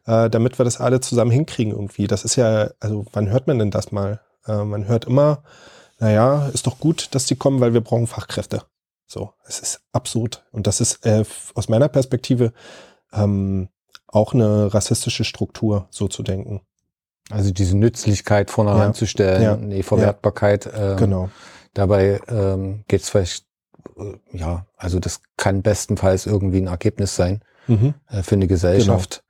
äh, 0.07 0.31
damit 0.31 0.59
wir 0.59 0.65
das 0.65 0.81
alle 0.81 1.01
zusammen 1.01 1.31
hinkriegen 1.31 1.73
irgendwie. 1.73 2.07
Das 2.07 2.25
ist 2.25 2.37
ja, 2.37 2.71
also 2.81 3.07
wann 3.12 3.31
hört 3.31 3.47
man 3.47 3.59
denn 3.59 3.71
das 3.71 3.93
mal? 3.93 4.21
Äh, 4.47 4.65
man 4.65 4.87
hört 4.87 5.07
immer, 5.07 5.43
naja, 6.03 6.49
ist 6.49 6.67
doch 6.67 6.81
gut, 6.81 7.15
dass 7.15 7.27
die 7.27 7.37
kommen, 7.37 7.61
weil 7.61 7.75
wir 7.75 7.81
brauchen 7.81 8.09
Fachkräfte. 8.09 8.65
So, 9.07 9.35
es 9.47 9.61
ist 9.61 9.83
absurd. 9.93 10.45
Und 10.51 10.67
das 10.67 10.81
ist 10.81 11.07
äh, 11.07 11.25
aus 11.55 11.69
meiner 11.69 11.88
Perspektive 11.88 12.53
ähm, 13.12 13.69
auch 14.09 14.35
eine 14.35 14.75
rassistische 14.75 15.23
Struktur, 15.23 15.87
so 15.91 16.09
zu 16.09 16.25
denken. 16.25 16.61
Also 17.31 17.53
diese 17.53 17.77
Nützlichkeit 17.77 18.51
vorne 18.51 18.73
ja. 18.73 18.79
ranzustellen, 18.79 19.43
ja. 19.43 19.57
die 19.57 19.85
Verwertbarkeit. 19.85 20.69
Ähm, 20.77 20.97
genau. 20.97 21.31
Dabei 21.73 22.21
ähm, 22.27 22.83
geht 22.88 23.03
es 23.03 23.09
vielleicht, 23.09 23.47
äh, 23.97 24.17
ja, 24.33 24.67
also 24.77 24.99
das 24.99 25.21
kann 25.37 25.62
bestenfalls 25.62 26.27
irgendwie 26.27 26.59
ein 26.59 26.67
Ergebnis 26.67 27.15
sein 27.15 27.45
mhm. 27.69 27.95
äh, 28.09 28.25
für 28.25 28.35
eine 28.35 28.49
Gesellschaft 28.49 29.22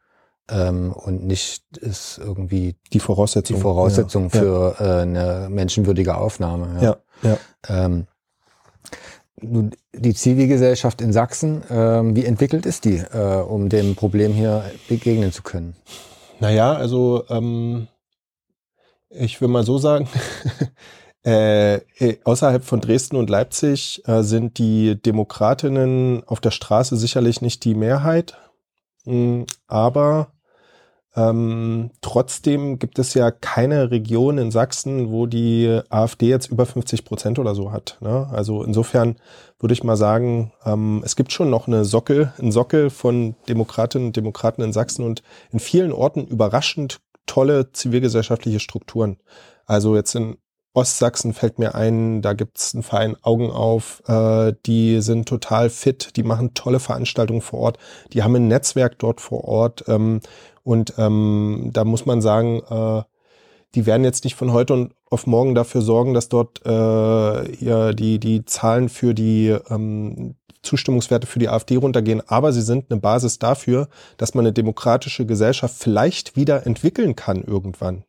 ähm, 0.53 0.93
und 0.93 1.27
nicht 1.27 1.65
ist 1.79 2.19
irgendwie 2.19 2.77
die 2.93 3.01
Voraussetzung, 3.01 3.57
die 3.57 3.63
Voraussetzung 3.63 4.25
ja. 4.25 4.41
für 4.41 4.77
ja. 4.79 4.99
Äh, 4.99 5.03
eine 5.03 5.49
menschenwürdige 5.51 6.17
Aufnahme. 6.17 6.83
Ja, 6.83 6.97
ja. 7.23 7.39
Ähm, 7.69 8.07
nun, 9.41 9.73
die 9.93 10.15
Zivilgesellschaft 10.15 11.01
in 11.01 11.13
Sachsen, 11.13 11.63
ähm, 11.69 12.15
wie 12.15 12.25
entwickelt 12.25 12.67
ist 12.67 12.85
die, 12.85 12.99
äh, 12.99 13.43
um 13.43 13.69
dem 13.69 13.97
Problem 13.97 14.33
hier 14.33 14.65
begegnen 14.89 15.33
zu 15.33 15.43
können? 15.43 15.75
Naja, 16.39 16.75
also 16.75 17.25
ähm, 17.29 17.89
ich 19.11 19.41
will 19.41 19.49
mal 19.49 19.65
so 19.65 19.79
sagen, 19.79 20.09
äh, 21.25 21.77
äh, 21.77 22.19
außerhalb 22.25 22.65
von 22.65 22.81
Dresden 22.81 23.17
und 23.17 23.31
Leipzig 23.31 24.03
äh, 24.07 24.23
sind 24.23 24.59
die 24.59 25.01
Demokratinnen 25.01 26.23
auf 26.27 26.41
der 26.41 26.51
Straße 26.51 26.97
sicherlich 26.97 27.43
nicht 27.43 27.65
die 27.65 27.75
Mehrheit, 27.75 28.37
mh, 29.05 29.13
hm, 29.13 29.47
aber 29.67 30.32
ähm, 31.15 31.91
trotzdem 32.01 32.79
gibt 32.79 32.99
es 32.99 33.13
ja 33.13 33.31
keine 33.31 33.91
Region 33.91 34.39
in 34.39 34.51
Sachsen, 34.51 35.11
wo 35.11 35.27
die 35.27 35.81
AfD 35.91 36.29
jetzt 36.29 36.51
über 36.51 36.65
50 36.65 37.05
Prozent 37.05 37.39
oder 37.39 37.55
so 37.55 37.71
hat. 37.71 37.99
Ne? 38.01 38.29
Also 38.31 38.63
insofern 38.63 39.17
würde 39.59 39.75
ich 39.75 39.85
mal 39.85 39.97
sagen, 39.97 40.53
ähm, 40.65 41.03
es 41.05 41.15
gibt 41.15 41.33
schon 41.33 41.51
noch 41.51 41.67
eine 41.67 41.85
Sockel, 41.85 42.33
einen 42.39 42.53
Sockel 42.53 42.89
von 42.89 43.35
Demokratinnen 43.49 44.09
und 44.09 44.17
Demokraten 44.17 44.63
in 44.63 44.73
Sachsen 44.73 45.05
und 45.05 45.23
in 45.51 45.59
vielen 45.59 45.93
Orten 45.93 46.27
überraschend 46.27 47.01
tolle 47.27 47.73
zivilgesellschaftliche 47.73 48.61
Strukturen. 48.61 49.19
Also 49.67 49.95
jetzt 49.95 50.15
in 50.15 50.39
Ostsachsen 50.75 51.35
fällt 51.35 51.59
mir 51.59 51.75
ein, 51.75 52.23
da 52.23 52.33
gibt's 52.33 52.75
einen 52.75 52.83
Verein 52.83 53.17
Augen 53.23 53.51
auf, 53.51 54.03
äh, 54.09 54.55
die 54.65 55.03
sind 55.03 55.29
total 55.29 55.69
fit, 55.69 56.17
die 56.17 56.23
machen 56.23 56.55
tolle 56.55 56.81
Veranstaltungen 56.81 57.43
vor 57.43 57.61
Ort, 57.61 57.79
die 58.15 58.23
haben 58.23 58.35
ein 58.35 58.49
Netzwerk 58.49 58.99
dort 58.99 59.21
vor 59.21 59.45
Ort 59.45 59.85
ähm, 59.89 60.21
und 60.63 60.95
ähm, 60.99 61.71
da 61.73 61.85
muss 61.85 62.07
man 62.07 62.21
sagen, 62.21 62.63
äh, 62.69 63.03
die 63.75 63.87
werden 63.87 64.05
jetzt 64.05 64.25
nicht 64.25 64.37
von 64.37 64.53
heute 64.53 64.75
und 64.75 64.95
auf 65.09 65.27
morgen 65.27 65.55
dafür 65.55 65.83
sorgen, 65.83 66.15
dass 66.15 66.29
dort 66.29 66.65
äh, 66.65 67.65
ja, 67.65 67.93
die, 67.93 68.19
die 68.19 68.45
Zahlen 68.45 68.89
für 68.89 69.15
die 69.15 69.57
ähm, 69.71 70.35
Zustimmungswerte 70.63 71.27
für 71.27 71.39
die 71.39 71.49
AfD 71.49 71.77
runtergehen, 71.77 72.23
aber 72.27 72.53
sie 72.53 72.63
sind 72.63 72.91
eine 72.91 73.01
Basis 73.01 73.39
dafür, 73.39 73.89
dass 74.17 74.35
man 74.35 74.45
eine 74.45 74.53
demokratische 74.53 75.27
Gesellschaft 75.27 75.75
vielleicht 75.77 76.37
wieder 76.37 76.67
entwickeln 76.67 77.17
kann 77.17 77.43
irgendwann. 77.43 78.05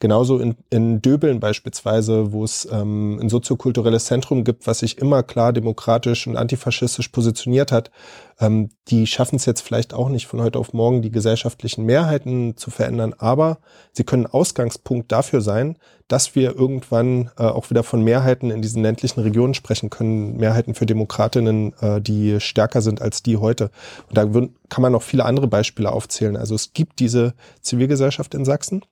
Genauso 0.00 0.38
in, 0.38 0.54
in 0.70 1.02
Döbeln 1.02 1.40
beispielsweise, 1.40 2.30
wo 2.30 2.44
es 2.44 2.68
ähm, 2.70 3.18
ein 3.20 3.28
soziokulturelles 3.28 4.04
Zentrum 4.04 4.44
gibt, 4.44 4.68
was 4.68 4.78
sich 4.78 4.98
immer 4.98 5.24
klar 5.24 5.52
demokratisch 5.52 6.28
und 6.28 6.36
antifaschistisch 6.36 7.08
positioniert 7.08 7.72
hat, 7.72 7.90
ähm, 8.38 8.68
die 8.86 9.08
schaffen 9.08 9.34
es 9.36 9.44
jetzt 9.44 9.62
vielleicht 9.62 9.94
auch 9.94 10.08
nicht 10.08 10.28
von 10.28 10.40
heute 10.40 10.60
auf 10.60 10.72
morgen, 10.72 11.02
die 11.02 11.10
gesellschaftlichen 11.10 11.84
Mehrheiten 11.84 12.56
zu 12.56 12.70
verändern, 12.70 13.12
aber 13.18 13.58
sie 13.92 14.04
können 14.04 14.26
Ausgangspunkt 14.26 15.10
dafür 15.10 15.40
sein, 15.40 15.76
dass 16.06 16.36
wir 16.36 16.54
irgendwann 16.54 17.32
äh, 17.36 17.42
auch 17.42 17.68
wieder 17.70 17.82
von 17.82 18.04
Mehrheiten 18.04 18.52
in 18.52 18.62
diesen 18.62 18.84
ländlichen 18.84 19.18
Regionen 19.18 19.54
sprechen 19.54 19.90
können, 19.90 20.36
Mehrheiten 20.36 20.74
für 20.74 20.86
Demokratinnen, 20.86 21.74
äh, 21.80 22.00
die 22.00 22.38
stärker 22.38 22.82
sind 22.82 23.02
als 23.02 23.24
die 23.24 23.36
heute. 23.36 23.72
Und 24.08 24.16
da 24.16 24.22
kann 24.68 24.82
man 24.82 24.92
noch 24.92 25.02
viele 25.02 25.24
andere 25.24 25.48
Beispiele 25.48 25.90
aufzählen. 25.90 26.36
Also 26.36 26.54
es 26.54 26.72
gibt 26.72 27.00
diese 27.00 27.34
Zivilgesellschaft 27.62 28.34
in 28.34 28.44
Sachsen 28.44 28.82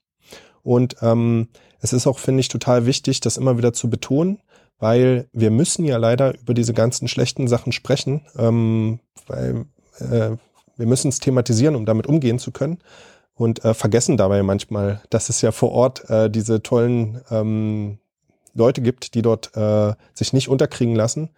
und 0.67 0.97
ähm, 1.01 1.49
es 1.81 1.93
ist 1.93 2.07
auch, 2.07 2.19
finde 2.19 2.41
ich, 2.41 2.49
total 2.49 2.87
wichtig, 2.87 3.21
das 3.21 3.37
immer 3.37 3.57
wieder 3.57 3.73
zu 3.73 3.89
betonen, 3.89 4.41
weil 4.79 5.29
wir 5.33 5.51
müssen 5.51 5.85
ja 5.85 5.97
leider 5.97 6.39
über 6.39 6.55
diese 6.55 6.75
ganzen 6.75 7.07
schlechten 7.09 7.47
Sachen 7.47 7.73
sprechen, 7.73 8.27
ähm, 8.37 8.99
weil 9.27 9.67
äh, 10.01 10.37
wir 10.77 10.87
müssen 10.87 11.09
es 11.09 11.21
thematisieren, 11.21 11.77
um 11.77 11.87
damit 11.87 12.07
umgehen 12.07 12.39
zu 12.39 12.51
können 12.51 12.79
und 13.35 13.65
äh, 13.65 13.75
vergessen 13.75 14.17
dabei 14.17 14.43
manchmal, 14.43 15.01
dass 15.09 15.29
es 15.29 15.41
ja 15.41 15.53
vor 15.53 15.71
Ort 15.71 16.11
äh, 16.11 16.29
diese 16.29 16.63
tollen 16.63 17.23
ähm, 17.31 17.99
Leute 18.55 18.83
gibt, 18.83 19.15
die 19.15 19.23
dort 19.23 19.57
äh, 19.57 19.95
sich 20.15 20.33
nicht 20.33 20.49
unterkriegen 20.49 20.97
lassen, 20.97 21.31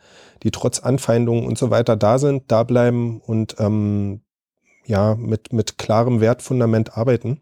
die 0.43 0.53
trotz 0.53 0.81
Anfeindungen 0.81 1.45
und 1.45 1.59
so 1.59 1.70
weiter 1.70 1.97
da 1.97 2.18
sind, 2.18 2.45
da 2.51 2.62
bleiben 2.62 3.20
und 3.20 3.57
ähm, 3.59 4.22
ja 4.87 5.16
mit 5.16 5.53
mit 5.53 5.76
klarem 5.76 6.20
Wertfundament 6.20 6.97
arbeiten. 6.97 7.41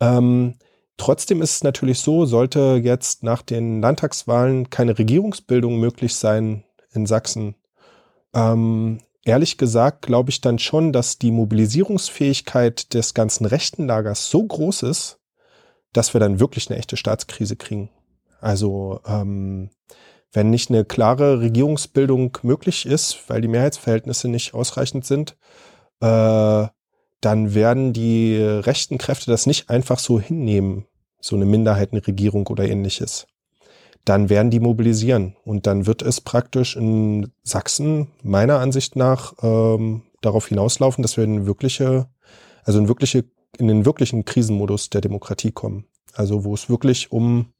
Ähm, 0.00 0.54
Trotzdem 0.98 1.40
ist 1.40 1.56
es 1.56 1.64
natürlich 1.64 2.00
so, 2.00 2.26
sollte 2.26 2.80
jetzt 2.82 3.22
nach 3.22 3.40
den 3.40 3.80
Landtagswahlen 3.80 4.68
keine 4.68 4.98
Regierungsbildung 4.98 5.78
möglich 5.78 6.14
sein 6.16 6.64
in 6.92 7.06
Sachsen, 7.06 7.54
ähm, 8.34 8.98
ehrlich 9.24 9.58
gesagt 9.58 10.02
glaube 10.02 10.30
ich 10.30 10.40
dann 10.40 10.58
schon, 10.58 10.92
dass 10.92 11.18
die 11.18 11.30
Mobilisierungsfähigkeit 11.30 12.92
des 12.94 13.14
ganzen 13.14 13.46
rechten 13.46 13.86
Lagers 13.86 14.28
so 14.28 14.44
groß 14.44 14.82
ist, 14.82 15.18
dass 15.92 16.14
wir 16.14 16.20
dann 16.20 16.40
wirklich 16.40 16.68
eine 16.68 16.78
echte 16.78 16.96
Staatskrise 16.96 17.56
kriegen. 17.56 17.90
Also 18.40 19.00
ähm, 19.06 19.70
wenn 20.32 20.50
nicht 20.50 20.68
eine 20.70 20.84
klare 20.84 21.40
Regierungsbildung 21.40 22.36
möglich 22.42 22.86
ist, 22.86 23.28
weil 23.28 23.40
die 23.40 23.48
Mehrheitsverhältnisse 23.48 24.28
nicht 24.28 24.52
ausreichend 24.52 25.04
sind, 25.04 25.36
äh, 26.00 26.66
dann 27.20 27.54
werden 27.54 27.92
die 27.92 28.36
rechten 28.36 28.98
Kräfte 28.98 29.30
das 29.30 29.46
nicht 29.46 29.70
einfach 29.70 29.98
so 29.98 30.20
hinnehmen, 30.20 30.86
so 31.20 31.36
eine 31.36 31.46
Minderheitenregierung 31.46 32.46
oder 32.46 32.68
ähnliches. 32.68 33.26
Dann 34.04 34.30
werden 34.30 34.50
die 34.50 34.60
mobilisieren 34.60 35.36
und 35.44 35.66
dann 35.66 35.86
wird 35.86 36.02
es 36.02 36.20
praktisch 36.20 36.76
in 36.76 37.32
Sachsen 37.42 38.08
meiner 38.22 38.60
Ansicht 38.60 38.96
nach 38.96 39.34
ähm, 39.42 40.02
darauf 40.20 40.46
hinauslaufen, 40.46 41.02
dass 41.02 41.16
wir 41.16 41.24
in 41.24 41.46
wirkliche, 41.46 42.08
also 42.64 42.78
in 42.78 42.88
wirkliche, 42.88 43.24
in 43.58 43.68
den 43.68 43.84
wirklichen 43.84 44.24
Krisenmodus 44.24 44.90
der 44.90 45.00
Demokratie 45.00 45.52
kommen. 45.52 45.84
Also 46.14 46.44
wo 46.44 46.54
es 46.54 46.70
wirklich 46.70 47.12
um 47.12 47.52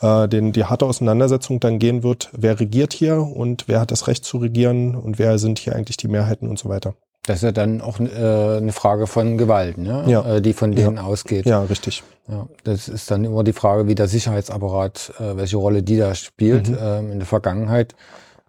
äh, 0.00 0.28
den, 0.28 0.52
die 0.52 0.64
harte 0.64 0.86
Auseinandersetzung 0.86 1.60
dann 1.60 1.78
gehen 1.78 2.02
wird, 2.02 2.30
wer 2.32 2.58
regiert 2.58 2.92
hier 2.92 3.20
und 3.20 3.68
wer 3.68 3.80
hat 3.80 3.90
das 3.90 4.06
Recht 4.06 4.24
zu 4.24 4.38
regieren 4.38 4.94
und 4.94 5.18
wer 5.18 5.38
sind 5.38 5.58
hier 5.58 5.74
eigentlich 5.74 5.96
die 5.96 6.08
Mehrheiten 6.08 6.48
und 6.48 6.58
so 6.58 6.68
weiter. 6.68 6.94
Das 7.26 7.36
ist 7.36 7.42
ja 7.42 7.52
dann 7.52 7.80
auch 7.80 8.00
äh, 8.00 8.56
eine 8.56 8.72
Frage 8.72 9.06
von 9.06 9.36
Gewalt, 9.36 9.76
ne? 9.78 10.04
Ja. 10.06 10.36
Äh, 10.36 10.42
die 10.42 10.54
von 10.54 10.72
denen 10.72 10.96
ja. 10.96 11.02
ausgeht. 11.02 11.46
Ja, 11.46 11.62
richtig. 11.62 12.02
Ja, 12.28 12.46
das 12.64 12.88
ist 12.88 13.10
dann 13.10 13.24
immer 13.24 13.44
die 13.44 13.52
Frage, 13.52 13.88
wie 13.88 13.94
der 13.94 14.08
Sicherheitsapparat, 14.08 15.12
äh, 15.18 15.36
welche 15.36 15.56
Rolle 15.56 15.82
die 15.82 15.98
da 15.98 16.14
spielt. 16.14 16.68
Mhm. 16.68 16.78
Ähm, 16.80 17.12
in 17.12 17.18
der 17.18 17.26
Vergangenheit, 17.26 17.94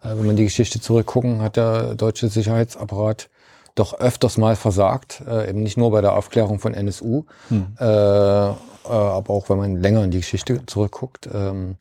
äh, 0.04 0.10
wenn 0.10 0.26
man 0.26 0.36
die 0.36 0.46
Geschichte 0.46 0.80
zurückgucken, 0.80 1.42
hat 1.42 1.58
der 1.58 1.96
deutsche 1.96 2.30
Sicherheitsapparat 2.30 3.30
doch 3.76 3.94
öfters 4.00 4.38
mal 4.38 4.56
versagt, 4.56 5.22
äh, 5.28 5.50
eben 5.50 5.64
nicht 5.64 5.78
nur 5.78 5.92
bei 5.92 6.02
der 6.02 6.16
Aufklärung 6.16 6.60
von 6.60 6.74
NSU, 6.74 7.26
mhm. 7.50 7.76
äh, 7.80 7.84
äh, 7.84 8.54
aber 8.86 9.34
auch 9.34 9.50
wenn 9.50 9.58
man 9.58 9.82
länger 9.82 10.04
in 10.04 10.12
die 10.12 10.20
Geschichte 10.20 10.66
zurückguckt. 10.66 11.30
Ähm, 11.34 11.78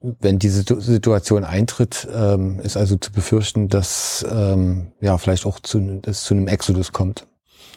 wenn 0.00 0.38
diese 0.38 0.62
Situation 0.80 1.44
eintritt, 1.44 2.06
ähm, 2.14 2.60
ist 2.60 2.76
also 2.76 2.96
zu 2.96 3.12
befürchten, 3.12 3.68
dass 3.68 4.24
ähm, 4.30 4.92
ja 5.00 5.18
vielleicht 5.18 5.44
auch 5.46 5.58
zu, 5.60 6.00
es 6.06 6.24
zu 6.24 6.34
einem 6.34 6.48
Exodus 6.48 6.92
kommt. 6.92 7.26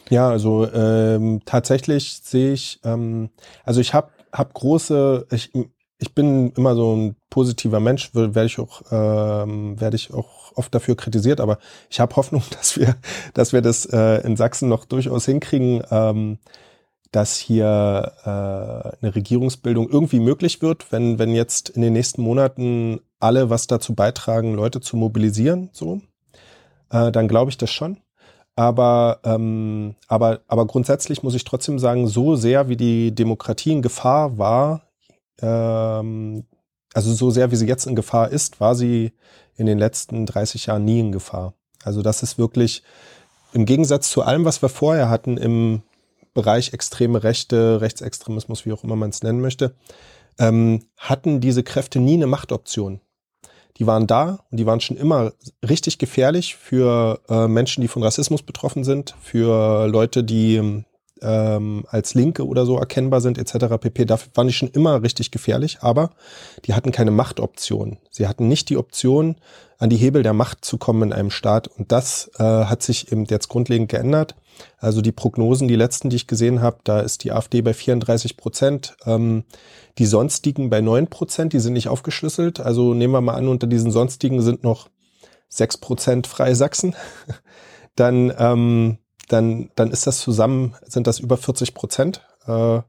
Ja, 0.08 0.28
also 0.28 0.70
ähm, 0.72 1.40
tatsächlich 1.44 2.20
sehe 2.22 2.52
ich, 2.52 2.80
ähm, 2.84 3.30
also 3.64 3.80
ich 3.80 3.94
habe 3.94 4.10
hab 4.32 4.54
große, 4.54 5.26
ich, 5.30 5.52
ich 5.98 6.14
bin 6.14 6.52
immer 6.52 6.74
so 6.74 6.94
ein 6.96 7.16
positiver 7.30 7.80
Mensch, 7.80 8.14
werde 8.14 8.46
ich 8.46 8.58
auch 8.58 8.82
ähm, 8.90 9.80
werde 9.80 9.96
ich 9.96 10.12
auch 10.12 10.52
oft 10.54 10.74
dafür 10.74 10.96
kritisiert, 10.96 11.40
aber 11.40 11.58
ich 11.88 11.98
habe 11.98 12.14
Hoffnung, 12.16 12.42
dass 12.50 12.78
wir 12.78 12.96
dass 13.34 13.52
wir 13.52 13.62
das 13.62 13.86
äh, 13.86 14.24
in 14.26 14.36
Sachsen 14.36 14.68
noch 14.68 14.84
durchaus 14.84 15.24
hinkriegen. 15.24 15.82
Ähm, 15.90 16.38
dass 17.12 17.36
hier 17.36 18.12
äh, 18.24 18.28
eine 19.00 19.14
Regierungsbildung 19.14 19.88
irgendwie 19.88 20.18
möglich 20.18 20.62
wird, 20.62 20.90
wenn, 20.90 21.18
wenn 21.18 21.34
jetzt 21.34 21.68
in 21.68 21.82
den 21.82 21.92
nächsten 21.92 22.22
Monaten 22.22 23.00
alle 23.20 23.50
was 23.50 23.66
dazu 23.66 23.94
beitragen, 23.94 24.54
Leute 24.54 24.80
zu 24.80 24.96
mobilisieren, 24.96 25.68
so, 25.72 26.00
äh, 26.90 27.12
dann 27.12 27.28
glaube 27.28 27.50
ich 27.50 27.58
das 27.58 27.70
schon. 27.70 27.98
Aber, 28.56 29.20
ähm, 29.24 29.94
aber, 30.08 30.40
aber 30.48 30.66
grundsätzlich 30.66 31.22
muss 31.22 31.34
ich 31.34 31.44
trotzdem 31.44 31.78
sagen, 31.78 32.06
so 32.06 32.34
sehr 32.34 32.68
wie 32.68 32.76
die 32.76 33.14
Demokratie 33.14 33.72
in 33.72 33.82
Gefahr 33.82 34.38
war, 34.38 34.82
ähm, 35.40 36.44
also 36.94 37.12
so 37.12 37.30
sehr 37.30 37.50
wie 37.50 37.56
sie 37.56 37.66
jetzt 37.66 37.86
in 37.86 37.96
Gefahr 37.96 38.30
ist, 38.30 38.60
war 38.60 38.74
sie 38.74 39.12
in 39.56 39.66
den 39.66 39.78
letzten 39.78 40.26
30 40.26 40.66
Jahren 40.66 40.84
nie 40.84 41.00
in 41.00 41.12
Gefahr. 41.12 41.54
Also 41.84 42.02
das 42.02 42.22
ist 42.22 42.38
wirklich 42.38 42.82
im 43.52 43.66
Gegensatz 43.66 44.10
zu 44.10 44.22
allem, 44.22 44.44
was 44.44 44.62
wir 44.62 44.68
vorher 44.68 45.10
hatten 45.10 45.36
im 45.36 45.82
Bereich 46.34 46.72
extreme 46.72 47.22
Rechte, 47.22 47.80
Rechtsextremismus, 47.80 48.64
wie 48.64 48.72
auch 48.72 48.84
immer 48.84 48.96
man 48.96 49.10
es 49.10 49.22
nennen 49.22 49.40
möchte, 49.40 49.74
ähm, 50.38 50.84
hatten 50.96 51.40
diese 51.40 51.62
Kräfte 51.62 52.00
nie 52.00 52.14
eine 52.14 52.26
Machtoption. 52.26 53.00
Die 53.78 53.86
waren 53.86 54.06
da 54.06 54.44
und 54.50 54.58
die 54.58 54.66
waren 54.66 54.80
schon 54.80 54.96
immer 54.96 55.32
richtig 55.66 55.98
gefährlich 55.98 56.56
für 56.56 57.20
äh, 57.28 57.48
Menschen, 57.48 57.80
die 57.80 57.88
von 57.88 58.02
Rassismus 58.02 58.42
betroffen 58.42 58.84
sind, 58.84 59.14
für 59.20 59.86
Leute, 59.88 60.24
die 60.24 60.84
ähm, 61.22 61.84
als 61.88 62.14
Linke 62.14 62.46
oder 62.46 62.66
so 62.66 62.76
erkennbar 62.76 63.20
sind, 63.20 63.38
etc. 63.38 63.76
pp. 63.80 64.04
Dafür 64.04 64.30
waren 64.34 64.48
die 64.48 64.52
schon 64.52 64.70
immer 64.70 65.02
richtig 65.02 65.30
gefährlich, 65.30 65.78
aber 65.80 66.10
die 66.66 66.74
hatten 66.74 66.92
keine 66.92 67.12
Machtoption. 67.12 67.98
Sie 68.10 68.26
hatten 68.26 68.48
nicht 68.48 68.68
die 68.68 68.76
Option, 68.76 69.36
an 69.78 69.90
die 69.90 69.96
Hebel 69.96 70.22
der 70.22 70.32
Macht 70.32 70.64
zu 70.64 70.78
kommen 70.78 71.02
in 71.02 71.12
einem 71.12 71.30
Staat. 71.30 71.68
Und 71.68 71.90
das 71.90 72.30
äh, 72.38 72.42
hat 72.42 72.82
sich 72.82 73.10
eben 73.10 73.24
jetzt 73.24 73.48
grundlegend 73.48 73.88
geändert. 73.88 74.36
Also 74.78 75.00
die 75.00 75.12
Prognosen, 75.12 75.68
die 75.68 75.76
letzten, 75.76 76.10
die 76.10 76.16
ich 76.16 76.26
gesehen 76.26 76.62
habe, 76.62 76.78
da 76.84 77.00
ist 77.00 77.24
die 77.24 77.32
AfD 77.32 77.62
bei 77.62 77.74
34 77.74 78.36
Prozent, 78.36 78.96
ähm, 79.06 79.44
die 79.98 80.06
sonstigen 80.06 80.70
bei 80.70 80.80
9 80.80 81.08
Prozent, 81.08 81.52
die 81.52 81.60
sind 81.60 81.74
nicht 81.74 81.88
aufgeschlüsselt. 81.88 82.60
Also 82.60 82.94
nehmen 82.94 83.12
wir 83.12 83.20
mal 83.20 83.34
an, 83.34 83.48
unter 83.48 83.66
diesen 83.66 83.90
sonstigen 83.90 84.42
sind 84.42 84.62
noch 84.62 84.88
6 85.48 85.78
Prozent 85.78 86.26
Freie 86.26 86.56
Sachsen. 86.56 86.94
Dann 87.94 88.32
ähm, 88.38 88.98
dann, 89.32 89.70
dann 89.76 89.90
ist 89.90 90.06
das 90.06 90.18
zusammen, 90.18 90.74
sind 90.82 91.06
das 91.06 91.18
über 91.18 91.36
40 91.36 91.74
Prozent. 91.74 92.22
Äh, 92.46 92.80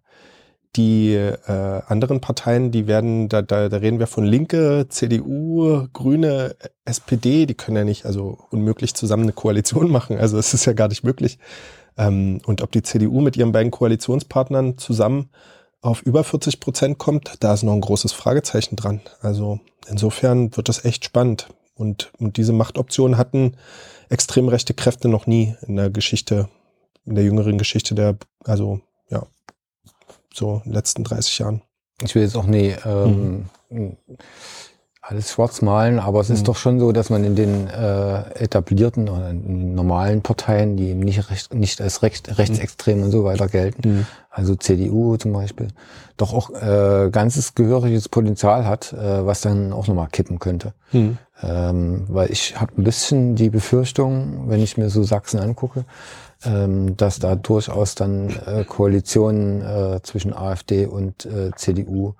die 0.75 1.13
äh, 1.13 1.81
anderen 1.87 2.19
Parteien, 2.19 2.71
die 2.71 2.87
werden, 2.87 3.29
da, 3.29 3.41
da, 3.41 3.69
da 3.69 3.77
reden 3.77 3.99
wir 3.99 4.07
von 4.07 4.25
Linke, 4.25 4.87
CDU, 4.89 5.87
Grüne, 5.93 6.55
SPD, 6.85 7.45
die 7.45 7.53
können 7.53 7.77
ja 7.77 7.83
nicht, 7.83 8.05
also 8.05 8.39
unmöglich 8.49 8.95
zusammen 8.95 9.23
eine 9.23 9.33
Koalition 9.33 9.91
machen. 9.91 10.17
Also 10.17 10.37
es 10.37 10.53
ist 10.53 10.65
ja 10.65 10.73
gar 10.73 10.87
nicht 10.87 11.03
möglich. 11.03 11.37
Ähm, 11.97 12.41
und 12.45 12.61
ob 12.61 12.71
die 12.71 12.81
CDU 12.81 13.21
mit 13.21 13.37
ihren 13.37 13.51
beiden 13.51 13.71
Koalitionspartnern 13.71 14.77
zusammen 14.77 15.29
auf 15.81 16.01
über 16.01 16.23
40 16.23 16.59
Prozent 16.59 16.97
kommt, 16.97 17.35
da 17.41 17.53
ist 17.53 17.63
noch 17.63 17.73
ein 17.73 17.81
großes 17.81 18.13
Fragezeichen 18.13 18.75
dran. 18.75 19.01
Also 19.21 19.59
insofern 19.87 20.55
wird 20.55 20.69
das 20.69 20.85
echt 20.85 21.05
spannend. 21.05 21.49
Und, 21.75 22.11
und 22.19 22.37
diese 22.37 22.53
Machtoptionen 22.53 23.17
hatten 23.17 23.57
extrem 24.09 24.47
rechte 24.47 24.73
Kräfte 24.73 25.07
noch 25.07 25.27
nie 25.27 25.55
in 25.67 25.75
der 25.75 25.89
Geschichte, 25.89 26.47
in 27.05 27.15
der 27.15 27.23
jüngeren 27.23 27.57
Geschichte 27.57 27.95
der, 27.95 28.15
also 28.43 28.79
ja. 29.09 29.27
So 30.33 30.61
in 30.65 30.71
den 30.71 30.73
letzten 30.73 31.03
30 31.03 31.39
Jahren. 31.39 31.61
Ich 32.01 32.15
will 32.15 32.23
jetzt 32.23 32.35
auch 32.35 32.45
nie 32.45 32.73
ähm, 32.85 33.45
mhm. 33.69 33.97
alles 35.01 35.31
schwarz 35.31 35.61
malen, 35.61 35.99
aber 35.99 36.19
es 36.19 36.29
ist 36.29 36.41
mhm. 36.41 36.45
doch 36.45 36.55
schon 36.57 36.79
so, 36.79 36.91
dass 36.91 37.09
man 37.09 37.23
in 37.23 37.35
den 37.35 37.67
äh, 37.67 38.23
etablierten 38.35 39.09
oder 39.09 39.31
normalen 39.31 40.21
Parteien, 40.21 40.75
die 40.75 40.89
eben 40.89 41.01
nicht, 41.01 41.29
recht, 41.29 41.53
nicht 41.53 41.79
als 41.81 42.01
recht, 42.01 42.37
rechtsextrem 42.37 42.97
mhm. 42.97 43.03
und 43.05 43.11
so 43.11 43.23
weiter 43.23 43.47
gelten, 43.47 43.89
mhm. 43.89 44.05
also 44.31 44.55
CDU 44.55 45.17
zum 45.17 45.33
Beispiel, 45.33 45.67
doch 46.17 46.33
auch 46.33 46.49
äh, 46.49 47.09
ganzes 47.11 47.55
gehöriges 47.55 48.09
Potenzial 48.09 48.65
hat, 48.65 48.91
äh, 48.93 49.25
was 49.25 49.41
dann 49.41 49.71
auch 49.71 49.87
nochmal 49.87 50.07
kippen 50.11 50.39
könnte. 50.39 50.73
Mhm. 50.91 51.17
Ähm, 51.41 52.05
weil 52.07 52.31
ich 52.31 52.59
habe 52.59 52.73
ein 52.77 52.83
bisschen 52.83 53.35
die 53.35 53.49
Befürchtung, 53.49 54.49
wenn 54.49 54.61
ich 54.61 54.77
mir 54.77 54.89
so 54.89 55.03
Sachsen 55.03 55.39
angucke, 55.39 55.85
ähm, 56.45 56.97
dass 56.97 57.19
da 57.19 57.35
durchaus 57.35 57.95
dann 57.95 58.29
äh, 58.45 58.63
Koalitionen 58.65 59.61
äh, 59.61 60.01
zwischen 60.03 60.33
AfD 60.33 60.85
und 60.85 61.25
äh, 61.25 61.51
CDU 61.55 62.13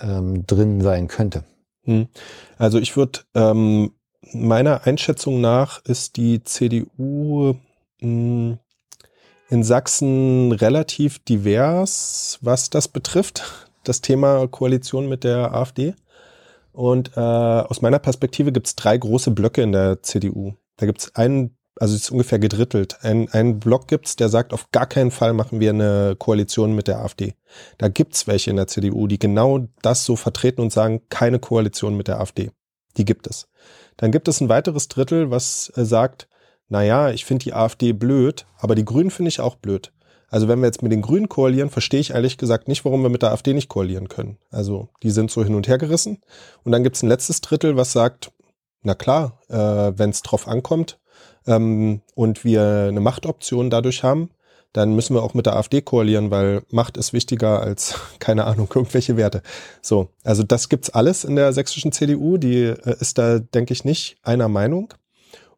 ähm, 0.00 0.46
drin 0.46 0.80
sein 0.80 1.08
könnte. 1.08 1.44
Hm. 1.84 2.08
Also 2.58 2.78
ich 2.78 2.96
würde 2.96 3.20
ähm, 3.34 3.92
meiner 4.32 4.86
Einschätzung 4.86 5.40
nach 5.40 5.84
ist 5.84 6.16
die 6.16 6.42
CDU 6.44 7.54
mh, 8.00 8.00
hm, 8.00 8.58
in 9.48 9.62
Sachsen 9.62 10.52
relativ 10.52 11.18
divers, 11.18 12.38
was 12.40 12.70
das 12.70 12.88
betrifft, 12.88 13.68
das 13.84 14.00
Thema 14.00 14.46
Koalition 14.48 15.08
mit 15.08 15.24
der 15.24 15.54
AfD. 15.54 15.94
Und 16.72 17.10
äh, 17.16 17.20
aus 17.20 17.82
meiner 17.82 17.98
Perspektive 17.98 18.50
gibt 18.50 18.66
es 18.66 18.76
drei 18.76 18.96
große 18.96 19.30
Blöcke 19.30 19.60
in 19.60 19.72
der 19.72 20.02
CDU. 20.02 20.54
Da 20.78 20.86
gibt 20.86 21.00
es 21.00 21.14
einen 21.16 21.54
also 21.78 21.94
es 21.94 22.02
ist 22.02 22.10
ungefähr 22.10 22.38
gedrittelt. 22.38 22.98
Ein, 23.02 23.28
ein 23.32 23.58
Block 23.58 23.88
gibt's, 23.88 24.16
der 24.16 24.28
sagt, 24.28 24.52
auf 24.52 24.70
gar 24.72 24.86
keinen 24.86 25.10
Fall 25.10 25.32
machen 25.32 25.60
wir 25.60 25.70
eine 25.70 26.16
Koalition 26.18 26.74
mit 26.74 26.88
der 26.88 27.00
AfD. 27.00 27.34
Da 27.78 27.88
gibt's 27.88 28.26
welche 28.26 28.50
in 28.50 28.56
der 28.56 28.66
CDU, 28.66 29.06
die 29.06 29.18
genau 29.18 29.66
das 29.80 30.04
so 30.04 30.16
vertreten 30.16 30.60
und 30.60 30.72
sagen, 30.72 31.02
keine 31.08 31.38
Koalition 31.38 31.96
mit 31.96 32.08
der 32.08 32.20
AfD. 32.20 32.50
Die 32.96 33.04
gibt 33.04 33.26
es. 33.26 33.48
Dann 33.96 34.12
gibt 34.12 34.28
es 34.28 34.40
ein 34.40 34.48
weiteres 34.48 34.88
Drittel, 34.88 35.30
was 35.30 35.72
äh, 35.76 35.84
sagt, 35.84 36.28
na 36.68 36.82
ja, 36.82 37.10
ich 37.10 37.24
finde 37.24 37.44
die 37.44 37.54
AfD 37.54 37.92
blöd, 37.92 38.46
aber 38.58 38.74
die 38.74 38.84
Grünen 38.84 39.10
finde 39.10 39.28
ich 39.28 39.40
auch 39.40 39.56
blöd. 39.56 39.92
Also 40.28 40.48
wenn 40.48 40.60
wir 40.60 40.66
jetzt 40.66 40.82
mit 40.82 40.92
den 40.92 41.02
Grünen 41.02 41.28
koalieren, 41.28 41.68
verstehe 41.68 42.00
ich 42.00 42.12
ehrlich 42.12 42.38
gesagt 42.38 42.66
nicht, 42.66 42.86
warum 42.86 43.02
wir 43.02 43.10
mit 43.10 43.20
der 43.20 43.32
AfD 43.32 43.52
nicht 43.52 43.68
koalieren 43.68 44.08
können. 44.08 44.38
Also 44.50 44.88
die 45.02 45.10
sind 45.10 45.30
so 45.30 45.44
hin 45.44 45.54
und 45.54 45.68
her 45.68 45.76
gerissen. 45.76 46.22
Und 46.64 46.72
dann 46.72 46.82
gibt's 46.82 47.02
ein 47.02 47.08
letztes 47.08 47.42
Drittel, 47.42 47.76
was 47.76 47.92
sagt, 47.92 48.32
na 48.82 48.94
klar, 48.94 49.38
äh, 49.48 49.92
wenn 49.98 50.08
es 50.08 50.22
drauf 50.22 50.48
ankommt, 50.48 50.98
ähm, 51.46 52.02
und 52.14 52.44
wir 52.44 52.86
eine 52.88 53.00
Machtoption 53.00 53.70
dadurch 53.70 54.02
haben, 54.02 54.30
dann 54.72 54.94
müssen 54.94 55.14
wir 55.14 55.22
auch 55.22 55.34
mit 55.34 55.46
der 55.46 55.56
AfD 55.56 55.82
koalieren, 55.82 56.30
weil 56.30 56.62
Macht 56.70 56.96
ist 56.96 57.12
wichtiger 57.12 57.60
als, 57.60 57.94
keine 58.18 58.44
Ahnung, 58.44 58.68
irgendwelche 58.74 59.16
Werte. 59.16 59.42
So, 59.80 60.08
also 60.24 60.42
das 60.42 60.68
gibt's 60.68 60.90
alles 60.90 61.24
in 61.24 61.36
der 61.36 61.52
sächsischen 61.52 61.92
CDU, 61.92 62.38
die 62.38 62.62
äh, 62.62 62.96
ist 63.00 63.18
da, 63.18 63.38
denke 63.38 63.72
ich, 63.72 63.84
nicht 63.84 64.16
einer 64.22 64.48
Meinung. 64.48 64.94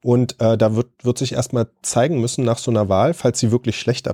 Und 0.03 0.41
äh, 0.41 0.59
da 0.59 0.77
wird, 0.77 0.89
wird 1.03 1.17
sich 1.17 1.33
erstmal 1.33 1.69
zeigen 1.81 2.21
müssen 2.21 2.45
nach 2.45 2.59
so 2.59 2.71
einer 2.71 2.89
Wahl, 2.89 3.15
falls 3.15 3.41
sie 3.41 3.51
wirklich 3.51 3.79
schlecht 3.79 4.07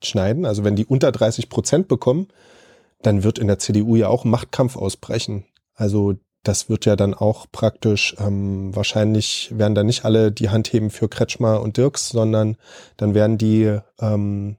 abschneiden, 0.00 0.44
also 0.44 0.62
wenn 0.62 0.76
die 0.76 0.86
unter 0.86 1.10
30 1.10 1.48
Prozent 1.48 1.88
bekommen, 1.88 2.28
dann 3.02 3.24
wird 3.24 3.38
in 3.38 3.48
der 3.48 3.58
CDU 3.58 3.96
ja 3.96 4.08
auch 4.08 4.24
Machtkampf 4.24 4.76
ausbrechen. 4.76 5.44
Also 5.74 6.14
das 6.42 6.68
wird 6.68 6.86
ja 6.86 6.96
dann 6.96 7.14
auch 7.14 7.46
praktisch, 7.50 8.16
ähm, 8.18 8.74
wahrscheinlich 8.74 9.52
werden 9.56 9.74
da 9.74 9.84
nicht 9.84 10.04
alle 10.04 10.32
die 10.32 10.50
Hand 10.50 10.72
heben 10.72 10.90
für 10.90 11.08
Kretschmer 11.08 11.60
und 11.60 11.76
Dirks, 11.76 12.08
sondern 12.08 12.56
dann 12.96 13.14
werden 13.14 13.38
die 13.38 13.78
ähm, 14.00 14.56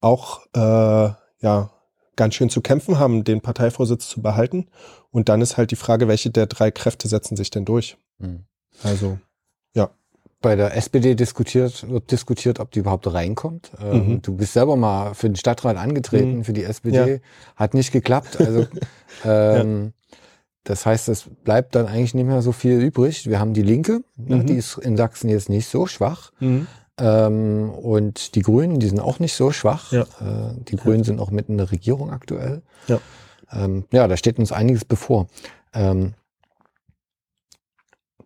auch 0.00 0.46
äh, 0.54 1.10
ja 1.40 1.70
ganz 2.14 2.34
schön 2.34 2.50
zu 2.50 2.60
kämpfen 2.60 2.98
haben, 2.98 3.24
den 3.24 3.40
Parteivorsitz 3.40 4.08
zu 4.08 4.22
behalten. 4.22 4.68
Und 5.10 5.28
dann 5.28 5.40
ist 5.40 5.56
halt 5.56 5.70
die 5.70 5.76
Frage, 5.76 6.08
welche 6.08 6.30
der 6.30 6.46
drei 6.46 6.70
Kräfte 6.70 7.08
setzen 7.08 7.36
sich 7.36 7.50
denn 7.50 7.64
durch? 7.64 7.96
Mhm. 8.18 8.44
Also, 8.82 9.18
ja. 9.74 9.90
Bei 10.40 10.54
der 10.54 10.76
SPD 10.76 11.16
diskutiert, 11.16 11.88
wird 11.88 12.12
diskutiert, 12.12 12.60
ob 12.60 12.70
die 12.70 12.80
überhaupt 12.80 13.12
reinkommt. 13.12 13.72
Ähm, 13.80 14.08
mhm. 14.08 14.22
Du 14.22 14.36
bist 14.36 14.52
selber 14.52 14.76
mal 14.76 15.14
für 15.14 15.28
den 15.28 15.36
Stadtrat 15.36 15.76
angetreten, 15.76 16.38
mhm. 16.38 16.44
für 16.44 16.52
die 16.52 16.64
SPD. 16.64 17.14
Ja. 17.14 17.18
Hat 17.56 17.74
nicht 17.74 17.90
geklappt. 17.90 18.40
Also 18.40 18.66
ähm, 19.24 19.86
ja 19.86 19.97
das 20.68 20.84
heißt, 20.84 21.08
es 21.08 21.24
bleibt 21.44 21.74
dann 21.74 21.86
eigentlich 21.86 22.12
nicht 22.12 22.26
mehr 22.26 22.42
so 22.42 22.52
viel 22.52 22.78
übrig. 22.78 23.26
Wir 23.26 23.40
haben 23.40 23.54
die 23.54 23.62
Linke, 23.62 24.02
ne, 24.16 24.36
mhm. 24.36 24.46
die 24.46 24.52
ist 24.56 24.76
in 24.76 24.98
Sachsen 24.98 25.30
jetzt 25.30 25.48
nicht 25.48 25.66
so 25.66 25.86
schwach. 25.86 26.30
Mhm. 26.40 26.66
Ähm, 26.98 27.70
und 27.70 28.34
die 28.34 28.42
Grünen, 28.42 28.78
die 28.78 28.86
sind 28.86 29.00
auch 29.00 29.18
nicht 29.18 29.32
so 29.34 29.50
schwach. 29.50 29.92
Ja. 29.92 30.02
Äh, 30.02 30.54
die 30.68 30.76
Grünen 30.76 31.04
sind 31.04 31.20
auch 31.20 31.30
mitten 31.30 31.52
in 31.52 31.58
der 31.58 31.70
Regierung 31.72 32.10
aktuell. 32.10 32.60
Ja, 32.86 33.00
ähm, 33.50 33.86
ja 33.92 34.06
da 34.08 34.18
steht 34.18 34.38
uns 34.38 34.52
einiges 34.52 34.84
bevor. 34.84 35.28
Ähm, 35.72 36.12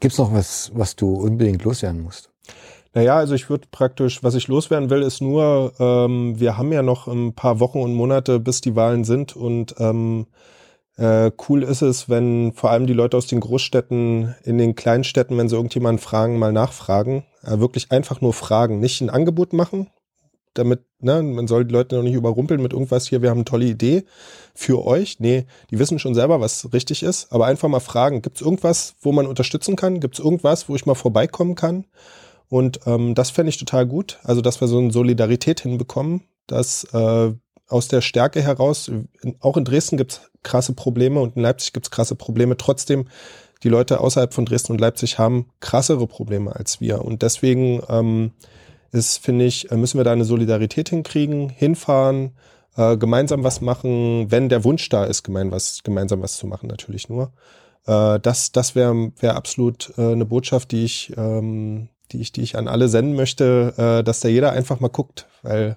Gibt 0.01 0.15
es 0.15 0.19
noch 0.19 0.35
was, 0.35 0.73
was 0.75 0.97
du 0.97 1.15
unbedingt 1.15 1.63
loswerden 1.63 2.03
musst? 2.03 2.31
Naja, 2.93 3.19
also 3.19 3.37
ich 3.37 3.49
würde 3.51 3.69
praktisch, 3.71 4.25
was 4.25 4.35
ich 4.35 4.49
loswerden 4.49 4.91
will, 4.91 5.03
ist 5.03 5.21
nur, 5.21 5.75
ähm, 5.79 6.41
wir 6.41 6.59
haben 6.59 6.73
ja 6.73 6.83
noch 6.83 7.07
ein 7.07 7.35
paar 7.35 7.61
Wochen 7.61 7.79
und 7.79 7.95
Monate, 7.95 8.41
bis 8.41 8.61
die 8.61 8.75
Wahlen 8.75 9.05
sind 9.05 9.37
und 9.37 9.77
ähm, 9.79 10.27
äh, 10.97 11.31
cool 11.49 11.63
ist 11.63 11.83
es, 11.83 12.09
wenn 12.09 12.53
vor 12.53 12.71
allem 12.71 12.87
die 12.87 12.93
Leute 12.93 13.17
aus 13.17 13.27
den 13.27 13.41
Großstädten 13.41 14.35
in 14.45 14.59
den 14.59 14.75
kleinen 14.75 15.05
Städten, 15.05 15.39
wenn 15.39 15.49
sie 15.49 15.57
irgendjemanden 15.57 16.03
fragen, 16.03 16.39
mal 16.39 16.53
nachfragen. 16.53 17.25
Äh, 17.43 17.59
wirklich 17.59 17.91
einfach 17.91 18.21
nur 18.21 18.33
fragen, 18.33 18.81
nicht 18.81 19.01
ein 19.01 19.11
Angebot 19.11 19.53
machen, 19.53 19.89
damit, 20.55 20.85
ne, 21.01 21.23
man 21.23 21.47
soll 21.47 21.65
die 21.65 21.73
Leute 21.73 21.97
noch 21.97 22.03
nicht 22.03 22.15
überrumpeln 22.15 22.61
mit 22.61 22.73
irgendwas 22.73 23.07
hier, 23.07 23.23
wir 23.23 23.31
haben 23.31 23.39
eine 23.39 23.45
tolle 23.45 23.65
Idee 23.65 24.05
für 24.55 24.85
euch. 24.85 25.19
Nee, 25.19 25.47
die 25.71 25.79
wissen 25.79 25.99
schon 25.99 26.15
selber, 26.15 26.41
was 26.41 26.73
richtig 26.73 27.03
ist, 27.03 27.33
aber 27.33 27.47
einfach 27.47 27.69
mal 27.69 27.81
fragen, 27.81 28.23
gibt 28.23 28.37
es 28.37 28.43
irgendwas, 28.43 28.95
wo 29.01 29.13
man 29.13 29.27
unterstützen 29.27 29.77
kann? 29.77 30.01
Gibt 30.01 30.19
es 30.19 30.25
irgendwas, 30.25 30.69
wo 30.69 30.75
ich 30.75 30.87
mal 30.87 30.95
vorbeikommen 30.95 31.55
kann? 31.55 31.87
Und 32.49 32.81
ähm, 32.87 33.15
das 33.15 33.31
fände 33.31 33.49
ich 33.49 33.57
total 33.57 33.87
gut. 33.87 34.19
Also, 34.25 34.43
dass 34.43 34.61
wir 34.61 34.69
so 34.69 34.79
eine 34.79 34.93
Solidarität 34.93 35.61
hinbekommen, 35.61 36.25
dass 36.47 36.85
äh, 36.93 37.33
aus 37.69 37.89
der 37.89 38.01
Stärke 38.01 38.43
heraus, 38.43 38.91
auch 39.41 39.57
in 39.57 39.65
Dresden 39.65 39.97
gibt 39.97 40.13
es 40.13 40.21
krasse 40.43 40.75
Probleme 40.75 41.21
und 41.21 41.37
in 41.37 41.43
Leipzig 41.43 41.73
gibt 41.73 41.87
es 41.87 41.91
krasse 41.91 42.15
Probleme. 42.15 42.57
Trotzdem, 42.57 43.07
die 43.63 43.69
Leute 43.69 44.01
außerhalb 44.01 44.35
von 44.35 44.45
Dresden 44.45 44.73
und 44.73 44.81
Leipzig 44.81 45.19
haben 45.19 45.47
krassere 45.61 46.07
Probleme 46.07 46.55
als 46.55 46.81
wir. 46.81 47.05
Und 47.05 47.23
deswegen 47.23 47.83
ähm, 47.89 48.33
ist, 48.91 49.19
finde 49.19 49.45
ich, 49.45 49.71
äh, 49.71 49.77
müssen 49.77 49.99
wir 49.99 50.05
da 50.05 50.13
eine 50.13 50.25
Solidarität 50.25 50.89
hinkriegen, 50.89 51.49
hinfahren, 51.49 52.33
äh, 52.77 52.97
gemeinsam 52.97 53.45
was 53.45 53.61
machen, 53.61 54.31
wenn 54.31 54.49
der 54.49 54.65
Wunsch 54.65 54.89
da 54.89 55.05
ist, 55.05 55.23
gemein 55.23 55.51
was, 55.51 55.83
gemeinsam 55.83 56.23
was 56.23 56.37
zu 56.37 56.47
machen, 56.47 56.69
natürlich 56.69 57.09
nur. 57.09 57.33
Äh, 57.87 58.21
das 58.21 58.53
das 58.53 58.75
wäre 58.75 59.13
wär 59.19 59.37
absolut 59.37 59.93
äh, 59.97 60.13
eine 60.13 60.25
Botschaft, 60.25 60.73
die 60.73 60.85
ich, 60.85 61.13
ähm, 61.17 61.89
die 62.11 62.21
ich, 62.21 62.33
die 62.33 62.43
ich 62.43 62.57
an 62.57 62.69
alle 62.69 62.89
senden 62.89 63.15
möchte, 63.15 63.75
äh, 63.77 64.05
dass 64.05 64.21
da 64.21 64.29
jeder 64.29 64.53
einfach 64.53 64.81
mal 64.81 64.89
guckt, 64.89 65.27
weil 65.43 65.77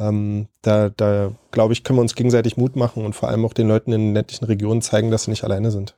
ähm, 0.00 0.48
da, 0.62 0.88
da 0.88 1.32
glaube 1.50 1.72
ich, 1.72 1.84
können 1.84 1.98
wir 1.98 2.02
uns 2.02 2.14
gegenseitig 2.14 2.56
Mut 2.56 2.74
machen 2.74 3.04
und 3.04 3.14
vor 3.14 3.28
allem 3.28 3.44
auch 3.44 3.52
den 3.52 3.68
Leuten 3.68 3.92
in 3.92 4.00
den 4.00 4.14
ländlichen 4.14 4.46
Regionen 4.46 4.82
zeigen, 4.82 5.10
dass 5.10 5.24
sie 5.24 5.30
nicht 5.30 5.44
alleine 5.44 5.70
sind. 5.70 5.94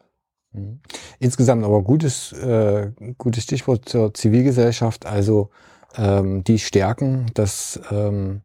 Mhm. 0.53 0.81
Insgesamt 1.19 1.65
aber 1.65 1.83
gutes, 1.83 2.33
äh, 2.33 2.91
gutes 3.17 3.45
Stichwort 3.45 3.89
zur 3.89 4.13
Zivilgesellschaft, 4.13 5.07
also 5.07 5.51
ähm, 5.97 6.43
die 6.45 6.59
Stärken, 6.59 7.27
das 7.35 7.81
ähm, 7.91 8.43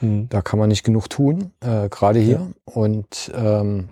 mhm. 0.00 0.28
da 0.28 0.42
kann 0.42 0.58
man 0.58 0.68
nicht 0.68 0.84
genug 0.84 1.08
tun, 1.08 1.52
äh, 1.60 1.88
gerade 1.88 2.18
hier. 2.18 2.40
Ja. 2.40 2.72
Und 2.74 3.32
ähm, 3.34 3.88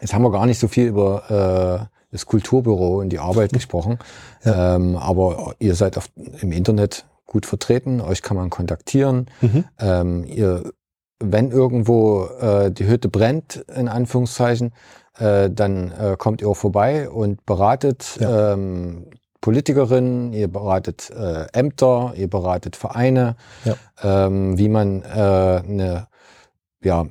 jetzt 0.00 0.14
haben 0.14 0.22
wir 0.22 0.32
gar 0.32 0.46
nicht 0.46 0.58
so 0.58 0.68
viel 0.68 0.86
über 0.86 1.90
äh, 1.90 1.96
das 2.12 2.26
Kulturbüro 2.26 3.00
und 3.00 3.10
die 3.10 3.18
Arbeit 3.18 3.52
gesprochen, 3.52 3.98
ja. 4.44 4.76
ähm, 4.76 4.96
aber 4.96 5.54
ihr 5.58 5.74
seid 5.74 5.98
auf, 5.98 6.08
im 6.40 6.52
Internet 6.52 7.06
gut 7.26 7.46
vertreten, 7.46 8.00
euch 8.00 8.22
kann 8.22 8.36
man 8.36 8.50
kontaktieren. 8.50 9.26
Mhm. 9.40 9.64
Ähm, 9.78 10.24
ihr, 10.24 10.72
wenn 11.18 11.50
irgendwo 11.50 12.26
äh, 12.40 12.70
die 12.70 12.86
Hütte 12.86 13.08
brennt, 13.08 13.64
in 13.74 13.88
Anführungszeichen, 13.88 14.72
äh, 15.18 15.50
dann 15.50 15.92
äh, 15.92 16.16
kommt 16.18 16.40
ihr 16.40 16.48
auch 16.48 16.56
vorbei 16.56 17.08
und 17.08 17.44
beratet 17.46 18.18
ja. 18.20 18.52
ähm, 18.52 19.06
Politikerinnen, 19.40 20.32
ihr 20.32 20.48
beratet 20.48 21.10
äh, 21.10 21.46
Ämter, 21.52 22.14
ihr 22.16 22.28
beratet 22.28 22.74
Vereine, 22.74 23.36
ja. 23.64 23.76
ähm, 24.02 24.58
wie 24.58 24.68
man 24.68 25.02
äh, 25.02 25.06
eine 25.06 26.08
ja, 26.82 27.06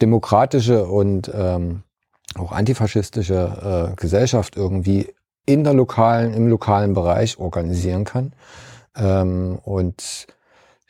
demokratische 0.00 0.86
und 0.86 1.30
ähm, 1.34 1.82
auch 2.36 2.52
antifaschistische 2.52 3.90
äh, 3.92 3.96
Gesellschaft 3.96 4.56
irgendwie 4.56 5.08
in 5.46 5.64
der 5.64 5.74
lokalen, 5.74 6.34
im 6.34 6.48
lokalen 6.48 6.92
Bereich 6.94 7.38
organisieren 7.38 8.04
kann. 8.04 8.32
Ähm, 8.96 9.58
und 9.62 10.26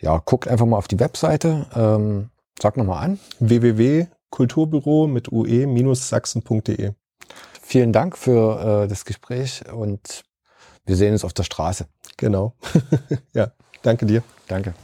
ja, 0.01 0.19
guckt 0.25 0.49
einfach 0.49 0.67
mal 0.67 0.77
auf 0.77 0.89
die 0.89 1.01
Webseite. 1.01 1.67
Ähm, 1.75 2.31
sag 2.61 2.77
nochmal 2.77 3.05
an. 3.05 3.21
www.kulturbüro 3.41 5.07
mit 5.07 5.33
ue-sachsen.de. 5.33 6.93
Vielen 7.63 7.93
Dank 7.93 8.17
für 8.17 8.85
äh, 8.85 8.89
das 8.89 9.05
Gespräch 9.05 9.63
und 9.73 10.23
wir 10.85 10.97
sehen 10.97 11.13
uns 11.13 11.25
auf 11.25 11.33
der 11.33 11.43
Straße. 11.43 11.87
Genau. 12.17 12.55
ja, 13.35 13.51
danke 13.83 14.07
dir. 14.07 14.23
Danke. 14.47 14.75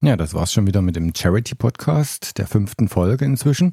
Ja, 0.00 0.16
das 0.16 0.32
war's 0.32 0.52
schon 0.52 0.68
wieder 0.68 0.80
mit 0.80 0.94
dem 0.94 1.12
Charity 1.12 1.56
Podcast 1.56 2.38
der 2.38 2.46
fünften 2.46 2.88
Folge 2.88 3.24
inzwischen. 3.24 3.72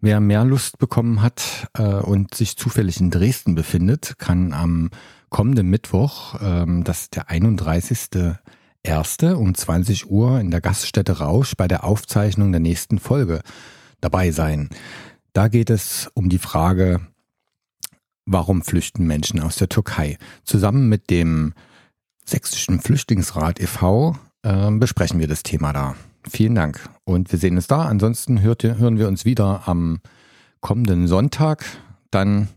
Wer 0.00 0.20
mehr 0.20 0.44
Lust 0.44 0.78
bekommen 0.78 1.20
hat 1.20 1.68
äh, 1.76 1.82
und 1.82 2.34
sich 2.34 2.56
zufällig 2.56 2.98
in 2.98 3.10
Dresden 3.10 3.54
befindet, 3.54 4.14
kann 4.18 4.54
am 4.54 4.90
kommenden 5.34 5.68
Mittwoch, 5.68 6.36
ähm, 6.40 6.84
das 6.84 7.02
ist 7.02 7.16
der 7.16 7.28
31.01. 7.28 9.34
um 9.34 9.52
20 9.52 10.08
Uhr 10.08 10.38
in 10.38 10.52
der 10.52 10.60
Gaststätte 10.60 11.18
Rausch 11.18 11.56
bei 11.56 11.66
der 11.66 11.82
Aufzeichnung 11.82 12.52
der 12.52 12.60
nächsten 12.60 13.00
Folge 13.00 13.40
dabei 14.00 14.30
sein. 14.30 14.68
Da 15.32 15.48
geht 15.48 15.70
es 15.70 16.08
um 16.14 16.28
die 16.28 16.38
Frage, 16.38 17.00
warum 18.24 18.62
flüchten 18.62 19.08
Menschen 19.08 19.40
aus 19.40 19.56
der 19.56 19.68
Türkei? 19.68 20.18
Zusammen 20.44 20.88
mit 20.88 21.10
dem 21.10 21.52
Sächsischen 22.24 22.78
Flüchtlingsrat 22.78 23.58
e.V. 23.58 24.16
Äh, 24.44 24.70
besprechen 24.70 25.18
wir 25.18 25.26
das 25.26 25.42
Thema 25.42 25.72
da. 25.72 25.96
Vielen 26.30 26.54
Dank 26.54 26.88
und 27.02 27.32
wir 27.32 27.40
sehen 27.40 27.56
uns 27.56 27.66
da. 27.66 27.86
Ansonsten 27.86 28.40
hört, 28.40 28.62
hören 28.62 28.98
wir 28.98 29.08
uns 29.08 29.24
wieder 29.24 29.66
am 29.66 29.98
kommenden 30.60 31.08
Sonntag. 31.08 31.64
Dann 32.12 32.50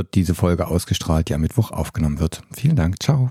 wird 0.00 0.14
diese 0.14 0.34
Folge 0.34 0.66
ausgestrahlt, 0.66 1.28
die 1.28 1.34
am 1.34 1.42
Mittwoch 1.42 1.70
aufgenommen 1.72 2.20
wird. 2.20 2.40
Vielen 2.52 2.76
Dank. 2.76 3.02
Ciao. 3.02 3.28